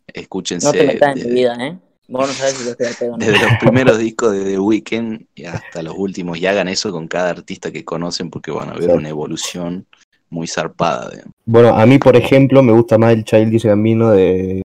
escúchense 0.07 0.67
No 0.67 0.73
te 0.73 0.87
metas 0.87 1.17
en 1.17 1.27
mi 1.27 1.33
vida, 1.35 1.57
¿eh? 1.61 1.79
Vos 2.09 2.27
no 2.27 2.33
sabes 2.33 2.55
si 2.55 2.65
yo 2.65 2.71
estoy 2.71 2.87
al 2.87 2.95
pedo 2.95 3.11
no. 3.11 3.19
desde 3.19 3.33
los 3.45 3.59
primeros 3.61 3.99
discos 3.99 4.33
de 4.33 4.45
The 4.45 4.59
Weeknd 4.59 5.27
y 5.35 5.45
hasta 5.45 5.83
los 5.83 5.95
últimos, 5.95 6.39
y 6.39 6.47
hagan 6.47 6.69
eso 6.69 6.91
con 6.91 7.07
cada 7.07 7.29
artista 7.31 7.71
que 7.71 7.85
conocen 7.85 8.31
porque 8.31 8.51
van 8.51 8.69
a 8.71 8.73
ver 8.73 8.85
Exacto. 8.85 8.99
una 9.01 9.09
evolución 9.11 9.85
muy 10.31 10.47
zarpada. 10.47 11.11
digamos. 11.11 11.35
Bueno, 11.45 11.69
a 11.77 11.85
mí, 11.85 11.99
por 11.99 12.17
ejemplo, 12.17 12.63
me 12.63 12.73
gusta 12.73 12.97
más 12.97 13.13
el 13.13 13.25
Childish 13.25 13.65
Gambino 13.65 14.11
de. 14.11 14.63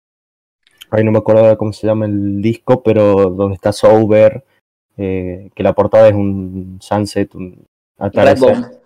Ay, 0.94 1.04
no 1.04 1.10
me 1.10 1.18
acuerdo 1.18 1.40
ahora 1.42 1.56
cómo 1.56 1.72
se 1.72 1.86
llama 1.86 2.04
el 2.04 2.42
disco, 2.42 2.82
pero 2.82 3.30
donde 3.30 3.54
está 3.54 3.72
Sober, 3.72 4.44
eh, 4.98 5.48
que 5.54 5.62
la 5.62 5.72
portada 5.72 6.06
es 6.08 6.14
un 6.14 6.78
sunset, 6.82 7.34
un 7.34 7.64
atardecer. 7.98 8.48
Redbone. 8.56 8.76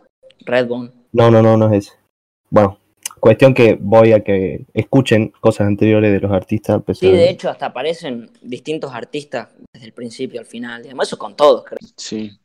Redbone. 0.44 0.90
No, 1.12 1.32
no, 1.32 1.42
no, 1.42 1.56
no 1.56 1.72
es 1.72 1.88
ese. 1.88 1.98
Bueno, 2.48 2.78
cuestión 3.18 3.54
que 3.54 3.76
voy 3.80 4.12
a 4.12 4.22
que 4.22 4.66
escuchen 4.72 5.32
cosas 5.40 5.66
anteriores 5.66 6.12
de 6.12 6.20
los 6.20 6.30
artistas. 6.30 6.80
pesar 6.84 7.10
Sí, 7.10 7.16
de- 7.16 7.28
hecho, 7.28 7.50
hasta 7.50 7.66
aparecen 7.66 8.30
distintos 8.40 8.92
artistas 8.94 9.48
desde 9.72 9.86
el 9.88 9.92
principio 9.92 10.38
al 10.38 10.46
final. 10.46 10.84
Digamos, 10.84 11.08
eso 11.08 11.18
con 11.18 11.34
todos, 11.34 11.64
creo. 11.64 11.78
Sí, 11.96 12.38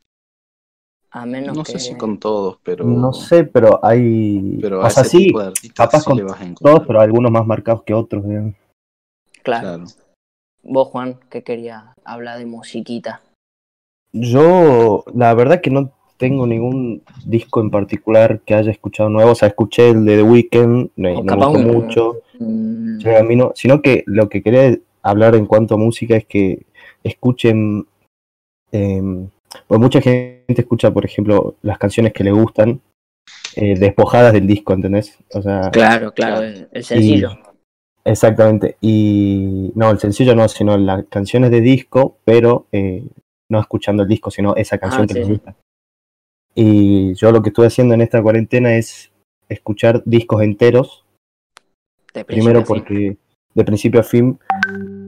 A 1.12 1.24
menos 1.28 1.56
no 1.56 1.64
que... 1.64 1.74
sé 1.74 1.80
si 1.80 1.96
con 1.96 2.18
todos, 2.18 2.58
pero, 2.64 2.84
No 2.84 3.14
sé, 3.14 3.44
pero 3.44 3.80
hay. 3.86 4.58
pero 4.60 4.80
o 4.82 4.90
sea, 4.90 5.04
sí, 5.04 5.32
capaz 5.76 6.00
sí 6.00 6.06
con 6.06 6.56
todos, 6.56 6.82
pero 6.88 7.00
algunos 7.00 7.32
más 7.32 7.46
marcados 7.46 7.84
que 7.84 7.94
otros. 7.94 8.28
digamos. 8.28 8.56
Claro. 9.44 9.86
Claro. 9.86 9.86
Vos, 10.64 10.88
Juan, 10.90 11.20
que 11.30 11.42
quería 11.44 11.96
hablar 12.04 12.38
de 12.38 12.46
musiquita. 12.46 13.22
Yo, 14.14 15.04
la 15.16 15.34
verdad 15.34 15.62
que 15.62 15.70
no 15.72 15.92
tengo 16.18 16.46
ningún 16.46 17.02
disco 17.26 17.62
en 17.62 17.72
particular 17.72 18.42
que 18.42 18.54
haya 18.54 18.70
escuchado 18.72 19.10
nuevo. 19.10 19.32
O 19.32 19.36
sea, 19.36 19.48
escuché 19.48 19.90
el 19.90 20.06
de 20.06 20.18
The 20.18 20.24
Weeknd, 20.24 20.90
me, 20.96 21.16
O 21.16 21.24
me 21.24 21.26
capaz 21.26 21.48
gustó 21.48 21.60
un- 21.60 21.72
mucho. 21.72 22.22
Mm, 22.40 23.00
Che, 23.00 23.18
a 23.18 23.24
mí 23.24 23.36
no- 23.36 23.52
sino 23.56 23.82
que 23.82 24.04
lo 24.06 24.30
que 24.30 24.44
quería 24.44 24.78
hablar 25.02 25.36
en 25.36 25.48
cuanto 25.48 25.74
a 25.76 25.78
música 25.78 26.16
es 26.16 26.26
que 26.26 26.66
escuchen. 27.04 27.88
pues 28.72 29.82
mucha 29.82 30.00
gente 30.02 30.46
escucha, 30.62 30.92
por 30.92 31.04
ejemplo, 31.04 31.56
las 31.62 31.78
canciones 31.78 32.14
que 32.14 32.24
le 32.24 32.32
gustan 32.32 32.80
eh, 33.56 33.76
despojadas 33.78 34.32
del 34.32 34.48
disco, 34.48 34.72
¿entendés? 34.74 35.18
O 35.34 35.42
sea, 35.42 35.70
claro, 35.72 36.14
claro, 36.14 36.42
el 36.44 36.84
sencillo. 36.84 37.32
Exactamente. 38.06 38.78
Y 38.82 39.72
no, 39.76 39.90
el 39.92 40.00
sencillo 40.00 40.36
no, 40.36 40.48
sino 40.48 40.78
las 40.78 41.06
canciones 41.06 41.52
de 41.52 41.62
disco, 41.62 42.18
pero 42.24 42.68
eh, 42.72 43.06
no 43.50 43.60
escuchando 43.60 44.04
el 44.04 44.10
disco, 44.10 44.32
sino 44.32 44.56
esa 44.56 44.78
canción 44.78 45.04
Ah, 45.04 45.08
que 45.08 45.14
sí, 45.14 45.20
les 45.20 45.30
gusta. 45.30 45.56
Y 46.56 47.14
yo 47.16 47.32
lo 47.32 47.42
que 47.42 47.50
estuve 47.50 47.68
haciendo 47.68 47.94
en 47.94 48.02
esta 48.02 48.22
cuarentena 48.22 48.76
es 48.76 49.12
escuchar 49.50 50.04
discos 50.06 50.42
enteros. 50.42 51.06
De 52.14 52.26
Primero 52.26 52.60
fin. 52.60 52.68
porque, 52.68 53.18
de 53.54 53.64
principio 53.64 54.00
a 54.02 54.04
fin, 54.04 54.38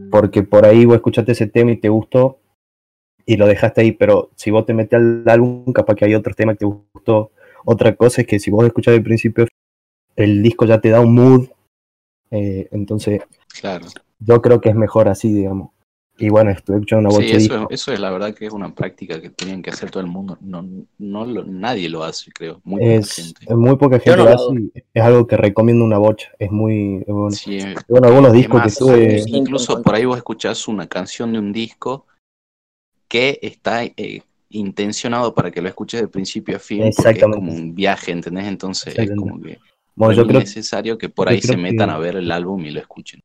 porque 0.10 0.44
por 0.44 0.66
ahí 0.66 0.86
vos 0.86 0.96
escuchaste 0.96 1.34
ese 1.34 1.48
tema 1.48 1.72
y 1.72 1.78
te 1.78 1.90
gustó 1.90 2.40
y 3.26 3.38
lo 3.38 3.48
dejaste 3.48 3.82
ahí, 3.82 3.92
pero 3.92 4.30
si 4.36 4.52
vos 4.52 4.66
te 4.66 4.74
metes 4.74 4.98
al 4.98 5.24
álbum, 5.28 5.72
capaz 5.74 5.96
que 5.96 6.06
hay 6.06 6.16
otros 6.16 6.36
temas 6.36 6.56
que 6.56 6.60
te 6.60 6.66
gustó. 6.66 7.32
Otra 7.66 7.96
cosa 7.96 8.22
es 8.22 8.28
que 8.28 8.40
si 8.40 8.52
vos 8.52 8.66
escuchás 8.66 8.94
de 8.94 9.02
principio 9.02 9.48
el 10.16 10.44
disco 10.44 10.66
ya 10.66 10.80
te 10.80 10.90
da 10.90 11.00
un 11.02 11.16
mood. 11.16 11.48
Eh, 12.34 12.68
entonces, 12.72 13.22
Claro. 13.62 13.86
yo 14.20 14.42
creo 14.42 14.60
que 14.60 14.70
es 14.70 14.76
mejor 14.76 15.08
así, 15.08 15.32
digamos. 15.32 15.70
Y 16.18 16.30
bueno, 16.30 16.52
estuve 16.52 16.76
escuchando 16.78 17.10
una 17.10 17.18
Sí, 17.18 17.24
bocha 17.26 17.38
de 17.38 17.44
eso, 17.44 17.56
es- 17.56 17.82
eso 17.82 17.92
es 17.94 18.00
la 18.00 18.12
verdad 18.12 18.36
que 18.36 18.46
es 18.46 18.54
una 18.54 18.74
práctica 18.76 19.20
que 19.20 19.32
tenían 19.32 19.64
que 19.64 19.72
hacer 19.72 19.90
todo 19.90 20.02
el 20.02 20.08
mundo. 20.10 20.38
No, 20.42 20.64
no 21.00 21.26
lo- 21.26 21.44
nadie 21.44 21.90
lo 21.90 22.04
hace, 22.04 22.32
creo. 22.32 22.62
Muy 22.64 22.80
poca 22.82 22.94
Es, 22.94 23.12
gente. 23.16 23.56
muy 23.56 23.76
poca 23.78 24.00
gente 24.00 24.18
no 24.18 24.26
lo 24.26 24.30
hace 24.30 24.62
y 24.62 24.72
es 24.94 25.04
algo 25.04 25.26
que 25.26 25.38
recomiendo 25.38 25.84
una 25.84 25.98
bocha. 25.98 26.30
Es 26.38 26.52
muy 26.52 26.98
es 26.98 27.08
bueno. 27.08 27.32
Sí, 27.32 27.60
algunos 28.04 28.32
discos 28.32 28.62
que. 28.78 29.22
Sí. 29.24 29.36
incluso 29.36 29.82
por 29.82 29.96
ahí 29.96 30.06
vos 30.06 30.18
escuchás 30.18 30.68
una 30.68 30.86
canción 30.88 31.34
de 31.34 31.40
un 31.40 31.52
disco 31.52 32.06
que 33.08 33.40
está 33.42 33.84
eh, 33.84 34.22
intencionado 34.50 35.34
para 35.34 35.50
que 35.50 35.62
lo 35.64 35.68
escuches 35.68 36.00
de 36.02 36.08
principio 36.08 36.58
a 36.58 36.60
fin, 36.60 36.78
porque 36.78 36.90
es 36.90 37.00
Exactamente. 37.00 37.38
como 37.38 37.52
un 37.54 37.74
viaje, 37.74 38.12
¿entendés? 38.12 38.46
Entonces 38.46 38.94
es 38.94 39.00
Exactamente. 39.00 39.30
como 39.32 39.42
que 39.44 39.60
Bueno, 39.96 40.12
es 40.12 40.18
yo 40.18 40.28
creo 40.28 40.40
necesario 40.40 40.98
que 40.98 41.10
por 41.10 41.30
ahí 41.30 41.42
se 41.42 41.56
metan 41.58 41.90
que- 41.90 41.96
a 41.96 41.98
ver 41.98 42.16
el 42.16 42.32
álbum 42.32 42.66
y 42.66 42.72
lo 42.72 42.80
escuchen. 42.80 43.22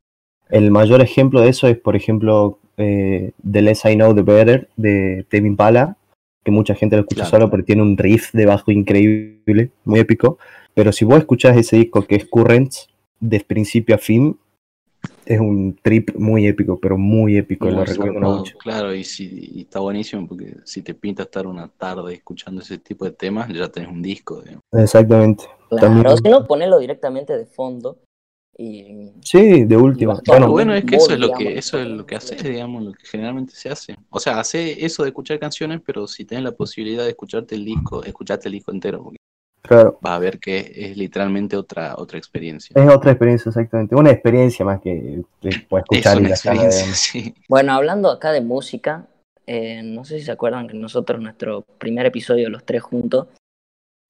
el 0.51 0.71
mayor 0.71 1.03
ejemplo 1.03 1.41
de 1.43 1.51
eso 1.51 1.69
es, 1.69 1.77
por 1.77 1.95
ejemplo, 1.95 2.59
eh, 2.79 3.33
The 3.51 3.61
Less 3.63 3.85
I 3.85 3.95
Know 3.97 4.15
The 4.15 4.23
Better 4.23 4.69
de 4.77 5.27
Tame 5.31 5.49
Impala, 5.49 5.97
que 6.43 6.51
mucha 6.51 6.75
gente 6.75 6.97
lo 6.97 7.01
escucha 7.03 7.23
Claro. 7.25 7.31
solo 7.31 7.51
porque 7.51 7.65
tiene 7.67 7.83
un 7.83 7.99
riff 7.99 8.33
de 8.33 8.47
bajo 8.47 8.71
increíble, 8.71 9.71
muy 9.85 10.01
épico. 10.01 10.39
Pero 10.75 10.93
si 10.93 11.05
vos 11.05 11.19
escuchás 11.19 11.57
ese 11.57 11.77
disco 11.77 12.07
que 12.07 12.15
es 12.17 12.25
Currents, 12.27 12.89
de 13.21 13.41
principio 13.41 13.95
a 13.97 13.99
fin, 13.99 14.39
es 15.29 15.41
un 15.41 15.77
trip 15.83 16.15
muy 16.17 16.47
épico, 16.47 16.79
pero 16.81 16.97
muy 16.97 17.37
épico. 17.37 17.67
Muy 17.67 17.75
lo 17.75 17.85
recomiendo 17.85 18.21
zarpado, 18.21 18.39
mucho. 18.39 18.59
claro, 18.59 18.95
y, 18.95 19.05
si, 19.05 19.51
y 19.55 19.61
está 19.63 19.81
buenísimo 19.81 20.27
porque 20.27 20.57
si 20.65 20.81
te 20.83 20.95
pinta 20.95 21.25
estar 21.25 21.47
una 21.47 21.69
tarde 21.69 22.15
escuchando 22.15 22.63
ese 22.63 22.79
tipo 22.79 23.05
de 23.05 23.11
temas, 23.11 23.49
ya 23.53 23.69
tenés 23.69 23.91
un 23.91 24.01
disco. 24.01 24.41
digamos. 24.41 24.63
Exactamente. 24.73 25.45
Claro, 25.69 25.87
También- 25.87 26.17
si 26.17 26.31
no, 26.31 26.47
ponelo 26.47 26.79
directamente 26.79 27.37
de 27.37 27.45
fondo. 27.45 27.99
Y 28.61 29.13
Sí, 29.23 29.65
de 29.65 29.77
última. 29.77 30.15
Bueno, 30.27 30.47
Lo 30.47 30.53
Bueno, 30.53 30.73
bueno 30.73 30.75
es 30.75 30.85
que 30.85 30.97
eso 30.97 31.13
es 31.13 31.21
lo 31.21 31.31
que 31.33 31.57
eso 31.59 31.79
es 31.79 31.87
lo 31.87 32.05
que 32.07 32.17
haces, 32.17 32.43
digamos, 32.43 32.83
lo 32.83 32.93
que 32.93 33.07
generalmente 33.07 33.55
se 33.55 33.69
hace. 33.69 33.95
O 34.11 34.19
sea, 34.19 34.41
hace 34.41 34.85
eso 34.85 35.05
de 35.05 35.11
escuchar 35.11 35.39
canciones, 35.39 35.81
pero 35.87 36.09
si 36.09 36.25
tenés 36.25 36.43
la 36.43 36.51
posibilidad 36.53 37.05
de 37.05 37.11
escucharte 37.11 37.55
el 37.55 37.65
disco, 37.65 38.03
escucharte 38.03 38.49
el 38.49 38.55
disco 38.55 38.73
entero, 38.73 39.01
porque 39.05 39.18
claro. 39.69 39.99
vas 40.01 40.13
a 40.13 40.19
ver 40.19 40.39
que 40.39 40.73
es 40.75 40.97
literalmente 40.97 41.57
otra 41.57 41.95
otra 41.97 42.19
experiencia. 42.19 42.75
Es 42.75 42.91
otra 42.91 43.13
experiencia, 43.13 43.51
exactamente. 43.51 43.95
Una 43.95 44.11
experiencia 44.11 44.65
más 44.65 44.81
que 44.81 45.23
que 45.41 45.51
puedes 45.69 45.85
Es 45.91 45.99
escuchar 45.99 46.17
y 46.17 46.21
una 46.21 46.31
experiencia, 46.31 46.87
sí. 46.95 47.35
bueno, 47.49 47.73
hablando 47.73 48.11
acá 48.11 48.33
de 48.33 48.41
música, 48.41 49.07
eh, 49.47 49.83
no 49.83 50.05
sé 50.05 50.19
si 50.19 50.25
se 50.25 50.33
acuerdan 50.33 50.69
que 50.69 50.75
nosotros, 50.75 51.21
nuestro 51.21 51.63
primer 51.79 52.07
episodio, 52.07 52.51
los 52.51 52.65
tres 52.65 52.83
juntos, 52.83 53.29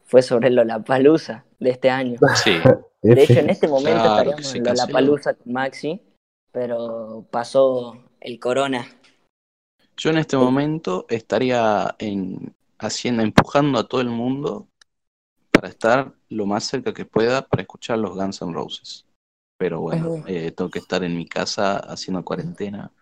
fue 0.05 0.23
sobre 0.23 0.51
Lollapalooza 0.51 1.45
de 1.59 1.71
este 1.71 1.91
año. 1.91 2.19
Sí, 2.35 2.53
De 3.03 3.23
hecho, 3.23 3.35
en 3.35 3.51
este 3.51 3.69
momento 3.69 4.01
Claro, 4.01 4.31
estaríamos 4.31 4.55
en. 4.55 4.65
Lollapalooza 4.65 5.35
con 5.35 5.53
Maxi, 5.53 6.03
pero 6.51 7.25
pasó 7.31 7.97
el 8.21 8.41
corona. 8.41 8.87
Yo 9.97 10.11
en 10.11 10.19
este 10.19 10.37
momento 10.37 11.07
estaría 11.09 11.95
en, 11.99 12.55
haciendo, 12.79 13.23
empujando 13.23 13.79
a 13.79 13.89
todo 13.89 14.01
el 14.01 14.09
mundo 14.09 14.68
para 15.59 15.71
estar 15.71 16.13
lo 16.29 16.47
más 16.47 16.63
cerca 16.63 16.95
que 16.95 17.05
pueda 17.05 17.43
para 17.43 17.63
escuchar 17.63 17.99
los 17.99 18.15
Guns 18.15 18.41
N' 18.43 18.53
Roses. 18.53 19.05
Pero 19.59 19.81
bueno, 19.81 20.23
eh, 20.29 20.53
tengo 20.53 20.71
que 20.71 20.79
estar 20.79 21.03
en 21.03 21.17
mi 21.17 21.27
casa 21.27 21.79
haciendo 21.79 22.25
cuarentena. 22.25 22.93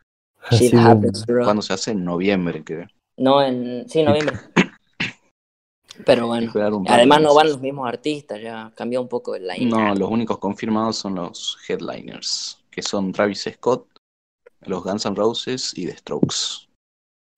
Shit 0.52 0.72
happens, 0.72 1.26
bro. 1.26 1.44
¿Cuándo 1.44 1.60
se 1.60 1.74
hace? 1.74 1.90
En 1.90 2.02
noviembre, 2.02 2.64
creo. 2.64 2.86
No, 3.18 3.42
en. 3.42 3.86
Sí, 3.90 4.02
noviembre. 4.02 4.38
Pero 6.06 6.28
bueno. 6.28 6.50
Además 6.88 7.20
no 7.20 7.34
van 7.34 7.48
los 7.48 7.60
mismos 7.60 7.86
artistas, 7.86 8.40
ya 8.40 8.72
cambió 8.74 9.02
un 9.02 9.08
poco 9.08 9.34
el 9.34 9.46
line. 9.46 9.66
No, 9.66 9.94
los 9.94 10.10
únicos 10.10 10.38
confirmados 10.38 10.96
son 10.96 11.16
los 11.16 11.58
headliners, 11.68 12.64
que 12.70 12.80
son 12.80 13.12
Travis 13.12 13.50
Scott, 13.52 13.86
los 14.62 14.82
Guns 14.82 15.04
N' 15.04 15.14
Roses 15.14 15.76
y 15.76 15.84
The 15.84 15.98
Strokes. 15.98 16.65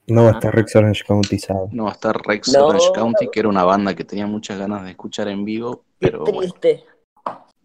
No, 0.09 0.29
está 0.31 0.51
Rex 0.51 0.75
Orange 0.77 1.05
County, 1.07 1.39
¿sabes? 1.39 1.73
No 1.73 1.85
va 1.85 1.91
a 1.91 1.93
estar 1.93 2.17
Rex 2.27 2.53
No. 2.53 2.67
Orange 2.67 2.89
County, 2.95 3.29
que 3.31 3.41
era 3.41 3.49
una 3.49 3.65
banda 3.65 3.95
que 3.95 4.05
tenía 4.05 4.27
muchas 4.27 4.59
ganas 4.59 4.85
de 4.85 4.91
escuchar 4.91 5.29
en 5.29 5.45
vivo, 5.45 5.83
Qué 6.01 6.09
pero 6.09 6.21
bueno, 6.25 6.39
triste. 6.41 6.85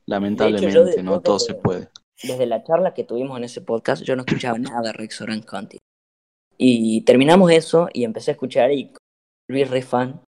lamentablemente 0.06 0.92
hecho, 0.94 1.04
no 1.04 1.22
todo 1.22 1.40
se 1.40 1.54
puede. 1.56 1.90
Desde 2.22 2.46
la 2.46 2.64
charla 2.64 2.94
que 2.94 3.04
tuvimos 3.04 3.38
en 3.38 3.44
ese 3.46 3.62
podcast, 3.62 4.04
yo 4.04 4.16
no 4.16 4.24
escuchaba 4.26 4.58
nada 4.58 4.82
de 4.82 4.94
Rex 4.94 5.22
Orange 5.22 5.46
County. 5.46 5.78
Y 6.58 7.02
terminamos 7.02 7.52
eso 7.52 7.90
y 7.94 8.04
empecé 8.04 8.32
a 8.32 8.34
escuchar 8.34 8.72
y 8.72 8.94
volví 9.50 9.64
re 9.64 9.82
fan. 9.82 10.22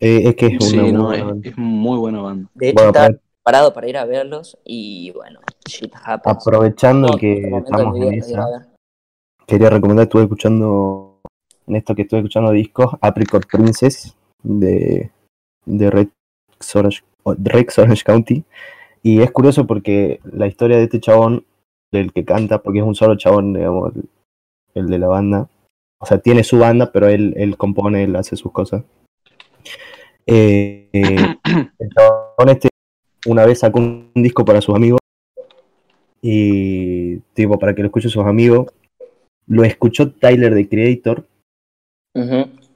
Eh, 0.00 0.22
es 0.28 0.34
que 0.34 0.46
es 0.46 0.64
Sí, 0.64 0.74
una 0.78 0.82
muy 0.84 0.92
no, 0.92 1.02
buena 1.04 1.18
es, 1.18 1.24
banda. 1.26 1.48
es 1.50 1.58
muy 1.58 1.98
buena 1.98 2.20
banda. 2.22 2.50
De 2.54 2.68
hecho, 2.70 2.74
Bueno, 2.74 2.88
estaba 2.90 3.06
apro- 3.08 3.20
preparado 3.42 3.72
para 3.74 3.88
ir 3.88 3.96
a 3.98 4.04
verlos 4.06 4.58
y 4.64 5.10
bueno, 5.12 5.40
shit 5.68 5.92
happens. 6.04 6.36
aprovechando 6.36 7.08
No, 7.08 7.16
que 7.18 7.32
este 7.34 7.56
estamos 7.58 7.96
en 7.98 8.02
a 8.12 8.16
esa, 8.16 8.68
quería 9.46 9.70
recomendar, 9.70 10.04
estuve 10.04 10.22
escuchando, 10.22 11.09
en 11.70 11.76
esto 11.76 11.94
que 11.94 12.02
estuve 12.02 12.20
escuchando 12.20 12.50
discos, 12.50 12.96
Apricot 13.00 13.46
Princess 13.46 14.16
de, 14.42 15.10
de 15.64 15.90
Rex, 15.90 16.12
Orange, 16.74 17.02
Rex 17.24 17.78
Orange 17.78 18.02
County. 18.04 18.44
Y 19.02 19.22
es 19.22 19.30
curioso 19.30 19.66
porque 19.66 20.20
la 20.24 20.48
historia 20.48 20.76
de 20.76 20.84
este 20.84 21.00
chabón, 21.00 21.46
del 21.92 22.12
que 22.12 22.24
canta, 22.24 22.62
porque 22.62 22.80
es 22.80 22.84
un 22.84 22.94
solo 22.94 23.16
chabón, 23.16 23.54
digamos, 23.54 23.94
el, 23.94 24.08
el 24.74 24.86
de 24.88 24.98
la 24.98 25.06
banda. 25.06 25.48
O 26.00 26.06
sea, 26.06 26.18
tiene 26.18 26.42
su 26.42 26.58
banda, 26.58 26.90
pero 26.92 27.08
él, 27.08 27.34
él 27.36 27.56
compone, 27.56 28.02
él 28.02 28.16
hace 28.16 28.36
sus 28.36 28.50
cosas. 28.50 28.82
Eh, 30.26 30.88
eh, 30.92 31.36
el 31.78 31.88
chabón 31.90 32.48
este 32.48 32.68
una 33.26 33.46
vez 33.46 33.60
sacó 33.60 33.78
un 33.78 34.10
disco 34.14 34.44
para 34.44 34.60
sus 34.60 34.74
amigos 34.74 35.00
y 36.22 37.18
tipo 37.34 37.58
para 37.58 37.74
que 37.74 37.82
lo 37.82 37.88
escuchen 37.88 38.10
sus 38.10 38.24
amigos 38.24 38.66
lo 39.46 39.64
escuchó 39.64 40.12
Tyler 40.12 40.54
de 40.54 40.68
Creator 40.68 41.26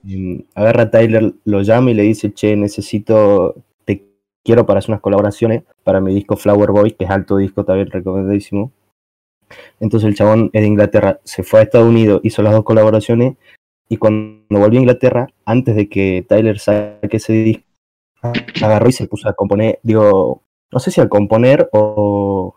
Y 0.05 0.45
agarra 0.55 0.83
a 0.85 0.91
Tyler 0.91 1.33
lo 1.45 1.63
llama 1.63 1.91
y 1.91 1.95
le 1.95 2.03
dice 2.03 2.33
che 2.33 2.57
necesito 2.57 3.55
te 3.85 4.05
quiero 4.45 4.67
para 4.67 4.79
hacer 4.79 4.91
unas 4.91 5.01
colaboraciones 5.01 5.63
para 5.83 6.01
mi 6.01 6.15
disco 6.15 6.37
Flower 6.37 6.71
Boy 6.71 6.93
que 6.93 7.05
es 7.05 7.11
alto 7.11 7.37
disco 7.39 7.65
también 7.65 7.91
recomendadísimo. 7.91 8.71
Entonces 9.81 10.09
el 10.09 10.15
chabón 10.15 10.51
es 10.53 10.63
de 10.63 10.69
Inglaterra 10.69 11.21
se 11.25 11.43
fue 11.43 11.61
a 11.61 11.63
Estados 11.63 11.89
Unidos 11.89 12.21
hizo 12.23 12.43
las 12.43 12.53
dos 12.53 12.65
colaboraciones 12.65 13.37
y 13.89 13.97
cuando 13.97 14.45
volvió 14.59 14.79
a 14.79 14.83
Inglaterra 14.83 15.27
antes 15.45 15.75
de 15.77 15.89
que 15.89 16.25
Tyler 16.29 16.59
saque 16.59 17.17
ese 17.17 17.33
disco 17.33 17.65
agarró 18.63 18.89
y 18.89 18.93
se 18.93 19.07
puso 19.07 19.29
a 19.29 19.35
componer, 19.35 19.79
digo, 19.83 20.43
no 20.73 20.79
sé 20.81 20.91
si 20.91 21.01
a 21.01 21.09
componer 21.09 21.69
o, 21.73 22.55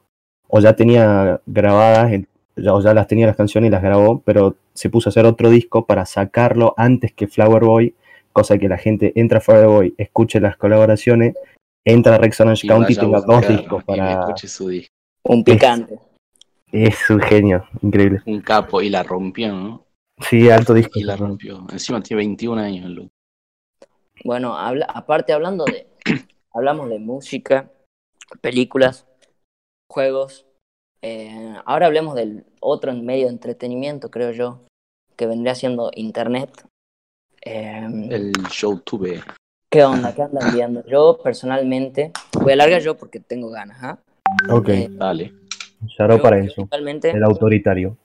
o 0.48 0.60
ya 0.60 0.76
tenía 0.76 1.42
grabadas, 1.46 2.12
en- 2.14 2.28
ya, 2.58 2.74
o 2.74 2.82
ya 2.82 2.94
las 2.94 3.08
tenía 3.08 3.28
las 3.28 3.36
canciones 3.36 3.70
y 3.70 3.72
las 3.72 3.82
grabó, 3.82 4.22
pero 4.22 4.56
se 4.74 4.90
puso 4.90 5.10
a 5.10 5.12
hacer 5.12 5.26
otro 5.26 5.50
disco 5.50 5.86
para 5.86 6.06
sacarlo 6.06 6.74
antes 6.78 7.14
que 7.14 7.28
Flower 7.28 7.64
Boy, 7.64 7.96
cosa 8.34 8.58
que 8.58 8.68
la 8.68 8.78
gente 8.78 9.14
entra 9.16 9.38
a 9.40 9.42
Flower 9.42 9.68
Boy, 9.68 9.96
escuche 9.98 10.40
las 10.40 10.58
colaboraciones, 10.58 11.36
entra 11.86 12.16
a 12.16 12.18
Rex 12.18 12.42
Orange 12.42 12.68
Y 12.68 12.70
County 12.70 12.94
y 12.94 12.96
tenga 12.96 13.22
dos 13.22 13.48
discos 13.48 13.84
para... 13.84 14.22
escuche 14.22 14.48
su 14.48 14.70
disco. 14.70 14.94
Un 15.24 15.44
picante. 15.44 16.00
Es 16.72 17.10
un 17.10 17.22
genio, 17.22 17.66
increíble. 17.82 18.22
Un 18.26 18.42
capo 18.42 18.82
y 18.82 18.90
la 18.90 19.04
rompió, 19.04 19.54
¿no? 19.54 19.86
Sí, 20.20 20.50
alto 20.50 20.74
disco. 20.74 21.00
Y 21.00 21.04
la 21.04 21.16
rompió. 21.16 21.66
Encima 21.72 22.02
tiene 22.02 22.24
21 22.24 22.62
años. 22.62 23.10
Bueno, 24.24 24.58
habla, 24.58 24.86
aparte 24.86 25.32
hablando 25.32 25.64
de, 25.66 25.88
hablamos 26.54 26.90
de 26.90 27.00
música, 27.00 27.72
películas, 28.42 29.08
juegos. 29.90 30.47
Eh, 31.02 31.56
ahora 31.66 31.88
hablemos 31.88 32.16
del 32.16 32.46
otro 32.60 32.94
medio 32.94 33.26
de 33.26 33.32
entretenimiento, 33.34 34.10
creo 34.10 34.32
yo, 34.32 34.62
que 35.16 35.28
vendría 35.28 35.56
siendo 35.56 35.92
internet. 35.96 36.50
Eh, 37.42 37.88
El 38.10 38.34
show 38.50 38.80
tuve. 38.80 39.22
¿Qué 39.70 39.84
onda? 39.84 40.14
¿Qué 40.16 40.22
andan 40.22 40.54
viendo? 40.54 40.86
Yo 40.86 41.20
personalmente, 41.22 42.12
voy 42.42 42.54
a 42.54 42.56
largar 42.56 42.82
yo 42.82 42.98
porque 42.98 43.20
tengo 43.20 43.50
ganas, 43.50 43.84
¿ah? 43.84 44.00
Ok, 44.50 44.70
Eh, 44.70 44.88
Dale. 44.92 45.34
Yaró 45.98 46.18
yo 46.18 46.22
para 46.24 46.40
eso. 46.40 46.68
El 46.72 47.24
autoritario. 47.24 47.98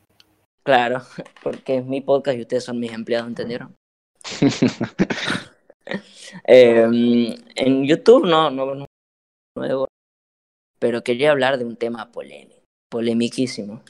claro, 0.62 1.02
porque 1.42 1.78
es 1.78 1.84
mi 1.86 2.00
podcast 2.00 2.36
y 2.36 2.42
ustedes 2.42 2.64
son 2.64 2.78
mis 2.78 2.92
empleados, 2.92 3.28
¿entendieron? 3.28 3.74
Eh, 6.46 7.36
en 7.56 7.84
YouTube 7.84 8.26
no, 8.26 8.50
no, 8.50 8.74
no 8.74 8.86
nuevo, 9.54 9.86
pero 10.78 11.02
quería 11.04 11.30
hablar 11.32 11.58
de 11.58 11.64
un 11.66 11.76
tema 11.76 12.10
polémico, 12.10 12.51
polemiquísimo, 12.92 13.82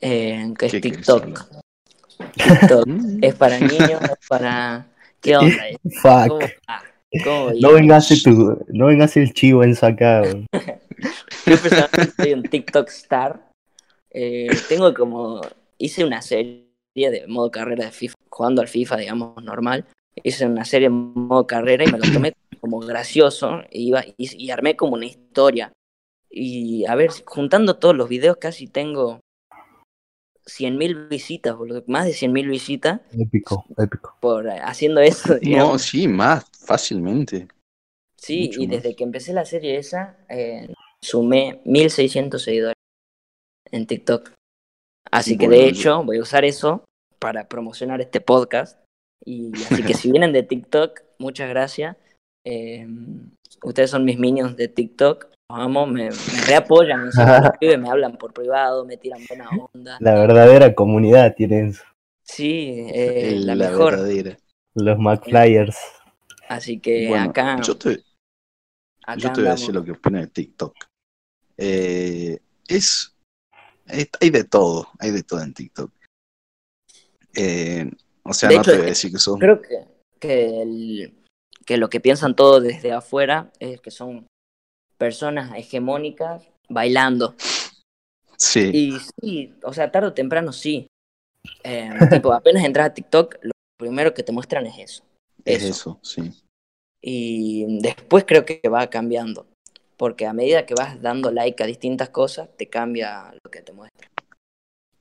eh, 0.00 0.52
que 0.58 0.66
es 0.66 0.72
¿Qué 0.72 0.80
querés 0.82 0.98
TikTok. 0.98 1.24
TikTok 1.24 2.86
Mm. 2.86 3.18
es 3.22 3.34
para 3.34 3.58
niños, 3.58 4.00
es 4.02 4.28
para 4.28 4.86
¿qué 5.20 5.36
onda? 5.38 5.64
¿Cómo 6.28 6.40
Fuck. 6.40 6.50
¿Cómo 7.24 7.50
No 7.58 7.72
vengas 7.72 8.08
tu, 8.22 8.58
no 8.68 8.86
vengas 8.86 9.16
el 9.16 9.32
chivo 9.32 9.64
en 9.64 9.74
sacado. 9.74 10.44
Yo 11.46 11.56
personalmente 11.56 12.12
soy 12.16 12.32
un 12.34 12.42
TikTok 12.42 12.88
star. 12.88 13.50
Eh, 14.10 14.48
tengo 14.68 14.92
como. 14.92 15.40
Hice 15.78 16.04
una 16.04 16.20
serie 16.20 16.66
de 16.94 17.24
modo 17.28 17.50
carrera 17.50 17.86
de 17.86 17.92
FIFA, 17.92 18.14
jugando 18.28 18.60
al 18.60 18.68
FIFA, 18.68 18.96
digamos, 18.98 19.42
normal. 19.42 19.86
Hice 20.22 20.44
una 20.44 20.64
serie 20.64 20.88
en 20.88 21.14
modo 21.14 21.46
carrera 21.46 21.84
y 21.84 21.92
me 21.92 21.98
lo 21.98 22.12
tomé 22.12 22.34
como 22.60 22.80
gracioso. 22.80 23.60
e 23.70 23.80
iba, 23.80 24.04
y, 24.04 24.44
y 24.44 24.50
armé 24.50 24.76
como 24.76 24.94
una 24.94 25.06
historia. 25.06 25.72
Y 26.30 26.84
a 26.86 26.94
ver, 26.94 27.10
juntando 27.24 27.76
todos 27.78 27.96
los 27.96 28.08
videos, 28.08 28.36
casi 28.38 28.66
tengo 28.66 29.20
100.000 30.46 31.08
visitas, 31.08 31.56
boludo. 31.56 31.84
Más 31.86 32.04
de 32.06 32.12
100.000 32.12 32.48
visitas 32.48 33.00
Épico, 33.18 33.64
épico. 33.76 34.16
por 34.20 34.46
eh, 34.46 34.58
haciendo 34.62 35.00
eso. 35.00 35.34
digamos. 35.36 35.72
No, 35.72 35.78
sí, 35.78 36.08
más 36.08 36.44
fácilmente. 36.64 37.48
Sí, 38.16 38.46
Mucho 38.46 38.62
y 38.62 38.66
más. 38.66 38.76
desde 38.76 38.96
que 38.96 39.04
empecé 39.04 39.32
la 39.32 39.44
serie 39.44 39.76
esa, 39.76 40.16
eh, 40.28 40.72
sumé 41.02 41.60
1600 41.64 42.42
seguidores 42.42 42.74
en 43.70 43.86
TikTok. 43.86 44.32
Así 45.10 45.38
que 45.38 45.46
Bueno, 45.46 45.62
de 45.62 45.68
hecho 45.68 46.02
voy 46.04 46.18
a 46.18 46.22
usar 46.22 46.44
eso 46.44 46.84
para 47.18 47.48
promocionar 47.48 48.00
este 48.00 48.20
podcast. 48.20 48.78
Y 49.24 49.52
así 49.54 49.82
que 49.82 49.94
si 49.94 50.10
vienen 50.12 50.32
de 50.32 50.42
TikTok, 50.42 51.00
muchas 51.18 51.48
gracias. 51.48 51.96
Eh, 52.44 52.86
ustedes 53.62 53.90
son 53.90 54.04
mis 54.04 54.18
minions 54.18 54.56
de 54.56 54.68
TikTok. 54.68 55.28
Los 55.50 55.60
amo, 55.60 55.86
me, 55.86 56.10
me 56.10 56.44
reapoyan, 56.46 57.04
me, 57.06 57.12
siempre 57.12 57.40
me 57.40 57.46
escriben, 57.48 57.82
me 57.82 57.90
hablan 57.90 58.16
por 58.18 58.32
privado, 58.32 58.84
me 58.84 58.96
tiran 58.96 59.24
buena 59.28 59.48
onda. 59.50 59.96
La 60.00 60.14
verdadera 60.14 60.74
comunidad 60.74 61.34
tienen 61.34 61.74
Sí, 62.22 62.86
eh, 62.92 63.30
El- 63.32 63.46
la 63.46 63.54
mejor. 63.54 63.92
verdadera. 63.94 64.36
los 64.74 64.98
McFlyers. 64.98 65.78
Así 66.48 66.78
que 66.78 67.08
Bueno, 67.08 67.30
acá, 67.30 67.60
yo 67.62 67.76
te, 67.76 68.02
acá 69.02 69.16
yo 69.18 69.32
te 69.32 69.40
voy 69.40 69.48
a 69.48 69.52
decir 69.52 69.74
lo 69.74 69.84
que 69.84 69.92
opino 69.92 70.18
de 70.20 70.26
TikTok. 70.28 70.74
Eh, 71.56 72.38
es, 72.68 73.14
es- 73.86 74.10
Hay 74.20 74.30
de 74.30 74.44
todo, 74.44 74.88
hay 74.98 75.10
de 75.10 75.22
todo 75.22 75.42
en 75.42 75.52
TikTok. 75.54 75.90
Eh, 77.34 77.90
o 78.22 78.32
sea, 78.32 78.48
De 78.50 78.56
no 78.56 78.60
hecho, 78.62 78.70
te 78.72 78.76
voy 78.76 78.86
a 78.86 78.90
decir 78.90 79.12
que 79.12 79.18
son. 79.18 79.38
Creo 79.38 79.60
que, 79.62 79.86
que, 80.18 80.62
el- 80.62 81.17
que 81.68 81.76
lo 81.76 81.90
que 81.90 82.00
piensan 82.00 82.34
todos 82.34 82.62
desde 82.62 82.92
afuera 82.92 83.52
es 83.60 83.78
que 83.82 83.90
son 83.90 84.26
personas 84.96 85.52
hegemónicas 85.54 86.48
bailando. 86.66 87.34
Sí, 88.38 88.70
Y 88.72 88.98
sí, 89.20 89.54
o 89.62 89.74
sea, 89.74 89.92
tarde 89.92 90.08
o 90.08 90.14
temprano 90.14 90.54
sí. 90.54 90.86
Eh, 91.62 91.90
tipo, 92.22 92.32
apenas 92.32 92.64
entras 92.64 92.86
a 92.86 92.94
TikTok, 92.94 93.36
lo 93.42 93.52
primero 93.78 94.14
que 94.14 94.22
te 94.22 94.32
muestran 94.32 94.64
es 94.64 94.78
eso. 94.78 95.04
es 95.44 95.62
eso. 95.62 95.68
eso, 95.68 96.00
sí. 96.02 96.42
Y 97.02 97.80
después 97.82 98.24
creo 98.26 98.46
que 98.46 98.62
va 98.72 98.88
cambiando. 98.88 99.46
Porque 99.98 100.24
a 100.24 100.32
medida 100.32 100.64
que 100.64 100.72
vas 100.72 101.02
dando 101.02 101.30
like 101.30 101.62
a 101.62 101.66
distintas 101.66 102.08
cosas, 102.08 102.48
te 102.56 102.70
cambia 102.70 103.30
lo 103.44 103.50
que 103.50 103.60
te 103.60 103.74
muestra. 103.74 104.08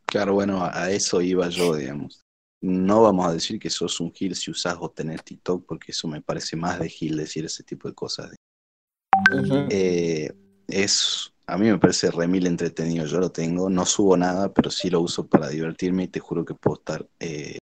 Claro, 0.06 0.34
bueno, 0.34 0.66
a, 0.66 0.84
a 0.84 0.92
eso 0.92 1.22
iba 1.22 1.48
yo, 1.48 1.76
digamos. 1.76 2.27
No 2.68 3.04
vamos 3.04 3.26
a 3.26 3.32
decir 3.32 3.60
que 3.60 3.70
sos 3.70 4.02
un 4.02 4.12
gil 4.12 4.36
si 4.36 4.52
usás 4.52 4.76
o 4.82 4.90
tenés 4.90 5.24
TikTok, 5.24 5.66
porque 5.66 5.94
eso 5.94 6.06
me 6.10 6.22
parece 6.22 6.58
más 6.58 6.78
de 6.80 6.90
gil 6.90 7.16
decir 7.16 7.46
ese 7.46 7.64
tipo 7.64 7.88
de 7.88 7.96
cosas. 7.96 8.36
Eh, 9.70 10.34
es, 10.68 11.32
a 11.46 11.58
mí 11.58 11.68
me 11.72 11.78
parece 11.78 12.12
remil 12.12 12.46
entretenido, 12.46 13.06
yo 13.06 13.22
lo 13.22 13.32
tengo, 13.32 13.70
no 13.70 13.86
subo 13.86 14.18
nada, 14.18 14.54
pero 14.54 14.70
sí 14.70 14.90
lo 14.90 15.00
uso 15.00 15.28
para 15.28 15.48
divertirme 15.48 16.04
y 16.04 16.08
te 16.10 16.20
juro 16.20 16.44
que 16.44 16.56
puedo 16.56 16.76
estar 16.76 17.08
eh, 17.22 17.58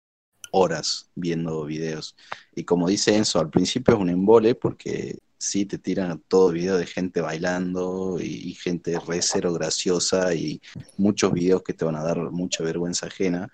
horas 0.51 1.09
viendo 1.15 1.65
videos. 1.65 2.15
Y 2.55 2.63
como 2.63 2.87
dice 2.87 3.17
Enzo, 3.17 3.39
al 3.39 3.49
principio 3.49 3.95
es 3.95 3.99
un 3.99 4.09
embole 4.09 4.53
porque 4.53 5.17
sí 5.39 5.65
te 5.65 5.79
tiran 5.79 6.21
todo 6.27 6.51
video 6.51 6.77
de 6.77 6.85
gente 6.85 7.21
bailando 7.21 8.19
y, 8.21 8.49
y 8.49 8.53
gente 8.53 8.99
re 8.99 9.23
cero 9.23 9.51
graciosa 9.51 10.35
y 10.35 10.61
muchos 10.97 11.33
videos 11.33 11.63
que 11.63 11.73
te 11.73 11.85
van 11.85 11.95
a 11.95 12.03
dar 12.03 12.29
mucha 12.29 12.63
vergüenza 12.63 13.07
ajena, 13.07 13.51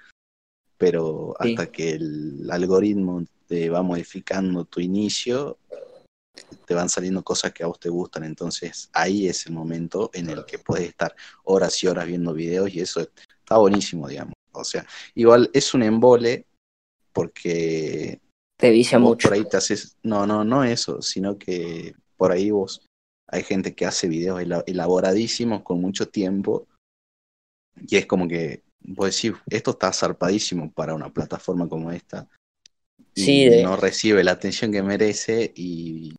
pero 0.78 1.36
Sí. 1.42 1.50
hasta 1.56 1.72
que 1.72 1.92
el 1.92 2.48
algoritmo 2.52 3.24
te 3.48 3.70
va 3.70 3.82
modificando 3.82 4.66
tu 4.66 4.80
inicio, 4.80 5.58
te 6.66 6.74
van 6.74 6.90
saliendo 6.90 7.24
cosas 7.24 7.52
que 7.54 7.64
a 7.64 7.68
vos 7.68 7.80
te 7.80 7.90
gustan, 7.90 8.24
entonces 8.24 8.90
ahí 8.94 9.28
es 9.28 9.46
el 9.48 9.54
momento 9.54 10.10
en 10.14 10.30
el 10.30 10.46
que 10.46 10.60
puedes 10.60 10.88
estar 10.88 11.16
horas 11.44 11.82
y 11.84 11.88
horas 11.88 12.06
viendo 12.06 12.34
videos 12.34 12.74
y 12.74 12.82
eso 12.82 13.00
está 13.00 13.58
buenísimo, 13.58 14.08
digamos. 14.08 14.34
O 14.52 14.64
sea, 14.64 14.86
igual 15.16 15.50
es 15.54 15.74
un 15.74 15.84
embole 15.84 16.46
porque 17.14 18.20
Te 18.58 18.70
vicia 18.70 19.00
mucho. 19.00 19.28
por 19.28 19.34
ahí 19.38 19.46
te 19.46 19.58
haces, 19.58 19.98
no, 20.04 20.26
no, 20.28 20.44
no 20.44 20.64
eso, 20.64 21.02
sino 21.02 21.38
que 21.38 21.96
por 22.18 22.32
ahí 22.32 22.52
vos, 22.52 22.86
hay 23.28 23.44
gente 23.44 23.74
que 23.76 23.86
hace 23.86 24.08
videos 24.08 24.42
ela- 24.42 24.64
elaboradísimos 24.68 25.64
con 25.64 25.82
mucho 25.82 26.08
tiempo 26.08 26.68
y 27.88 27.98
es 27.98 28.06
como 28.06 28.28
que 28.28 28.64
vos 28.88 29.14
decís, 29.16 29.38
esto 29.50 29.72
está 29.72 29.92
zarpadísimo 29.94 30.72
para 30.72 30.96
una 30.96 31.12
plataforma 31.12 31.68
como 31.68 31.92
esta 31.92 32.28
y 33.14 33.22
Sí, 33.22 33.50
de- 33.50 33.64
no 33.64 33.76
recibe 33.76 34.24
la 34.24 34.32
atención 34.32 34.72
que 34.72 34.82
merece 34.82 35.52
y 35.56 36.16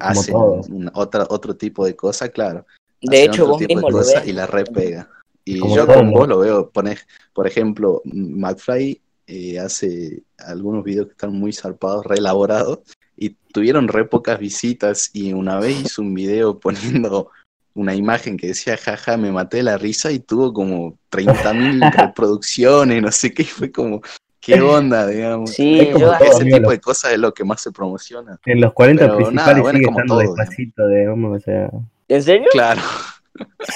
Ay, 0.00 0.16
un- 0.32 0.90
otra, 0.94 1.26
otro 1.28 1.56
tipo 1.56 1.84
de 1.84 1.94
cosa, 1.94 2.28
claro. 2.28 2.66
De 3.00 3.16
hacen 3.18 3.30
hecho, 3.32 3.42
otro 3.42 3.52
vos 3.52 3.58
tipo 3.58 3.68
de 3.70 3.74
mismo 3.76 3.90
lo 3.90 4.06
ves. 4.06 4.26
y 4.26 4.32
la 4.32 4.46
repega. 4.46 5.10
Y 5.44 5.60
Como 5.60 5.76
yo 5.76 5.86
todo, 5.86 5.96
con 5.96 6.06
¿no? 6.06 6.12
vos 6.12 6.28
lo 6.28 6.38
veo, 6.38 6.70
pones, 6.70 7.06
por 7.32 7.46
ejemplo, 7.46 8.00
McFly 8.04 9.00
eh, 9.26 9.58
hace 9.58 10.22
algunos 10.38 10.84
videos 10.84 11.06
que 11.06 11.12
están 11.12 11.32
muy 11.32 11.52
zarpados, 11.52 12.04
re 12.06 12.16
elaborados, 12.18 12.80
y 13.16 13.30
tuvieron 13.52 13.88
re 13.88 14.04
pocas 14.06 14.38
visitas, 14.38 15.10
y 15.12 15.32
una 15.32 15.58
vez 15.58 15.84
hizo 15.84 16.02
un 16.02 16.14
video 16.14 16.58
poniendo 17.04 17.30
una 17.74 17.94
imagen 17.94 18.36
que 18.36 18.48
decía, 18.48 18.76
jaja, 18.76 19.16
me 19.16 19.32
maté 19.32 19.58
de 19.58 19.62
la 19.64 19.78
risa, 19.78 20.10
y 20.12 20.20
tuvo 20.20 20.52
como 20.52 20.98
30.000 21.10 21.92
reproducciones, 22.08 23.02
no 23.02 23.10
sé 23.10 23.34
qué, 23.34 23.42
y 23.42 23.46
fue 23.46 23.72
como, 23.72 24.00
¿qué 24.40 24.60
onda, 24.60 25.06
digamos? 25.06 25.50
Sí, 25.50 25.80
Es 25.80 25.92
como 25.92 26.06
yo 26.06 26.14
Ese 26.14 26.42
amigo, 26.42 26.56
tipo 26.58 26.70
de 26.70 26.80
cosas 26.80 27.12
es 27.12 27.18
lo 27.18 27.34
que 27.34 27.44
más 27.44 27.60
se 27.60 27.72
promociona. 27.72 28.38
En 28.46 28.60
los 28.60 28.72
40 28.72 29.02
Pero 29.02 29.16
principales 29.16 29.46
nada, 29.46 29.60
bueno, 29.60 29.78
sigue 29.78 29.86
como 29.86 29.98
estando 30.00 30.14
todo, 30.14 30.36
despacito, 30.36 30.88
digamos, 30.88 31.36
o 31.36 31.40
sea. 31.40 31.70
¿En 32.08 32.22
serio? 32.22 32.48
Claro. 32.52 32.80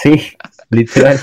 Sí, 0.03 0.32
literal. 0.70 1.18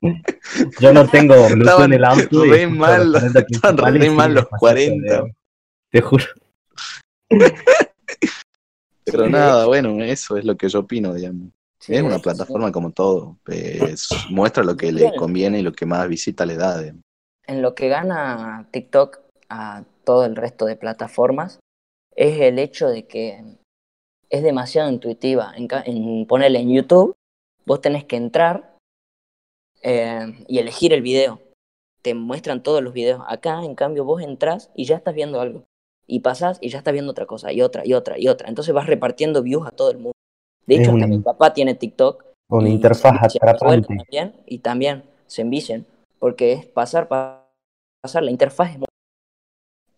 Yo 0.80 0.92
no 0.92 1.08
tengo 1.08 1.34
Bluetooth 1.34 1.60
Estaban 1.60 1.92
en 1.92 1.98
el 1.98 2.04
auto. 2.04 2.44
re 2.44 2.66
mal, 2.66 3.12
los 3.12 3.20
40 3.22 3.46
estaban 3.48 3.76
re 3.94 4.10
mal 4.10 4.34
los 4.34 4.44
despacito, 4.44 4.58
40. 4.58 5.08
digamos. 5.08 5.30
Te 5.90 6.00
juro. 6.02 6.24
Pero 9.04 9.28
nada, 9.28 9.66
bueno, 9.66 10.02
eso 10.02 10.36
es 10.36 10.44
lo 10.44 10.56
que 10.56 10.68
yo 10.68 10.80
opino, 10.80 11.14
digamos. 11.14 11.50
Es 11.90 12.02
una 12.02 12.18
plataforma 12.18 12.72
como 12.72 12.90
todo. 12.92 13.36
es- 13.46 14.08
muestra 14.30 14.62
lo 14.64 14.76
que 14.76 14.92
le 14.92 15.14
conviene 15.16 15.58
y 15.58 15.62
lo 15.62 15.72
que 15.72 15.86
más 15.86 16.08
visita 16.08 16.46
le 16.46 16.56
da. 16.56 16.82
En 17.46 17.62
lo 17.62 17.74
que 17.74 17.88
gana 17.88 18.68
TikTok 18.70 19.20
a 19.48 19.84
todo 20.04 20.24
el 20.24 20.36
resto 20.36 20.66
de 20.66 20.76
plataformas 20.76 21.58
es 22.14 22.40
el 22.40 22.58
hecho 22.58 22.88
de 22.88 23.06
que 23.06 23.42
es 24.28 24.42
demasiado 24.42 24.90
intuitiva. 24.90 25.52
En, 25.56 25.68
en 25.84 26.26
ponerle 26.26 26.60
en 26.60 26.72
YouTube, 26.72 27.14
vos 27.66 27.80
tenés 27.80 28.04
que 28.04 28.16
entrar 28.16 28.76
eh, 29.82 30.44
y 30.46 30.58
elegir 30.58 30.92
el 30.92 31.02
video. 31.02 31.40
Te 32.02 32.14
muestran 32.14 32.62
todos 32.62 32.82
los 32.82 32.92
videos. 32.92 33.22
Acá, 33.28 33.62
en 33.64 33.74
cambio, 33.74 34.04
vos 34.04 34.22
entras 34.22 34.70
y 34.74 34.84
ya 34.84 34.96
estás 34.96 35.14
viendo 35.14 35.40
algo. 35.40 35.64
Y 36.06 36.20
pasás 36.20 36.58
y 36.60 36.68
ya 36.70 36.78
estás 36.78 36.92
viendo 36.92 37.12
otra 37.12 37.26
cosa, 37.26 37.52
y 37.52 37.62
otra, 37.62 37.86
y 37.86 37.94
otra, 37.94 38.18
y 38.18 38.28
otra. 38.28 38.48
Entonces 38.48 38.74
vas 38.74 38.86
repartiendo 38.86 39.42
views 39.42 39.66
a 39.66 39.70
todo 39.70 39.90
el 39.90 39.98
mundo. 39.98 40.12
De 40.70 40.82
hecho, 40.82 40.92
hasta 40.92 41.04
un- 41.04 41.10
mi 41.10 41.18
papá 41.18 41.52
tiene 41.52 41.74
TikTok 41.74 42.24
Una 42.48 42.68
y 42.68 42.72
interfaz 42.72 43.36
atrapante. 43.36 43.96
También, 43.96 44.34
y 44.46 44.58
también 44.58 45.04
se 45.26 45.42
envician, 45.42 45.84
porque 46.18 46.52
es 46.52 46.66
pasar, 46.66 47.08
pa- 47.08 47.46
pasar, 48.00 48.22
la 48.22 48.30
interfaz 48.30 48.70
es 48.70 48.78
muy... 48.78 48.86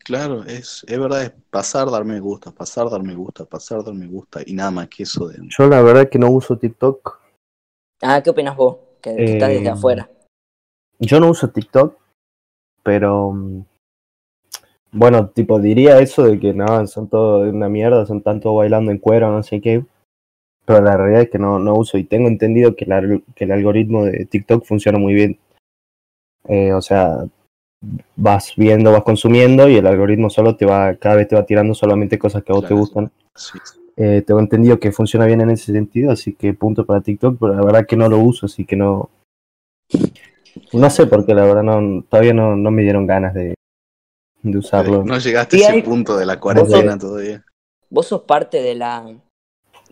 Claro, 0.05 0.43
es, 0.45 0.85
es 0.89 0.99
verdad, 0.99 1.23
es 1.23 1.33
pasar, 1.51 1.91
dar 1.91 2.05
me 2.05 2.18
gusta, 2.20 2.51
pasar, 2.51 2.91
dar 2.91 3.03
me 3.03 3.14
gusta, 3.14 3.45
pasar, 3.45 3.85
dar 3.85 3.95
me 3.95 4.07
gusta 4.07 4.41
y 4.45 4.53
nada 4.55 4.70
más 4.70 4.89
que 4.89 5.05
eso. 5.05 5.29
De... 5.29 5.39
Yo 5.49 5.68
la 5.68 5.81
verdad 5.83 6.09
que 6.11 6.18
no 6.18 6.31
uso 6.31 6.57
TikTok. 6.57 7.20
Ah, 8.03 8.20
¿qué 8.23 8.31
opinas 8.31 8.57
vos? 8.57 8.79
Que, 9.01 9.14
que 9.14 9.25
estás 9.25 9.49
desde 9.51 9.66
Eh, 9.66 9.70
afuera. 9.70 10.11
Yo 10.99 11.20
no 11.20 11.31
uso 11.31 11.51
TikTok, 11.51 11.97
pero 12.83 13.31
mm, 13.33 13.64
bueno, 14.93 15.29
tipo 15.29 15.61
diría 15.61 16.01
eso 16.01 16.25
de 16.25 16.39
que 16.41 16.53
no, 16.53 16.87
son 16.87 17.09
todo 17.09 17.41
una 17.49 17.68
mierda, 17.68 18.05
son 18.07 18.23
tanto 18.23 18.55
bailando 18.55 18.91
en 18.91 18.99
cuero, 18.99 19.31
no 19.31 19.43
sé 19.43 19.61
qué. 19.61 19.85
Pero 20.65 20.81
la 20.81 20.97
realidad 20.97 21.23
es 21.23 21.31
que 21.31 21.39
no, 21.39 21.59
no 21.59 21.75
uso 21.75 21.99
y 21.99 22.05
tengo 22.05 22.29
entendido 22.29 22.77
que, 22.77 22.87
la- 22.87 23.21
que 23.35 23.45
el 23.45 23.53
algoritmo 23.53 24.05
de 24.05 24.27
TikTok 24.27 24.65
funciona 24.65 24.99
muy 24.99 25.15
bien. 25.15 25.39
Eh, 26.49 26.73
o 26.73 26.81
sea, 26.81 27.25
vas 28.17 28.53
viendo, 28.57 28.93
vas 28.93 29.03
consumiendo 29.03 29.69
y 29.69 29.77
el 29.77 29.87
algoritmo 29.87 30.31
solo 30.31 30.57
te 30.57 30.65
va, 30.67 30.95
cada 30.95 31.17
vez 31.17 31.29
te 31.29 31.35
va 31.37 31.45
tirando 31.45 31.75
solamente 31.75 32.19
cosas 32.19 32.43
que 32.45 32.53
a 32.53 32.55
vos 32.57 32.67
te 32.69 32.75
gustan. 32.75 33.11
Sí. 33.35 33.59
Eh, 33.97 34.23
tengo 34.27 34.41
entendido 34.41 34.79
que 34.81 34.93
funciona 34.93 35.27
bien 35.27 35.41
en 35.41 35.51
ese 35.51 35.73
sentido, 35.73 36.13
así 36.13 36.33
que 36.33 36.55
punto 36.55 36.87
para 36.87 37.01
TikTok, 37.01 37.37
pero 37.39 37.55
la 37.55 37.63
verdad 37.65 37.87
que 37.87 37.97
no 37.97 38.09
lo 38.09 38.19
uso, 38.19 38.47
así 38.47 38.65
que 38.65 38.77
no. 38.77 39.11
No 40.73 40.91
sé 40.91 41.07
por 41.07 41.27
qué, 41.27 41.35
la 41.35 41.45
verdad, 41.45 41.63
no, 41.63 42.03
todavía 42.09 42.35
no, 42.35 42.57
no 42.57 42.71
me 42.71 42.83
dieron 42.83 43.07
ganas 43.07 43.35
de, 43.35 43.55
de 44.43 44.59
usarlo. 44.59 45.05
No 45.05 45.19
llegaste 45.19 45.57
a 45.57 45.61
ese 45.61 45.73
hay- 45.73 45.83
punto 45.83 46.17
de 46.17 46.27
la 46.27 46.39
cuarentena 46.41 46.99
todavía. 46.99 47.45
¿Vos 47.91 48.07
sos 48.07 48.23
parte 48.23 48.63
de 48.63 48.75
la 48.75 49.05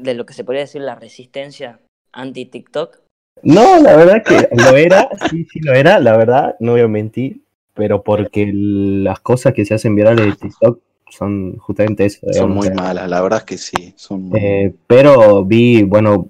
de 0.01 0.15
lo 0.15 0.27
que 0.27 0.35
se 0.35 0.45
podría 0.45 0.63
decir 0.63 0.83
la 0.83 0.95
resistencia 0.95 1.81
anti-TikTok? 2.13 2.99
No, 3.43 3.79
la 3.81 3.97
verdad 3.97 4.23
que 4.27 4.49
lo 4.55 4.77
era, 4.77 5.09
sí, 5.31 5.47
sí 5.51 5.61
lo 5.61 5.73
era, 5.73 5.99
la 5.99 6.17
verdad, 6.17 6.57
no 6.61 6.73
voy 6.73 6.83
a 6.83 6.89
mentir, 6.89 7.41
pero 7.75 8.03
porque 8.03 8.51
las 8.53 9.21
cosas 9.21 9.55
que 9.55 9.65
se 9.65 9.75
hacen 9.75 9.95
virales 9.95 10.27
de 10.27 10.33
TikTok 10.33 10.81
son 11.09 11.57
justamente 11.59 12.05
eso. 12.05 12.21
Son 12.33 12.51
muy 12.51 12.71
malas, 12.71 13.09
la 13.09 13.21
verdad 13.21 13.41
es 13.41 13.45
que 13.45 13.59
sí. 13.59 13.95
Son 13.97 14.23
muy- 14.23 14.39
eh, 14.39 14.75
pero 14.87 15.45
vi, 15.45 15.83
bueno, 15.83 16.29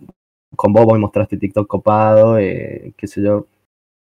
con 0.54 0.72
vos, 0.72 0.84
vos 0.84 0.94
me 0.94 1.00
mostraste 1.00 1.36
TikTok 1.36 1.66
copado, 1.66 2.38
eh, 2.38 2.92
qué 2.96 3.06
sé 3.06 3.22
yo, 3.22 3.46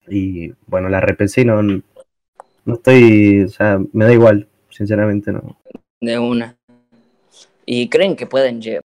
y 0.08 0.52
bueno, 0.66 0.88
la 0.88 1.00
repensé 1.00 1.42
y 1.42 1.44
no, 1.44 1.62
no 1.62 2.74
estoy, 2.74 3.42
o 3.44 3.48
sea, 3.48 3.80
me 3.92 4.04
da 4.04 4.12
igual, 4.12 4.48
sinceramente 4.70 5.32
no. 5.32 5.56
De 6.00 6.18
una. 6.18 6.56
¿Y 7.66 7.88
creen 7.88 8.16
que 8.16 8.26
pueden 8.26 8.60
llegar? 8.60 8.82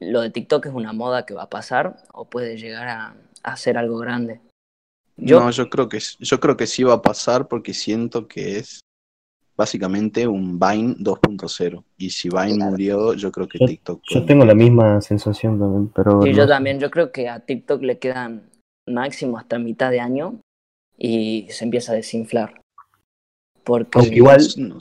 ¿Lo 0.00 0.22
de 0.22 0.30
TikTok 0.30 0.66
es 0.66 0.72
una 0.72 0.92
moda 0.92 1.26
que 1.26 1.34
va 1.34 1.42
a 1.44 1.50
pasar 1.50 1.96
o 2.12 2.24
puede 2.28 2.56
llegar 2.56 2.88
a, 2.88 3.14
a 3.42 3.56
ser 3.56 3.76
algo 3.76 3.98
grande? 3.98 4.40
Yo, 5.16 5.40
No, 5.40 5.50
yo 5.50 5.68
creo 5.68 5.88
que 5.88 5.98
yo 6.18 6.40
creo 6.40 6.56
que 6.56 6.66
sí 6.66 6.82
va 6.84 6.94
a 6.94 7.02
pasar 7.02 7.48
porque 7.48 7.74
siento 7.74 8.26
que 8.26 8.56
es 8.58 8.80
básicamente 9.56 10.26
un 10.26 10.58
Vine 10.58 10.94
2.0 10.98 11.84
y 11.98 12.08
si 12.10 12.30
Vine 12.30 12.54
Claro. 12.56 12.70
murió, 12.70 13.12
yo 13.14 13.30
creo 13.30 13.46
que 13.46 13.58
Yo- 13.58 13.66
TikTok 13.66 14.00
Yo 14.08 14.14
puede 14.14 14.26
tengo 14.26 14.44
la 14.46 14.54
misma 14.54 15.00
sensación 15.02 15.58
también, 15.58 15.88
pero... 15.94 16.22
sí, 16.22 16.30
no 16.30 16.36
yo 16.36 16.48
también, 16.48 16.80
yo 16.80 16.90
creo 16.90 17.12
que 17.12 17.28
a 17.28 17.40
TikTok 17.40 17.82
le 17.82 17.98
quedan 17.98 18.48
máximo 18.88 19.36
hasta 19.36 19.58
mitad 19.58 19.90
de 19.90 20.00
año 20.00 20.40
y 20.96 21.46
se 21.50 21.64
empieza 21.64 21.92
a 21.92 21.96
desinflar. 21.96 22.62
Porque 23.64 23.98
Aunque 23.98 24.14
igual- 24.14 24.40
No- 24.56 24.78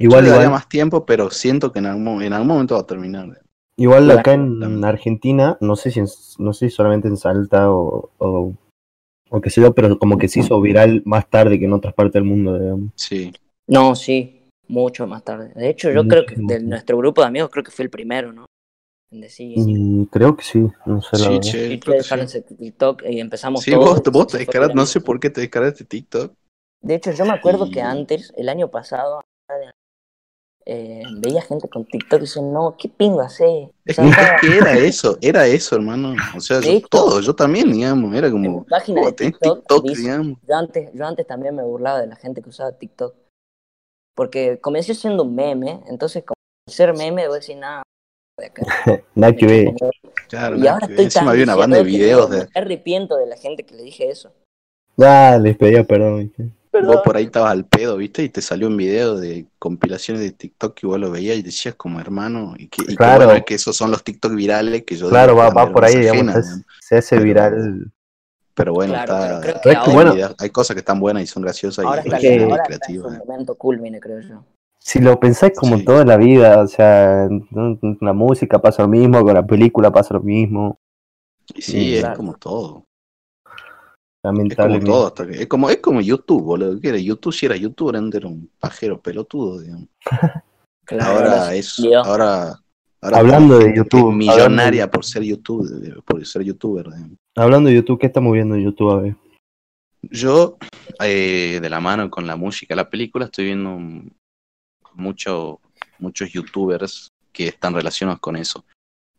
Igual, 0.00 0.20
yo 0.20 0.24
le 0.26 0.30
daría 0.30 0.44
igual, 0.44 0.50
más 0.60 0.68
tiempo, 0.68 1.04
pero 1.04 1.28
siento 1.30 1.72
que 1.72 1.80
en 1.80 1.86
algún, 1.86 2.22
en 2.22 2.32
algún 2.32 2.46
momento 2.48 2.74
va 2.76 2.82
a 2.82 2.86
terminar. 2.86 3.40
Igual 3.78 4.10
acá 4.10 4.34
en 4.34 4.84
Argentina, 4.84 5.56
no 5.62 5.76
sé 5.76 5.90
si 5.90 6.00
en- 6.00 6.08
no 6.38 6.52
sé 6.52 6.68
si 6.70 6.76
solamente 6.76 7.08
en 7.08 7.16
Salta 7.16 7.70
o, 7.72 8.10
o, 8.18 8.54
o 9.30 9.40
qué 9.42 9.50
sé 9.50 9.62
yo, 9.62 9.74
pero 9.74 9.98
como 9.98 10.18
que 10.18 10.28
se 10.28 10.40
hizo 10.40 10.60
viral 10.60 11.02
más 11.06 11.30
tarde 11.30 11.58
que 11.58 11.66
en 11.66 11.74
otras 11.74 11.94
partes 11.94 12.14
del 12.14 12.24
mundo, 12.24 12.58
digamos. 12.58 12.92
Sí. 12.96 13.32
No, 13.66 13.94
sí, 13.94 14.48
mucho 14.68 15.06
más 15.06 15.24
tarde. 15.24 15.52
De 15.54 15.68
hecho, 15.68 15.90
yo 15.90 16.06
Mucho 16.06 16.08
creo 16.08 16.26
que 16.26 16.36
de 16.36 16.60
nuestro 16.60 16.96
grupo 16.98 17.20
de 17.20 17.28
amigos 17.28 17.50
creo 17.50 17.64
que 17.64 17.70
fue 17.70 17.84
el 17.84 17.90
primero, 17.90 18.32
¿no? 18.32 18.46
En 19.10 19.20
decir, 19.22 19.58
Mm, 19.58 20.04
creo 20.04 20.36
que 20.36 20.42
sí, 20.44 20.58
no 20.86 21.02
sé 21.02 21.18
la 21.18 21.24
Sí, 21.24 21.32
verdad. 21.32 21.52
che, 21.52 21.58
che, 21.68 21.80
creo 21.80 21.94
que 21.94 21.98
descárguense 21.98 22.42
TikTok 22.42 23.02
y 23.08 23.20
empezamos 23.20 23.64
Sí, 23.64 23.70
todos. 23.72 23.98
vos, 23.98 24.02
vos 24.12 24.26
te 24.28 24.38
descargas, 24.38 24.74
no 24.74 24.86
sé 24.86 25.00
por 25.00 25.20
qué 25.20 25.30
te 25.30 25.40
descargaste 25.42 25.84
TikTok. 25.84 26.34
De 26.80 26.94
hecho, 26.94 27.12
yo 27.12 27.24
me 27.26 27.32
acuerdo 27.34 27.70
que 27.70 27.82
antes, 27.82 28.32
el 28.36 28.48
año 28.48 28.70
pasado, 28.70 29.20
eh, 30.70 31.02
veía 31.16 31.40
gente 31.40 31.66
con 31.68 31.86
TikTok 31.86 32.18
y 32.18 32.24
decían, 32.24 32.52
no, 32.52 32.76
¿qué 32.78 32.90
pingo 32.90 33.22
hace? 33.22 33.70
Es 33.86 33.96
que, 33.96 34.06
es 34.08 34.16
que 34.40 34.56
era 34.58 34.76
eso, 34.78 35.16
era 35.22 35.46
eso, 35.46 35.76
hermano. 35.76 36.14
O 36.36 36.40
sea, 36.40 36.60
yo, 36.60 36.80
todo, 36.90 37.20
yo 37.22 37.34
también, 37.34 37.72
digamos, 37.72 38.14
era 38.14 38.26
En 38.28 38.38
mi 38.40 38.46
como, 38.48 38.66
página 38.66 39.00
oh, 39.00 39.06
de 39.06 39.12
TikTok, 39.12 39.58
TikTok, 39.60 39.84
dice- 39.84 40.02
digamos. 40.02 40.38
yo 40.46 40.54
antes, 40.56 40.90
yo 40.92 41.06
antes 41.06 41.26
también 41.26 41.56
me 41.56 41.62
burlaba 41.62 42.00
de 42.02 42.06
la 42.08 42.16
gente 42.16 42.42
que 42.42 42.50
usaba 42.50 42.72
TikTok. 42.72 43.14
Porque 44.14 44.58
comencé 44.60 44.94
siendo 44.94 45.22
un 45.22 45.34
meme, 45.34 45.80
entonces 45.86 46.22
como 46.24 46.34
ser 46.68 46.92
meme, 46.92 47.26
voy 47.28 47.36
a 47.36 47.40
decir 47.40 47.56
nada. 47.56 47.82
de 48.38 48.46
acá. 48.46 48.62
Nada 49.14 49.34
que 49.34 49.46
ver. 49.46 49.74
Claro, 50.28 50.56
Y 50.58 50.66
ahora 50.66 50.86
estoy 50.86 51.04
Encima 51.06 51.24
tan 51.24 51.28
había 51.30 51.44
una 51.44 51.54
banda 51.54 51.78
de 51.78 51.82
videos 51.84 52.28
me 52.28 52.36
de. 52.36 52.48
arrepiento 52.54 53.16
de 53.16 53.26
la 53.26 53.36
gente 53.38 53.64
que 53.64 53.74
le 53.74 53.82
dije 53.84 54.10
eso. 54.10 54.32
Ah, 54.98 55.38
les 55.40 55.56
pedía 55.56 55.82
perdón. 55.84 56.30
Vos 56.86 57.00
por 57.04 57.16
ahí 57.16 57.24
estabas 57.24 57.52
al 57.52 57.64
pedo, 57.66 57.96
¿viste? 57.96 58.22
Y 58.22 58.28
te 58.28 58.40
salió 58.42 58.68
un 58.68 58.76
video 58.76 59.16
de 59.16 59.46
compilaciones 59.58 60.22
de 60.22 60.32
TikTok 60.32 60.74
que 60.74 60.86
vos 60.86 60.98
lo 60.98 61.10
veías 61.10 61.36
y 61.36 61.42
decías 61.42 61.74
como 61.74 62.00
hermano. 62.00 62.54
Y 62.58 62.68
que, 62.68 62.82
y 62.82 62.86
que 62.88 62.96
Claro. 62.96 63.26
bueno, 63.26 63.44
que 63.44 63.54
esos 63.54 63.76
son 63.76 63.90
los 63.90 64.02
TikTok 64.04 64.34
virales 64.34 64.84
que 64.84 64.96
yo 64.96 65.08
Claro, 65.08 65.34
va, 65.36 65.50
va 65.50 65.70
por 65.72 65.84
ahí, 65.84 65.96
digamos, 65.96 66.28
ajena, 66.36 66.64
se, 66.80 66.96
hace 66.98 67.16
Pero- 67.16 67.24
viral. 67.24 67.92
Pero 68.54 68.72
bueno, 68.74 68.92
Claro, 68.94 69.14
está. 69.14 69.26
pero 69.28 69.40
creo 69.40 69.54
que 69.54 69.60
Pero 69.62 69.72
es 69.78 69.84
que 69.84 69.90
hay, 69.90 69.94
bueno- 69.94 70.14
videos- 70.14 70.34
hay 70.38 70.50
cosas 70.50 70.74
que 70.74 70.80
están 70.80 70.98
buenas 71.00 71.22
y 71.22 71.26
son 71.28 71.42
graciosas 71.44 71.84
Ahora 71.84 72.02
y, 72.02 72.06
está, 72.06 72.16
es 72.16 72.22
que- 72.22 72.28
y 72.36 72.42
ahora 72.42 72.46
está 72.46 72.56
en 72.56 72.66
creativas. 72.66 73.12
su 73.12 73.18
¿eh? 73.18 73.22
momento 73.26 73.54
culmine, 73.54 74.00
creo 74.00 74.20
yo. 74.20 74.44
Si 74.80 74.98
lo 75.00 75.20
pensáis 75.20 75.52
como 75.56 75.76
Sí. 75.78 75.84
toda 75.84 76.04
la 76.04 76.16
vida, 76.16 76.60
o 76.62 76.66
sea, 76.66 77.28
la 78.00 78.12
música 78.12 78.58
pasa 78.60 78.82
lo 78.82 78.88
mismo, 78.88 79.22
con 79.22 79.34
la 79.34 79.46
película 79.46 79.90
pasa 79.92 80.14
lo 80.14 80.20
mismo, 80.22 80.78
Y 81.54 81.62
sí, 81.62 81.94
es 81.94 82.00
Claro. 82.00 82.16
como 82.16 82.34
todo. 82.34 82.84
Es 84.18 84.22
como 84.22 84.36
lamentablemente. 84.38 84.86
todo. 84.86 85.06
Hasta 85.06 85.26
que, 85.26 85.42
es, 85.42 85.46
como, 85.46 85.70
es 85.70 85.76
como 85.78 86.00
YouTube, 86.00 86.42
boludo. 86.42 86.80
¿Qué 86.80 86.88
era? 86.88 86.98
YouTube 86.98 87.32
si 87.32 87.46
era 87.46 87.56
youtuber, 87.56 87.96
antes 87.96 88.18
era 88.18 88.28
un 88.28 88.50
pajero 88.58 89.00
pelotudo, 89.00 89.60
digamos. 89.60 89.88
Claro, 90.84 91.18
ahora 91.18 91.54
es. 91.54 91.76
Dios. 91.76 92.06
Ahora, 92.06 92.58
ahora 93.02 93.18
Hablando 93.18 93.58
de 93.58 93.66
que 93.72 93.76
YouTube, 93.76 94.10
millonaria 94.10 94.86
de- 94.86 94.88
por 94.88 95.04
ser 95.04 95.22
YouTube, 95.22 96.02
por 96.02 96.24
ser 96.24 96.42
youtuber. 96.44 96.86
digamos. 96.86 97.18
Hablando 97.36 97.68
de 97.68 97.74
YouTube, 97.76 97.98
¿qué 98.00 98.06
estamos 98.06 98.32
viendo 98.32 98.54
en 98.54 98.64
YouTube? 98.64 98.90
A 98.92 98.96
ver. 99.02 99.16
Yo, 100.00 100.56
eh, 101.04 101.58
de 101.60 101.68
la 101.68 101.80
mano 101.80 102.08
con 102.08 102.26
la 102.26 102.36
música, 102.36 102.74
la 102.74 102.88
película, 102.88 103.26
estoy 103.26 103.44
viendo 103.44 103.78
mucho, 104.94 105.60
muchos 105.98 106.32
youtubers 106.32 107.08
que 107.32 107.48
están 107.48 107.74
relacionados 107.74 108.20
con 108.20 108.36
eso. 108.36 108.64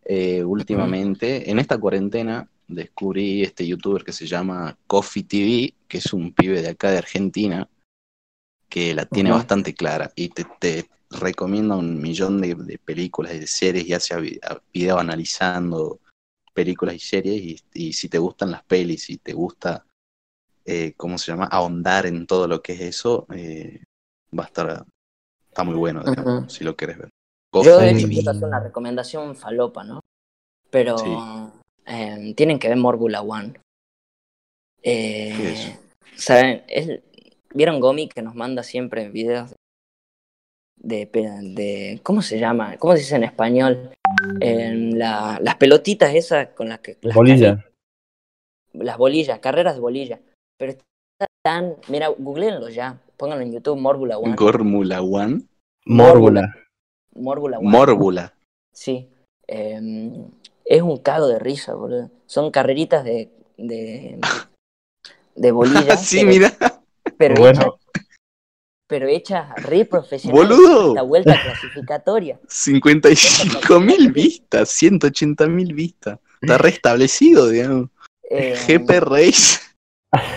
Eh, 0.05 0.43
últimamente, 0.43 1.51
en 1.51 1.59
esta 1.59 1.77
cuarentena, 1.77 2.49
descubrí 2.69 3.43
este 3.43 3.67
youtuber 3.67 4.03
que 4.03 4.13
se 4.13 4.27
llama 4.27 4.77
Coffee 4.87 5.23
TV, 5.23 5.73
que 5.87 5.97
es 5.97 6.13
un 6.13 6.31
pibe 6.33 6.61
de 6.61 6.69
acá 6.69 6.91
de 6.91 6.99
Argentina, 6.99 7.67
que 8.69 8.93
la 8.93 9.05
tiene 9.05 9.31
bastante 9.31 9.73
clara 9.73 10.11
y 10.15 10.29
te, 10.29 10.45
te 10.59 10.87
recomienda 11.09 11.75
un 11.75 11.99
millón 11.99 12.39
de, 12.39 12.53
de 12.53 12.77
películas 12.77 13.33
y 13.33 13.39
de 13.39 13.47
series 13.47 13.87
y 13.87 13.93
hace 13.93 14.39
video 14.71 14.99
analizando 14.99 15.99
películas 16.53 16.95
y 16.95 16.99
series 16.99 17.41
y, 17.41 17.59
y 17.73 17.93
si 17.93 18.07
te 18.07 18.19
gustan 18.19 18.51
las 18.51 18.63
pelis, 18.63 19.03
si 19.05 19.17
te 19.17 19.33
gusta, 19.33 19.85
eh, 20.65 20.93
¿cómo 20.95 21.17
se 21.17 21.31
llama? 21.31 21.45
Ahondar 21.45 22.05
en 22.05 22.27
todo 22.27 22.47
lo 22.47 22.61
que 22.61 22.73
es 22.73 22.81
eso, 22.81 23.25
eh, 23.33 23.81
va 24.37 24.43
a 24.43 24.47
estar, 24.47 24.85
está 25.47 25.63
muy 25.63 25.75
bueno, 25.75 26.03
digamos, 26.03 26.53
si 26.53 26.63
lo 26.63 26.75
quieres 26.75 26.99
ver. 26.99 27.09
Yo 27.51 27.61
Coffee 27.61 27.93
de 27.95 28.19
hecho 28.19 28.45
una 28.45 28.59
recomendación 28.59 29.35
falopa, 29.35 29.83
¿no? 29.83 30.01
Pero 30.69 30.97
Sí. 30.99 31.58
Eh, 31.89 32.33
tienen 32.35 32.59
que 32.59 32.69
ver 32.69 32.77
Morbula 32.77 33.21
One. 33.21 33.53
Eh, 34.83 35.33
¿Qué 35.35 35.49
es? 35.51 35.79
¿Saben? 36.15 36.63
Es- 36.67 37.01
¿Vieron 37.53 37.79
Gomi 37.79 38.07
que 38.07 38.21
nos 38.21 38.35
manda 38.35 38.61
siempre 38.63 39.09
videos 39.09 39.53
de, 40.77 41.07
de 41.07 41.99
¿cómo 42.03 42.21
se 42.21 42.39
llama? 42.39 42.77
¿Cómo 42.77 42.93
se 42.93 42.99
dice 42.99 43.15
en 43.15 43.23
español? 43.23 43.91
La- 44.39 45.39
las 45.41 45.55
pelotitas 45.55 46.13
esas 46.13 46.49
con 46.49 46.69
las 46.69 46.79
que... 46.79 46.97
las 47.01 47.15
Bolilla. 47.15 47.55
carri- 47.55 48.83
Las 48.85 48.97
bolillas, 48.97 49.39
carreras 49.39 49.73
de 49.75 49.81
bolilla. 49.81 50.19
Pero 50.57 50.73
está 50.73 50.85
tan... 51.43 51.75
Mira, 51.87 52.07
googleenlo 52.09 52.69
ya. 52.69 53.01
Pónganlo 53.17 53.43
en 53.43 53.51
YouTube, 53.53 53.77
Morbula 53.79 54.17
One. 54.17 54.35
Gormula 54.35 55.01
One, 55.01 55.41
Mórbula. 55.85 56.55
Morbula 57.15 57.57
One. 57.59 57.69
Mórbula. 57.69 58.33
Sí. 58.71 59.09
Eh, 59.47 59.81
es 60.69 60.83
un 60.83 60.97
cago 60.97 61.27
de 61.27 61.39
risa, 61.39 61.73
boludo. 61.73 62.11
Son 62.27 62.51
carreritas 62.51 63.03
de, 63.03 63.31
de, 63.57 64.19
de 65.35 65.51
bolilla. 65.51 65.97
sí, 65.97 66.17
pero, 66.19 66.29
mira, 66.29 66.53
pero 67.17 67.35
Bueno. 67.35 67.59
hechas, 67.59 68.03
pero 68.85 69.07
hechas 69.07 69.63
re 69.63 69.83
profesionales. 69.85 70.47
Boludo. 70.47 70.93
La 70.93 71.01
vuelta 71.01 71.41
clasificatoria. 71.41 72.39
55 72.47 73.79
mil 73.79 74.11
vistas, 74.11 74.69
180 74.69 75.47
mil 75.47 75.73
vistas. 75.73 76.19
Está 76.39 76.59
restablecido, 76.59 77.49
digamos. 77.49 77.89
Eh, 78.29 78.55
GP 78.67 78.89
Race. 78.99 79.59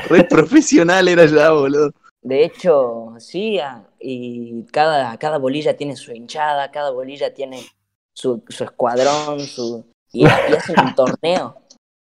Re 0.08 0.24
profesional 0.24 1.08
era 1.08 1.26
ya, 1.26 1.50
boludo. 1.50 1.92
de 2.22 2.44
hecho, 2.44 3.14
sí, 3.18 3.58
ah, 3.58 3.86
y 4.00 4.64
cada, 4.72 5.14
cada 5.18 5.36
bolilla 5.36 5.76
tiene 5.76 5.94
su 5.96 6.12
hinchada, 6.12 6.70
cada 6.70 6.90
bolilla 6.90 7.34
tiene 7.34 7.62
su, 8.14 8.42
su 8.48 8.64
escuadrón, 8.64 9.40
su, 9.40 9.86
y, 10.12 10.24
y 10.24 10.26
hacen 10.56 10.80
un 10.80 10.94
torneo. 10.94 11.56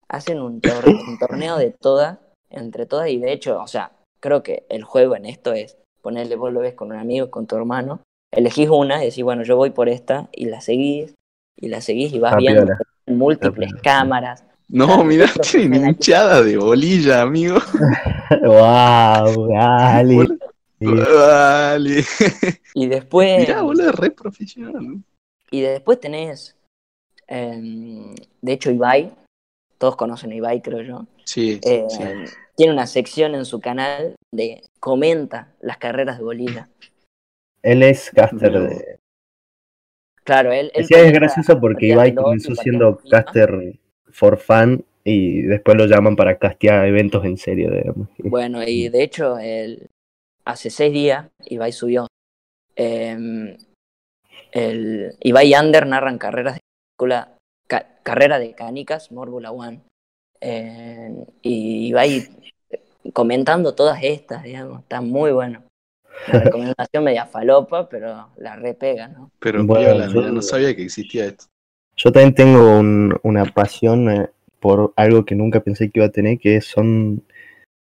Hacen 0.08 0.40
un, 0.40 0.60
tor- 0.62 0.94
un 1.06 1.18
torneo 1.18 1.56
de 1.56 1.70
todas, 1.70 2.18
entre 2.50 2.86
todas, 2.86 3.08
y 3.08 3.18
de 3.18 3.32
hecho, 3.32 3.60
o 3.60 3.66
sea, 3.66 3.92
creo 4.20 4.42
que 4.42 4.64
el 4.68 4.84
juego 4.84 5.16
en 5.16 5.26
esto 5.26 5.52
es 5.52 5.78
ponerle, 6.02 6.36
vos 6.36 6.52
lo 6.52 6.60
ves 6.60 6.74
con 6.74 6.92
un 6.92 6.98
amigo, 6.98 7.30
con 7.30 7.46
tu 7.46 7.56
hermano, 7.56 8.00
elegís 8.32 8.68
una 8.68 9.02
y 9.02 9.06
decís, 9.08 9.24
bueno, 9.24 9.42
yo 9.44 9.56
voy 9.56 9.70
por 9.70 9.88
esta, 9.88 10.28
y 10.32 10.44
la 10.46 10.60
seguís, 10.60 11.14
y 11.56 11.68
la 11.68 11.80
seguís 11.80 12.12
y 12.12 12.18
vas 12.18 12.32
Está 12.32 12.38
viendo 12.38 12.60
piola. 12.66 12.78
múltiples 13.06 13.70
piola. 13.70 13.82
cámaras. 13.82 14.44
No, 14.68 15.00
Ah, 15.00 15.04
mirá, 15.04 15.26
qué 15.50 15.62
hinchada 15.62 16.42
de 16.42 16.56
bolilla, 16.58 17.22
amigo. 17.22 17.56
wow, 18.42 19.48
dale. 19.48 20.28
Vale. 20.80 22.04
Y 22.74 22.86
después, 22.88 23.38
Mirá, 23.38 23.62
boludo, 23.62 23.92
re 23.92 24.10
profesional. 24.10 25.02
y 25.50 25.60
después 25.62 26.00
tenés, 26.00 26.56
em, 27.26 28.14
de 28.42 28.52
hecho, 28.52 28.70
Ibai, 28.70 29.12
todos 29.78 29.96
conocen 29.96 30.32
a 30.32 30.34
Ibai, 30.34 30.62
creo 30.62 30.82
yo, 30.82 31.06
Sí, 31.24 31.60
eh, 31.64 31.86
sí. 31.88 32.02
tiene 32.56 32.72
una 32.72 32.86
sección 32.86 33.34
en 33.34 33.44
su 33.44 33.60
canal 33.60 34.14
de 34.32 34.62
comenta 34.80 35.52
las 35.60 35.78
carreras 35.78 36.18
de 36.18 36.24
bolilla. 36.24 36.68
Él 37.62 37.82
es 37.82 38.10
caster 38.10 38.52
de. 38.52 38.98
Claro, 40.22 40.52
él. 40.52 40.70
es 40.74 40.88
gracioso 40.88 41.60
porque 41.60 41.88
Ibai 41.88 42.14
comenzó 42.14 42.54
siendo 42.54 42.98
caster 43.10 43.78
for 44.10 44.38
fun 44.38 44.84
y 45.02 45.42
después 45.42 45.76
lo 45.76 45.86
llaman 45.86 46.16
para 46.16 46.38
castear 46.38 46.86
eventos 46.86 47.24
en 47.24 47.36
serio, 47.36 47.70
digamos. 47.70 48.08
Bueno, 48.18 48.62
y 48.62 48.88
de 48.88 49.02
hecho, 49.02 49.38
el, 49.38 49.88
hace 50.44 50.70
seis 50.70 50.92
días 50.92 51.26
Ibai 51.46 51.72
subió. 51.72 52.06
eh, 52.76 53.56
el, 54.52 55.16
Ibai 55.20 55.48
y 55.48 55.54
Ander 55.54 55.86
narran 55.86 56.16
carreras 56.16 56.54
de 56.54 56.60
película, 56.96 57.34
ca- 57.66 57.86
carrera 58.02 58.38
de 58.38 58.54
canicas, 58.54 59.10
Mórbula 59.10 59.50
One. 59.50 59.80
eh, 60.40 61.24
y 61.42 61.86
Ibai 61.88 62.22
comentando 63.12 63.74
todas 63.74 64.00
estas, 64.02 64.42
digamos, 64.42 64.80
está 64.82 65.00
muy 65.00 65.32
bueno. 65.32 65.62
Una 66.28 66.38
recomendación 66.44 67.04
media 67.04 67.26
falopa, 67.26 67.88
pero 67.88 68.28
la 68.36 68.56
repega, 68.56 69.08
¿no? 69.08 69.30
Pero 69.40 69.64
Bueno, 69.64 69.86
piola, 69.88 70.08
yo- 70.08 70.30
no 70.30 70.42
sabía 70.42 70.74
que 70.76 70.82
existía 70.84 71.26
esto. 71.26 71.46
Yo 71.96 72.12
también 72.12 72.34
tengo 72.34 72.78
un- 72.78 73.18
una 73.22 73.44
pasión 73.44 74.10
eh, 74.10 74.30
por 74.60 74.92
algo 74.96 75.24
que 75.24 75.34
nunca 75.34 75.60
pensé 75.60 75.90
que 75.90 76.00
iba 76.00 76.06
a 76.06 76.10
tener, 76.10 76.38
que 76.38 76.60
son 76.60 77.22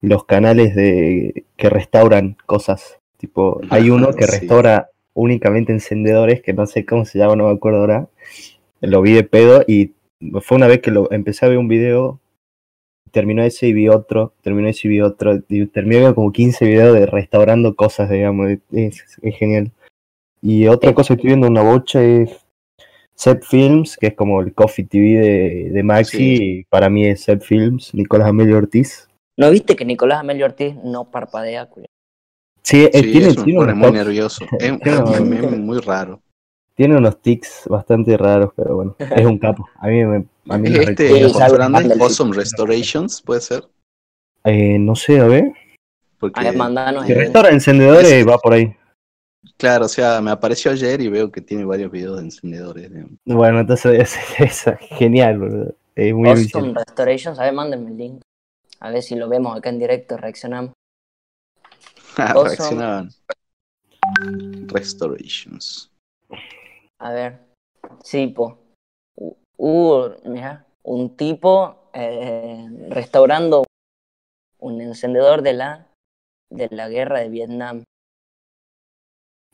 los 0.02 0.26
canales 0.26 0.76
de 0.76 1.46
que 1.56 1.70
restauran 1.70 2.36
cosas. 2.46 3.00
Tipo, 3.18 3.62
hay 3.70 3.90
uno 3.92 4.14
que 4.16 4.26
Sí. 4.26 4.32
restaura 4.40 4.90
únicamente 5.14 5.72
encendedores, 5.72 6.42
que 6.42 6.54
no 6.54 6.66
sé 6.66 6.86
cómo 6.86 7.06
se 7.06 7.20
llama, 7.20 7.36
no 7.36 7.48
me 7.48 7.54
acuerdo 7.56 7.80
ahora. 7.80 8.08
Lo 8.82 9.02
vi 9.02 9.14
de 9.14 9.24
pedo 9.24 9.64
y 9.68 9.94
fue 10.42 10.58
una 10.58 10.68
vez 10.68 10.82
que 10.82 10.92
lo 10.92 11.12
empecé 11.12 11.46
a 11.46 11.50
ver 11.50 11.58
un 11.58 11.68
video, 11.68 12.20
terminó 13.12 13.44
ese 13.44 13.68
y 13.68 13.74
vi 13.74 13.88
otro, 13.90 14.34
terminó 14.42 14.68
ese 14.68 14.88
y 14.88 14.92
vi 14.92 15.02
otro, 15.02 15.40
y 15.50 15.66
terminé 15.68 15.98
viendo 16.00 16.16
como 16.16 16.32
15 16.32 16.66
videos 16.66 16.94
de 16.94 17.06
restaurando 17.06 17.76
cosas, 17.76 18.10
digamos, 18.10 18.50
es, 18.72 19.18
es 19.22 19.36
genial. 19.38 19.72
Y 20.42 20.68
otra 20.68 20.94
cosa 20.94 21.10
que 21.10 21.14
estoy 21.20 21.28
viendo 21.30 21.48
una 21.48 21.62
bocha 21.62 22.04
es 22.04 22.32
Set 23.14 23.44
Films, 23.44 23.98
que 23.98 24.08
es 24.08 24.14
como 24.16 24.42
el 24.42 24.54
Coffee 24.54 24.86
TV 24.86 25.20
de, 25.20 25.70
de 25.72 25.84
Maxi, 25.84 26.18
Sí. 26.18 26.38
y 26.60 26.64
para 26.64 26.90
mí 26.90 27.06
es 27.06 27.22
Set 27.24 27.42
Films, 27.44 27.94
Nicolás 27.94 28.30
Amelio 28.30 28.58
Ortiz. 28.58 29.08
¿No 29.38 29.52
viste 29.52 29.76
que 29.76 29.86
Nicolás 29.86 30.20
Amelio 30.20 30.46
Ortiz 30.46 30.76
no 30.84 31.10
parpadea? 31.12 31.70
Sí, 32.64 32.86
eh, 32.86 32.90
Sí, 32.94 33.12
tiene, 33.12 33.28
eso 33.28 33.40
me 33.42 33.46
tiene 33.46 33.60
pone 33.60 33.74
unos 33.74 33.90
muy 33.90 33.98
nervioso. 33.98 34.46
Es 34.60 35.60
muy 35.60 35.80
raro. 35.80 36.22
Tiene 36.82 36.98
unos 36.98 37.22
tics 37.22 37.68
bastante 37.68 38.18
raros, 38.18 38.54
pero 38.56 38.76
bueno, 38.76 38.96
es 39.16 39.24
un 39.24 39.38
capo. 39.38 39.70
A 39.76 39.88
mí 39.88 40.04
me... 40.04 40.26
A 40.50 40.58
mí 40.58 40.68
me 40.72 40.82
Este 40.82 41.24
Awesome 42.02 42.36
Restorations, 42.36 43.22
puede 43.22 43.42
ser. 43.42 43.70
Eh, 44.46 44.80
no 44.80 44.96
sé, 44.96 45.20
a 45.20 45.26
ver. 45.28 45.54
Porque, 46.20 46.40
A 46.40 46.44
ver, 46.46 46.58
mandanos 46.58 47.06
Si 47.06 47.14
restaura 47.14 47.50
encendedores, 47.50 48.12
Es- 48.12 48.28
va 48.28 48.40
por 48.40 48.54
ahí. 48.54 48.76
claro, 49.58 49.86
o 49.86 49.88
sea, 49.88 50.22
me 50.22 50.32
apareció 50.32 50.72
ayer 50.72 51.02
y 51.02 51.08
veo 51.10 51.32
que 51.32 51.42
tiene 51.42 51.66
varios 51.66 51.92
videos 51.92 52.18
de 52.18 52.24
encendedores. 52.24 52.90
digamos. 52.92 53.20
Bueno, 53.26 53.60
entonces 53.60 54.18
es, 54.40 54.66
es 54.66 54.78
genial, 54.90 55.38
boludo. 55.38 55.76
Es 55.96 56.16
muy 56.16 56.30
Awesome. 56.30 56.74
Restorations, 56.74 57.38
a 57.38 57.44
ver, 57.44 57.54
mándenme 57.54 57.92
el 57.92 57.98
link. 57.98 58.22
A 58.80 58.90
ver 58.90 59.04
si 59.04 59.14
lo 59.14 59.30
vemos 59.30 59.56
acá 59.56 59.70
en 59.70 59.78
directo, 59.78 60.18
reaccionamos. 60.18 60.72
Ah, 62.18 62.32
Awesome. 62.36 62.48
reaccionaban. 62.48 63.10
Restorations. 64.66 65.92
A 67.02 67.12
ver. 67.12 67.40
Sí, 68.04 68.28
po. 68.28 68.60
Hu- 69.16 69.36
Hubo, 69.58 70.16
mira, 70.26 70.66
un 70.84 71.16
tipo 71.16 71.90
eh, 71.94 72.68
restaurando 72.90 73.64
un 74.60 74.82
encendedor 74.82 75.42
de 75.42 75.54
la, 75.54 75.88
de 76.52 76.68
la 76.72 76.90
guerra 76.90 77.20
de 77.20 77.30
Vietnam. 77.30 77.84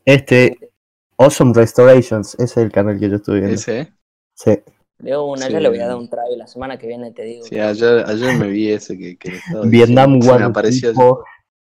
Este, 0.05 0.71
Awesome 1.17 1.53
Restorations, 1.53 2.33
ese 2.35 2.43
es 2.43 2.57
el 2.57 2.71
canal 2.71 2.99
que 2.99 3.09
yo 3.09 3.15
estoy 3.15 3.39
viendo. 3.39 3.55
Ese, 3.55 3.79
¿eh? 3.81 3.93
Sí. 4.35 4.59
Veo 4.99 5.25
una, 5.25 5.45
Sí. 5.47 5.53
ya 5.53 5.59
le 5.59 5.69
voy 5.69 5.79
a 5.79 5.87
dar 5.87 5.97
un 5.97 6.09
try. 6.09 6.35
La 6.35 6.47
semana 6.47 6.77
que 6.77 6.87
viene 6.87 7.11
te 7.11 7.23
digo. 7.23 7.45
Sí, 7.45 7.59
ayer, 7.59 8.03
ayer 8.07 8.37
me 8.37 8.47
vi 8.47 8.71
ese 8.71 8.97
que, 8.97 9.17
que 9.17 9.39
Vietnam 9.65 10.19
War 10.25 10.43
apareció 10.43 11.23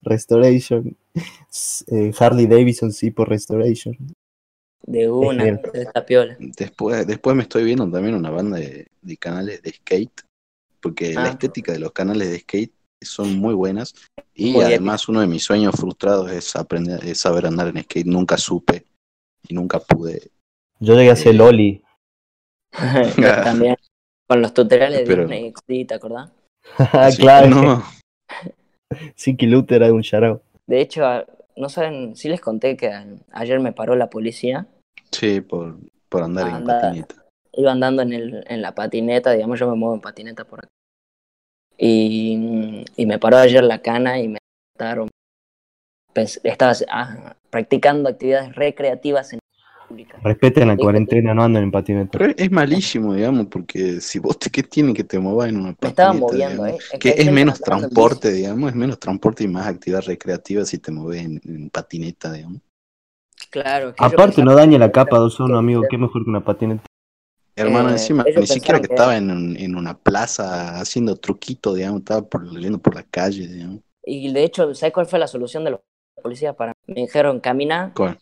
Restoration. 0.01 0.97
eh, 1.87 2.11
Harley 2.19 2.47
Davidson 2.47 2.91
tipo 2.91 3.25
Restoration. 3.25 3.95
De 4.83 5.09
una, 5.09 5.43
de 5.45 5.59
esta 5.73 6.05
piola. 6.05 6.35
Después, 6.39 7.05
después 7.05 7.35
me 7.35 7.43
estoy 7.43 7.63
viendo 7.63 7.89
también 7.89 8.15
una 8.15 8.29
banda 8.29 8.57
de, 8.57 8.87
de 9.01 9.17
canales 9.17 9.61
de 9.61 9.71
skate, 9.71 10.21
porque 10.79 11.13
la 11.13 11.25
Ah. 11.25 11.29
estética 11.29 11.71
de 11.71 11.79
los 11.79 11.91
canales 11.91 12.29
de 12.31 12.39
skate 12.39 12.73
son 13.03 13.37
muy 13.37 13.53
buenas 13.53 13.93
y 14.35 14.51
Muy 14.53 14.63
además 14.63 15.07
uno 15.09 15.21
de 15.21 15.27
mis 15.27 15.43
sueños 15.43 15.75
frustrados 15.75 16.31
es 16.31 16.55
aprender, 16.55 17.03
es 17.05 17.19
saber 17.19 17.45
andar 17.45 17.67
en 17.67 17.83
skate. 17.83 18.05
Nunca 18.07 18.37
supe 18.37 18.85
y 19.47 19.53
nunca 19.53 19.79
pude. 19.79 20.29
Yo 20.79 20.95
llegué 20.95 21.09
a 21.09 21.13
hacer 21.13 21.33
Eh, 21.33 21.37
Loli. 21.37 21.83
También. 23.43 23.75
Con 24.27 24.41
los 24.41 24.53
tutoriales 24.53 24.99
de 24.99 25.05
Pero- 25.05 25.23
Disney 25.27 25.51
XD, 25.51 25.87
¿te 25.87 25.93
acordás? 25.93 26.31
Ah, 26.77 27.11
Sí, 27.11 27.21
claro. 27.21 27.49
no, 27.49 27.83
Luther 29.41 29.81
era 29.83 29.93
un 29.93 30.03
charao. 30.03 30.41
De 30.67 30.81
hecho, 30.81 31.03
no 31.55 31.69
saben, 31.69 32.15
sí 32.15 32.29
les 32.29 32.41
conté 32.41 32.77
que 32.77 32.91
ayer 33.31 33.59
me 33.59 33.73
paró 33.73 33.95
la 33.95 34.09
policía. 34.09 34.67
sí, 35.11 35.41
por, 35.41 35.77
por 36.09 36.23
andar 36.23 36.47
en 36.47 36.53
Anda. 36.55 36.81
patineta. 36.81 37.15
Iba 37.53 37.71
andando 37.71 38.01
en, 38.01 38.13
el, 38.13 38.43
en 38.47 38.61
la 38.61 38.73
patineta, 38.73 39.31
digamos, 39.31 39.59
yo 39.59 39.69
me 39.69 39.75
muevo 39.75 39.93
en 39.95 40.01
patineta 40.01 40.45
por 40.45 40.59
acá. 40.59 40.69
Y, 41.77 42.85
y 42.95 43.05
me 43.05 43.19
paró 43.19 43.37
ayer 43.37 43.63
la 43.63 43.81
cana 43.81 44.19
y 44.19 44.27
me 44.29 44.37
mataron. 44.75 45.09
Estaba 46.13 46.73
ah, 46.89 47.35
practicando 47.49 48.09
actividades 48.09 48.55
recreativas 48.55 49.33
en 49.33 49.39
pública. 49.91 50.19
Respeten 50.23 50.67
la 50.67 50.75
Sí. 50.75 50.81
cuarentena, 50.81 51.33
no 51.33 51.43
anden 51.43 51.63
en 51.63 51.71
patineta. 51.71 52.11
Pero 52.17 52.25
es, 52.31 52.35
es 52.37 52.51
malísimo, 52.51 53.13
digamos, 53.13 53.47
porque 53.47 54.01
si 54.01 54.19
vos 54.19 54.39
te, 54.39 54.49
¿qué 54.49 54.63
tiene 54.63 54.93
que 54.93 55.03
te 55.03 55.19
muevas 55.19 55.49
en 55.49 55.57
una 55.57 55.75
Me 55.81 55.89
estaba 55.89 56.13
patineta? 56.13 56.13
moviendo, 56.13 56.63
digamos? 56.63 56.81
¿eh? 56.81 56.85
Es 56.93 56.99
que 56.99 57.09
es 57.09 57.15
gente 57.17 57.31
menos 57.31 57.61
transporte, 57.61 58.31
digamos, 58.31 58.69
es 58.69 58.75
menos 58.75 58.99
transporte 58.99 59.43
y 59.43 59.47
más 59.47 59.67
actividad 59.67 60.01
recreativa 60.03 60.65
si 60.65 60.77
te 60.79 60.91
mueves 60.91 61.25
en, 61.25 61.41
en 61.43 61.69
patineta, 61.69 62.31
digamos. 62.31 62.61
Claro. 63.49 63.93
Aparte, 63.97 64.43
no 64.43 64.55
dañe 64.55 64.79
la 64.79 64.91
capa 64.91 65.17
de 65.19 65.25
ozono, 65.25 65.57
amigo. 65.57 65.83
Qué 65.89 65.97
mejor 65.97 66.23
que 66.23 66.29
una 66.29 66.43
patineta. 66.43 66.83
Hermano, 67.55 67.89
Eh, 67.89 67.93
encima, 67.93 68.23
ni 68.35 68.47
siquiera 68.47 68.79
que 68.79 68.87
que 68.87 68.93
estaba 68.93 69.17
en, 69.17 69.29
un- 69.29 69.57
en 69.57 69.75
una 69.75 69.97
plaza 69.97 70.79
haciendo 70.79 71.17
truquito, 71.17 71.73
digamos, 71.73 71.99
estaba 71.99 72.21
por, 72.21 72.49
yendo 72.57 72.77
por 72.79 72.95
la 72.95 73.03
calle, 73.03 73.45
digamos. 73.47 73.81
Y 74.05 74.31
de 74.31 74.43
hecho, 74.45 74.73
¿sabes 74.73 74.93
cuál 74.93 75.05
fue 75.05 75.19
la 75.19 75.27
solución 75.27 75.63
de 75.65 75.71
los 75.71 75.81
policías 76.23 76.55
para 76.55 76.73
Me 76.87 77.01
dijeron, 77.01 77.39
camina, 77.41 77.91
¿Cuál? 77.93 78.17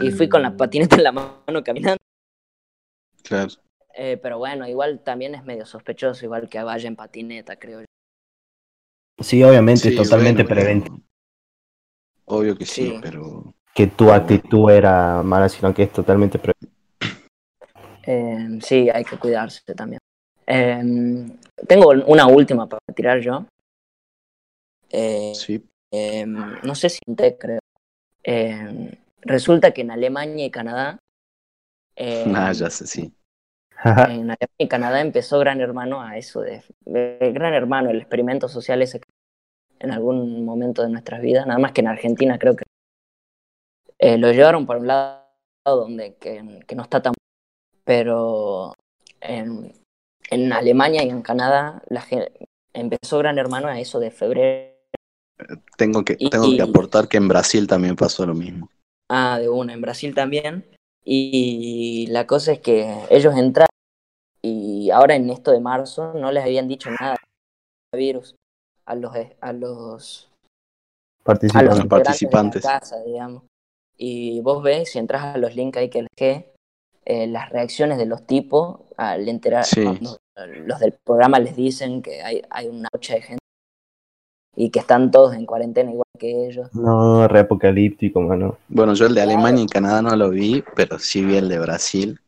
Y 0.00 0.10
fui 0.10 0.28
con 0.28 0.42
la 0.42 0.56
patineta 0.56 0.96
en 0.96 1.04
la 1.04 1.12
mano 1.12 1.62
caminando. 1.64 1.98
Claro. 3.22 3.52
Eh, 3.94 4.18
pero 4.22 4.38
bueno, 4.38 4.68
igual 4.68 5.00
también 5.00 5.34
es 5.34 5.44
medio 5.44 5.64
sospechoso, 5.66 6.24
igual 6.24 6.48
que 6.48 6.62
vaya 6.62 6.86
en 6.86 6.96
patineta, 6.96 7.56
creo 7.56 7.80
yo. 7.80 7.86
Sí, 9.20 9.42
obviamente, 9.42 9.82
Sí, 9.82 9.88
es 9.88 9.96
totalmente 9.96 10.42
bueno, 10.42 10.54
preventivo. 10.54 11.00
Obvio 12.26 12.56
que 12.56 12.66
sí, 12.66 12.88
Sí. 12.90 12.98
pero 13.00 13.54
Que 13.74 13.86
tu 13.86 14.10
actitud 14.10 14.70
era 14.70 15.22
mala, 15.22 15.48
sino 15.48 15.72
que 15.74 15.84
es 15.84 15.92
totalmente 15.92 16.38
preventivo. 16.38 16.72
Eh, 18.06 18.58
sí, 18.62 18.88
hay 18.90 19.04
que 19.04 19.18
cuidarse 19.18 19.62
también. 19.74 19.98
Eh, 20.46 21.26
tengo 21.66 21.88
una 22.06 22.26
última 22.26 22.68
para 22.68 22.80
tirar 22.94 23.20
yo. 23.20 23.46
Eh, 24.90 25.32
sí. 25.34 25.62
eh, 25.90 26.24
no 26.26 26.74
sé 26.74 26.88
si 26.90 27.00
te 27.16 27.36
creo. 27.36 27.60
Resulta 29.26 29.72
que 29.72 29.82
en 29.82 29.90
Alemania 29.90 30.46
y 30.46 30.50
Canadá. 30.50 30.98
eh, 31.96 32.24
Ah, 32.34 32.52
ya 32.52 32.70
sé, 32.70 32.86
sí. 32.86 33.12
en 34.04 34.22
Alemania 34.30 34.48
y 34.58 34.68
Canadá 34.68 35.00
empezó 35.00 35.38
Gran 35.38 35.60
Hermano 35.60 36.02
a 36.02 36.16
eso 36.16 36.40
de, 36.40 36.62
de 36.84 37.32
Gran 37.32 37.54
Hermano, 37.54 37.90
el 37.90 37.98
experimento 37.98 38.48
social 38.48 38.82
ese 38.82 39.00
que 39.00 39.08
en 39.80 39.90
algún 39.92 40.44
momento 40.44 40.82
de 40.82 40.90
nuestras 40.90 41.20
vidas, 41.20 41.46
nada 41.46 41.58
más 41.58 41.72
que 41.72 41.82
en 41.82 41.88
Argentina 41.88 42.38
creo 42.38 42.56
que 42.56 42.64
eh, 43.98 44.18
lo 44.18 44.30
llevaron 44.32 44.66
por 44.66 44.76
un 44.78 44.86
lado 44.86 45.22
donde 45.64 46.16
que, 46.16 46.60
que 46.66 46.74
no 46.76 46.82
está 46.82 47.02
tan 47.02 47.14
pero 47.84 48.74
en, 49.20 49.72
en 50.30 50.52
Alemania 50.52 51.04
y 51.04 51.10
en 51.10 51.22
Canadá 51.22 51.82
la 51.88 52.02
gen- 52.02 52.28
empezó 52.72 53.18
Gran 53.18 53.38
Hermano 53.38 53.68
a 53.68 53.80
eso 53.80 54.00
de 54.00 54.10
febrero 54.10 54.74
Tengo 55.76 56.04
que, 56.04 56.16
Y- 56.18 56.28
tengo 56.28 56.54
que 56.54 56.62
aportar 56.62 57.08
que 57.08 57.16
en 57.16 57.28
Brasil 57.28 57.66
también 57.66 57.96
pasó 57.96 58.26
lo 58.26 58.34
mismo. 58.34 58.68
Ah, 59.08 59.38
de 59.38 59.48
una, 59.48 59.72
en 59.72 59.80
Brasil 59.80 60.14
también. 60.14 60.64
Y 61.04 62.06
la 62.10 62.26
cosa 62.26 62.52
es 62.52 62.60
que 62.60 62.92
ellos 63.10 63.34
entraron 63.36 63.68
y 64.42 64.90
ahora 64.90 65.14
en 65.16 65.30
esto 65.30 65.50
de 65.52 65.60
marzo 65.60 66.12
no 66.14 66.30
les 66.32 66.44
habían 66.44 66.68
dicho 66.68 66.90
nada 67.00 67.16
del 67.92 67.98
virus 68.00 68.34
a 68.84 68.94
los 68.94 69.12
a 69.40 69.52
los 69.52 70.28
a 71.24 71.62
los 71.62 71.76
Los 71.76 71.86
participantes. 71.86 72.62
de 72.62 72.68
la 72.68 72.80
casa, 72.80 73.02
digamos. 73.02 73.42
Y 73.96 74.40
vos 74.40 74.62
ves, 74.62 74.90
si 74.92 74.98
entras 74.98 75.22
a 75.34 75.38
los 75.38 75.54
links 75.56 75.78
ahí 75.78 75.88
que 75.90 76.02
les 76.02 76.44
eh, 77.04 77.26
las 77.28 77.50
reacciones 77.50 77.98
de 77.98 78.06
los 78.06 78.26
tipos 78.26 78.80
al 78.96 79.28
enterar, 79.28 79.64
Sí. 79.64 79.82
cuando 79.84 80.18
los 80.36 80.80
del 80.80 80.92
programa 81.04 81.38
les 81.38 81.54
dicen 81.56 82.02
que 82.02 82.22
hay, 82.22 82.42
hay 82.50 82.66
una 82.68 82.88
noche 82.92 83.14
de 83.14 83.22
gente 83.22 83.42
y 84.56 84.70
que 84.70 84.80
están 84.80 85.10
todos 85.10 85.34
en 85.34 85.46
cuarentena 85.46 85.90
igual 85.92 86.05
que 86.16 86.46
ellos. 86.48 86.68
No, 86.74 87.26
re 87.28 87.40
apocalíptico, 87.40 88.20
mano. 88.20 88.58
Bueno, 88.68 88.94
yo 88.94 89.06
el 89.06 89.14
de. 89.14 89.22
Alemania 89.22 89.64
y 89.64 89.66
Canadá 89.66 90.02
no 90.02 90.14
lo 90.16 90.30
vi, 90.30 90.62
pero 90.74 90.98
sí 90.98 91.24
vi 91.24 91.36
el 91.36 91.48
de 91.48 91.58
Brasil. 91.58 92.20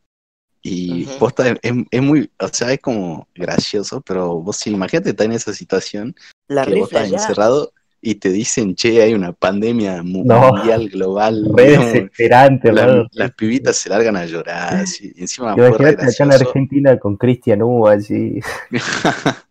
Y 0.61 1.05
Ujú. 1.05 1.19
posta, 1.19 1.55
es, 1.61 2.01
muy, 2.01 2.29
o 2.37 2.47
sea, 2.49 2.73
es 2.73 2.79
como 2.81 3.27
gracioso, 3.33 4.01
pero 4.01 4.41
vos 4.41 4.57
sí, 4.57 4.71
imagínate 4.71 5.11
estar 5.11 5.25
en 5.25 5.31
esa 5.31 5.53
situación 5.53 6.13
La 6.49 6.65
que 6.65 6.75
vos 6.75 6.89
estás 6.91 7.09
ya. 7.09 7.15
encerrado 7.15 7.71
y 8.01 8.15
te 8.15 8.29
dicen, 8.29 8.75
che, 8.75 9.01
hay 9.01 9.13
una 9.13 9.31
pandemia 9.31 10.03
No. 10.03 10.51
mundial, 10.51 10.89
global. 10.89 11.45
Re 11.55 11.77
desesperante, 11.77 12.71
la- 12.73 13.07
las 13.11 13.31
pibitas 13.33 13.77
se 13.77 13.89
largan 13.89 14.15
a 14.17 14.25
llorar, 14.25 14.75
así, 14.75 15.11
y 15.15 15.21
encima 15.21 15.53
Imagínate 15.55 16.05
acá 16.05 16.23
en. 16.25 16.31
Argentina 16.31 16.97
con 16.99 17.15
Cristian 17.17 17.61
Hugo 17.61 17.87
así. 17.87 18.39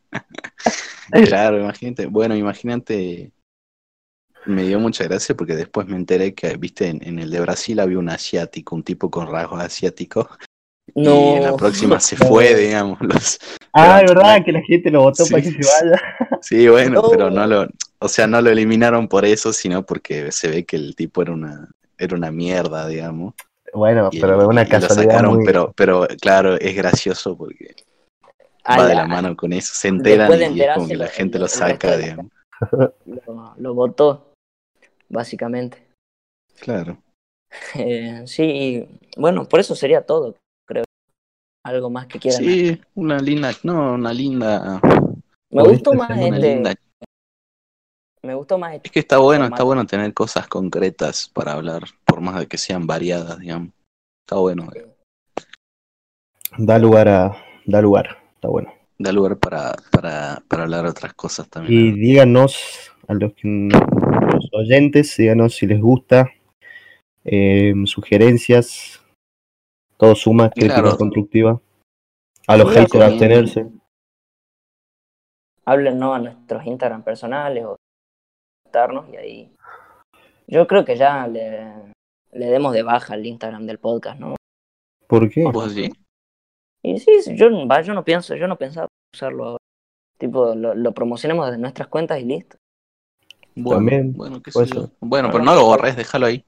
Claro, 1.11 1.59
imagínate. 1.59 2.07
Bueno, 2.07 2.37
imagínate. 2.37 3.31
Me 4.49 4.63
dio 4.63 4.81
mucha 4.81 5.05
gracia 5.05 5.35
porque 5.37 5.55
después 5.55 5.87
me 5.87 5.97
enteré 5.97 6.35
que, 6.35 6.57
viste, 6.57 6.89
en, 6.89 7.07
en 7.07 7.19
el 7.19 7.31
de 7.31 7.41
Brasil 7.41 7.79
había 7.81 7.99
un 7.99 8.09
asiático, 8.09 8.75
un 8.75 8.83
tipo 8.83 9.11
con 9.11 9.27
rasgos 9.31 9.61
asiáticos. 9.61 10.27
No. 10.95 11.15
Y 11.15 11.37
en 11.37 11.43
la 11.43 11.57
próxima 11.57 12.01
se 12.01 12.17
fue, 12.17 12.55
digamos. 12.55 12.99
Los... 13.01 13.39
Ah, 13.75 13.99
Pero- 14.01 14.09
es 14.13 14.15
verdad 14.17 14.45
que 14.45 14.53
la 14.53 14.63
gente 14.63 14.91
lo 14.91 15.03
votó 15.03 15.25
Sí. 15.25 15.31
para 15.33 15.43
que 15.43 15.51
se 15.63 15.85
vaya. 15.85 16.03
Sí, 16.41 16.69
bueno, 16.69 17.03
No. 17.03 17.11
pero 17.11 17.31
no 17.31 17.47
lo. 17.47 17.67
O 18.01 18.09
sea, 18.09 18.27
no 18.29 18.41
lo 18.41 18.49
eliminaron 18.51 19.09
por 19.09 19.25
eso, 19.25 19.53
sino 19.53 19.85
porque 19.85 20.31
se 20.33 20.49
ve 20.49 20.65
que 20.65 20.77
el 20.77 20.95
tipo 20.95 21.21
era 21.21 21.33
una, 21.33 21.69
era 21.99 22.17
una 22.17 22.31
mierda, 22.31 22.87
digamos. 22.87 23.35
Bueno, 23.75 24.09
Y, 24.13 24.21
pero 24.21 24.41
es 24.41 24.47
una 24.49 24.63
y 24.63 24.65
lo 24.67 24.71
casualidad 24.71 25.13
sacaron, 25.13 25.35
muy... 25.37 25.45
pero, 25.45 25.73
pero 25.77 26.07
claro, 26.21 26.55
es 26.59 26.75
gracioso 26.77 27.37
porque 27.37 27.75
va 28.71 28.87
de 28.87 28.95
la- 28.95 29.07
mano 29.07 29.37
con 29.37 29.53
eso. 29.53 29.73
Se 29.75 29.89
enteran 29.89 30.31
de 30.31 30.51
y 30.53 30.61
es 30.63 30.75
como 30.75 30.87
que 30.89 30.97
la 30.97 31.09
gente 31.09 31.39
lo 31.41 31.49
saca, 31.49 31.97
digamos. 31.97 32.27
lo, 33.27 33.55
lo 33.59 33.75
votó, 33.75 34.28
básicamente. 35.09 35.87
Claro. 36.61 36.99
Eh, 37.77 38.25
sí, 38.27 38.43
y, 38.45 38.89
bueno, 39.19 39.49
por 39.49 39.59
eso 39.61 39.75
sería 39.75 40.03
todo, 40.05 40.37
creo. 40.67 40.85
Algo 41.65 41.89
más 41.89 42.07
que 42.07 42.19
quieran. 42.19 42.43
Sí, 42.43 42.79
una 42.95 43.19
linda, 43.21 43.53
no, 43.63 43.95
una 43.95 44.13
linda, 44.13 44.79
me 45.51 45.63
¿Pudiste 45.63 45.91
gustó 45.91 45.95
más 45.95 46.11
este, 46.19 46.31
linda. 46.39 46.75
me 48.23 48.35
gustó 48.35 48.59
más 48.59 48.73
Es 48.73 48.77
este. 48.77 48.91
que 48.91 48.99
está 49.01 49.17
bueno, 49.17 49.47
está 49.47 49.63
bueno 49.63 49.87
tener 49.87 50.13
cosas 50.13 50.47
concretas 50.47 51.29
para 51.33 51.53
hablar, 51.53 51.85
por 52.05 52.21
más 52.21 52.39
de 52.39 52.47
que 52.47 52.59
sean 52.59 52.87
variadas, 52.87 53.39
digamos. 53.39 53.71
Está 54.27 54.37
bueno, 54.37 54.69
eh, 54.75 54.87
Da 56.59 56.79
lugar 56.79 57.09
a... 57.09 57.37
Da 57.65 57.81
lugar, 57.81 58.19
está 58.35 58.49
bueno. 58.49 58.73
da 58.99 59.13
lugar 59.13 59.39
para, 59.39 59.75
para, 59.91 60.43
para 60.49 60.65
hablar 60.65 60.85
de 60.85 60.91
otras 60.91 61.15
cosas 61.15 61.47
Y 61.47 61.51
también. 61.51 61.95
díganos 61.95 62.93
a 63.07 63.15
los, 63.15 63.33
que, 63.33 63.69
oyentes, 64.59 65.17
díganos 65.17 65.55
si 65.55 65.67
les 65.67 65.81
gusta, 65.81 66.31
eh, 67.25 67.73
sugerencias, 67.87 69.03
todo 69.97 70.15
suma, 70.15 70.51
crítica 70.51 70.83
Claro. 70.83 70.97
constructiva. 70.97 71.61
A 72.47 72.57
los 72.57 72.69
Sí, 72.69 72.75
haters 72.75 72.91
también. 72.93 73.11
abstenerse. 73.13 73.67
Háblennos 75.65 76.17
a 76.17 76.19
nuestros 76.19 76.67
Instagram 76.67 77.03
personales 77.03 77.65
o 77.65 77.77
contarnos 78.65 79.09
y 79.13 79.17
ahí. 79.17 79.53
Yo 80.47 80.67
creo 80.67 80.85
que 80.85 80.97
ya 80.97 81.27
le, 81.27 81.93
le 82.33 82.47
demos 82.47 82.73
de 82.73 82.83
baja 82.83 83.15
el 83.15 83.27
Instagram 83.27 83.67
del 83.67 83.79
podcast, 83.79 84.19
¿no? 84.19 84.37
¿Por 85.07 85.29
qué? 85.31 85.45
¿Vos 85.45 85.73
sí? 85.75 85.91
Y 86.83 86.99
sí, 86.99 87.21
sí, 87.23 87.37
yo, 87.37 87.51
va, 87.69 87.83
yo 87.83 87.93
no 87.93 88.03
pienso, 88.05 88.35
yo 88.35 88.49
no 88.49 88.57
pensaba 88.57 88.89
usarlo 89.15 89.45
ahora. 89.45 89.59
Tipo, 90.19 90.55
lo, 90.55 90.75
lo 90.75 90.93
promocionemos 90.93 91.47
desde 91.47 91.61
nuestras 91.61 91.89
cuentas 91.89 92.19
y 92.21 92.25
listo. 92.25 92.57
Bueno, 93.63 93.79
También, 93.79 94.13
bueno, 94.15 94.43
qué 94.43 94.51
sé 94.53 94.67
yo. 94.67 94.81
ser. 94.83 94.91
Bueno, 95.01 95.31
pero 95.31 95.43
no 95.45 95.55
lo 95.55 95.65
borres, 95.65 95.97
déjalo 95.97 96.27
ahí. 96.27 96.45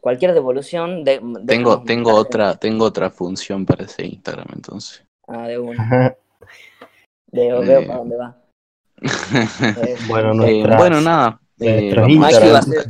Cualquier 0.00 0.34
devolución 0.34 1.04
de. 1.04 1.20
Tengo, 1.46 1.78
un 1.78 1.84
tengo 1.84 2.10
mensaje. 2.10 2.20
otra, 2.28 2.56
tengo 2.56 2.84
otra 2.84 3.10
función 3.10 3.64
para 3.64 3.84
ese 3.84 4.04
Instagram, 4.06 4.46
entonces. 4.54 5.04
Ah, 5.28 5.46
de 5.46 5.58
una. 5.58 6.16
De, 7.32 7.48
veo 7.48 7.62
Eh, 7.80 7.86
para 7.86 7.98
dónde 8.00 8.16
va. 8.16 8.36
Eh, 9.02 9.96
Bueno, 10.06 10.32
Eh, 10.32 10.34
nuestras- 10.36 10.76
bueno, 10.78 11.00
nada. 11.00 11.40
eh, 11.60 11.94
Maki 11.96 12.48
va 12.50 12.56
a 12.56 12.58
hacer 12.58 12.86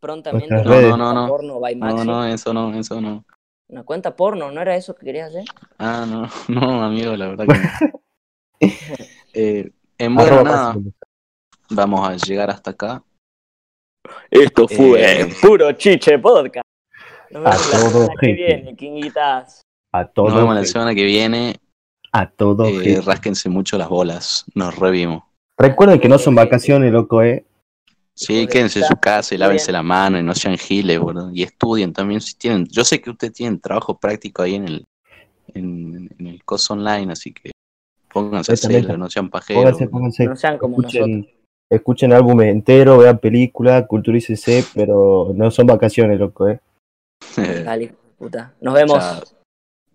prontamente 0.00 0.54
una. 0.54 0.62
No, 0.64 0.80
no, 0.80 0.96
no, 0.96 1.12
no. 1.14 1.28
porno 1.28 1.60
by 1.60 1.74
No, 1.76 1.86
Maxi. 1.86 2.06
no, 2.06 2.24
eso 2.26 2.54
no, 2.54 2.74
eso 2.78 3.00
no. 3.00 3.24
Una 3.68 3.82
cuenta 3.84 4.14
porno, 4.16 4.50
¿no 4.50 4.60
era 4.62 4.76
eso 4.76 4.94
que 4.94 5.04
querías 5.06 5.28
hacer? 5.30 5.44
Ah, 5.78 6.06
no, 6.08 6.28
no, 6.48 6.82
amigo, 6.84 7.16
la 7.16 7.26
verdad 7.28 7.46
que 7.46 7.58
no. 7.58 8.68
Eh, 9.34 9.70
en 9.98 10.14
bueno, 10.14 10.34
Arroba 10.36 10.50
nada, 10.50 10.72
Maxi. 10.74 10.92
Vamos 11.72 12.08
a 12.08 12.16
llegar 12.16 12.50
hasta 12.50 12.70
acá. 12.70 13.02
Esto 14.30 14.66
fue 14.68 15.20
Eh, 15.22 15.28
Puro 15.40 15.72
Chiche 15.72 16.18
Podcast. 16.18 16.66
Nos 17.30 17.46
A 17.46 17.50
vemos 17.50 17.70
la 17.72 17.78
todo 17.80 17.90
semana 17.90 18.14
que 18.20 18.32
viene, 18.32 18.76
Kinguitas. 18.76 19.62
A 19.92 20.02
Nos 20.02 20.14
vemos 20.14 20.34
todos. 20.34 20.54
la 20.54 20.64
semana 20.64 20.94
que 20.94 21.04
viene. 21.04 21.56
A 22.12 22.28
todos. 22.30 22.68
Eh, 22.68 23.00
rásquense 23.04 23.48
mucho 23.48 23.78
las 23.78 23.88
bolas. 23.88 24.44
Nos 24.54 24.76
revimos. 24.78 25.22
Recuerden 25.58 26.00
que 26.00 26.08
no 26.08 26.18
son 26.18 26.34
vacaciones, 26.34 26.92
loco, 26.92 27.22
eh. 27.22 27.44
Sí, 28.14 28.46
quédense 28.46 28.80
en 28.80 28.84
su 28.86 28.96
casa 28.96 29.34
y 29.34 29.38
lávense 29.38 29.72
la 29.72 29.82
mano 29.82 30.18
y 30.18 30.22
no 30.22 30.34
sean 30.34 30.58
giles, 30.58 30.98
boludo. 30.98 31.30
Y 31.32 31.42
estudien 31.42 31.94
también 31.94 32.20
si 32.20 32.34
tienen. 32.36 32.66
Yo 32.66 32.84
sé 32.84 33.00
que 33.00 33.08
ustedes 33.10 33.32
tienen 33.32 33.58
trabajo 33.60 33.98
práctico 33.98 34.42
ahí 34.42 34.56
en 34.56 34.68
el 34.68 34.84
en, 35.54 36.10
en 36.18 36.26
el 36.26 36.44
coso 36.44 36.74
online, 36.74 37.12
así 37.12 37.32
que 37.32 37.50
pónganse 38.12 38.52
a 38.52 38.54
hacerlo, 38.54 38.96
no 38.98 39.08
sean 39.08 39.30
pajeros. 39.30 39.62
Pónganse, 39.62 39.88
pónganse. 39.88 40.24
No 40.26 40.36
sean 40.36 40.58
como 40.58 40.82
nosotros. 40.82 41.08
Escuchen, 41.72 42.12
álbumes 42.12 42.48
enteros, 42.48 42.98
vean 42.98 43.16
películas, 43.16 43.86
culturícense, 43.86 44.62
pero 44.74 45.32
no 45.34 45.50
son 45.50 45.66
vacaciones, 45.66 46.20
loco, 46.20 46.46
eh. 46.46 46.60
Dale, 47.64 47.84
hijo 47.84 47.94
de 47.94 48.12
puta. 48.18 48.52
Nos 48.60 48.74
vemos. 48.74 48.98
Chao. 48.98 49.22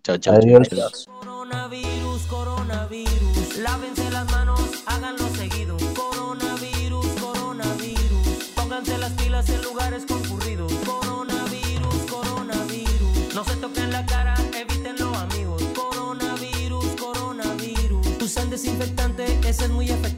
Chao, 0.02 0.18
chao, 0.18 0.34
Adiós. 0.38 0.68
chao. 0.70 0.80
Adiós. 0.80 1.06
Coronavirus, 1.06 2.22
coronavirus, 2.24 3.58
lávense 3.60 4.10
las 4.10 4.26
manos, 4.32 4.84
háganlo 4.88 5.28
seguido. 5.36 5.78
Coronavirus, 5.96 7.08
coronavirus, 7.22 8.54
pónganse 8.56 8.98
las 8.98 9.12
pilas 9.12 9.48
en 9.52 9.62
lugares 9.62 10.06
concurridos. 10.08 10.74
Coronavirus, 10.84 11.96
coronavirus, 12.10 13.36
no 13.36 13.44
se 13.44 13.56
toquen 13.58 13.92
la 13.92 14.04
cara, 14.08 14.34
evítenlo 14.60 15.14
amigos. 15.14 15.62
Coronavirus, 15.76 16.86
coronavirus, 17.00 18.24
usan 18.24 18.50
desinfectante, 18.50 19.26
ese 19.48 19.66
es 19.66 19.70
muy 19.70 19.92
efectivo. 19.92 20.17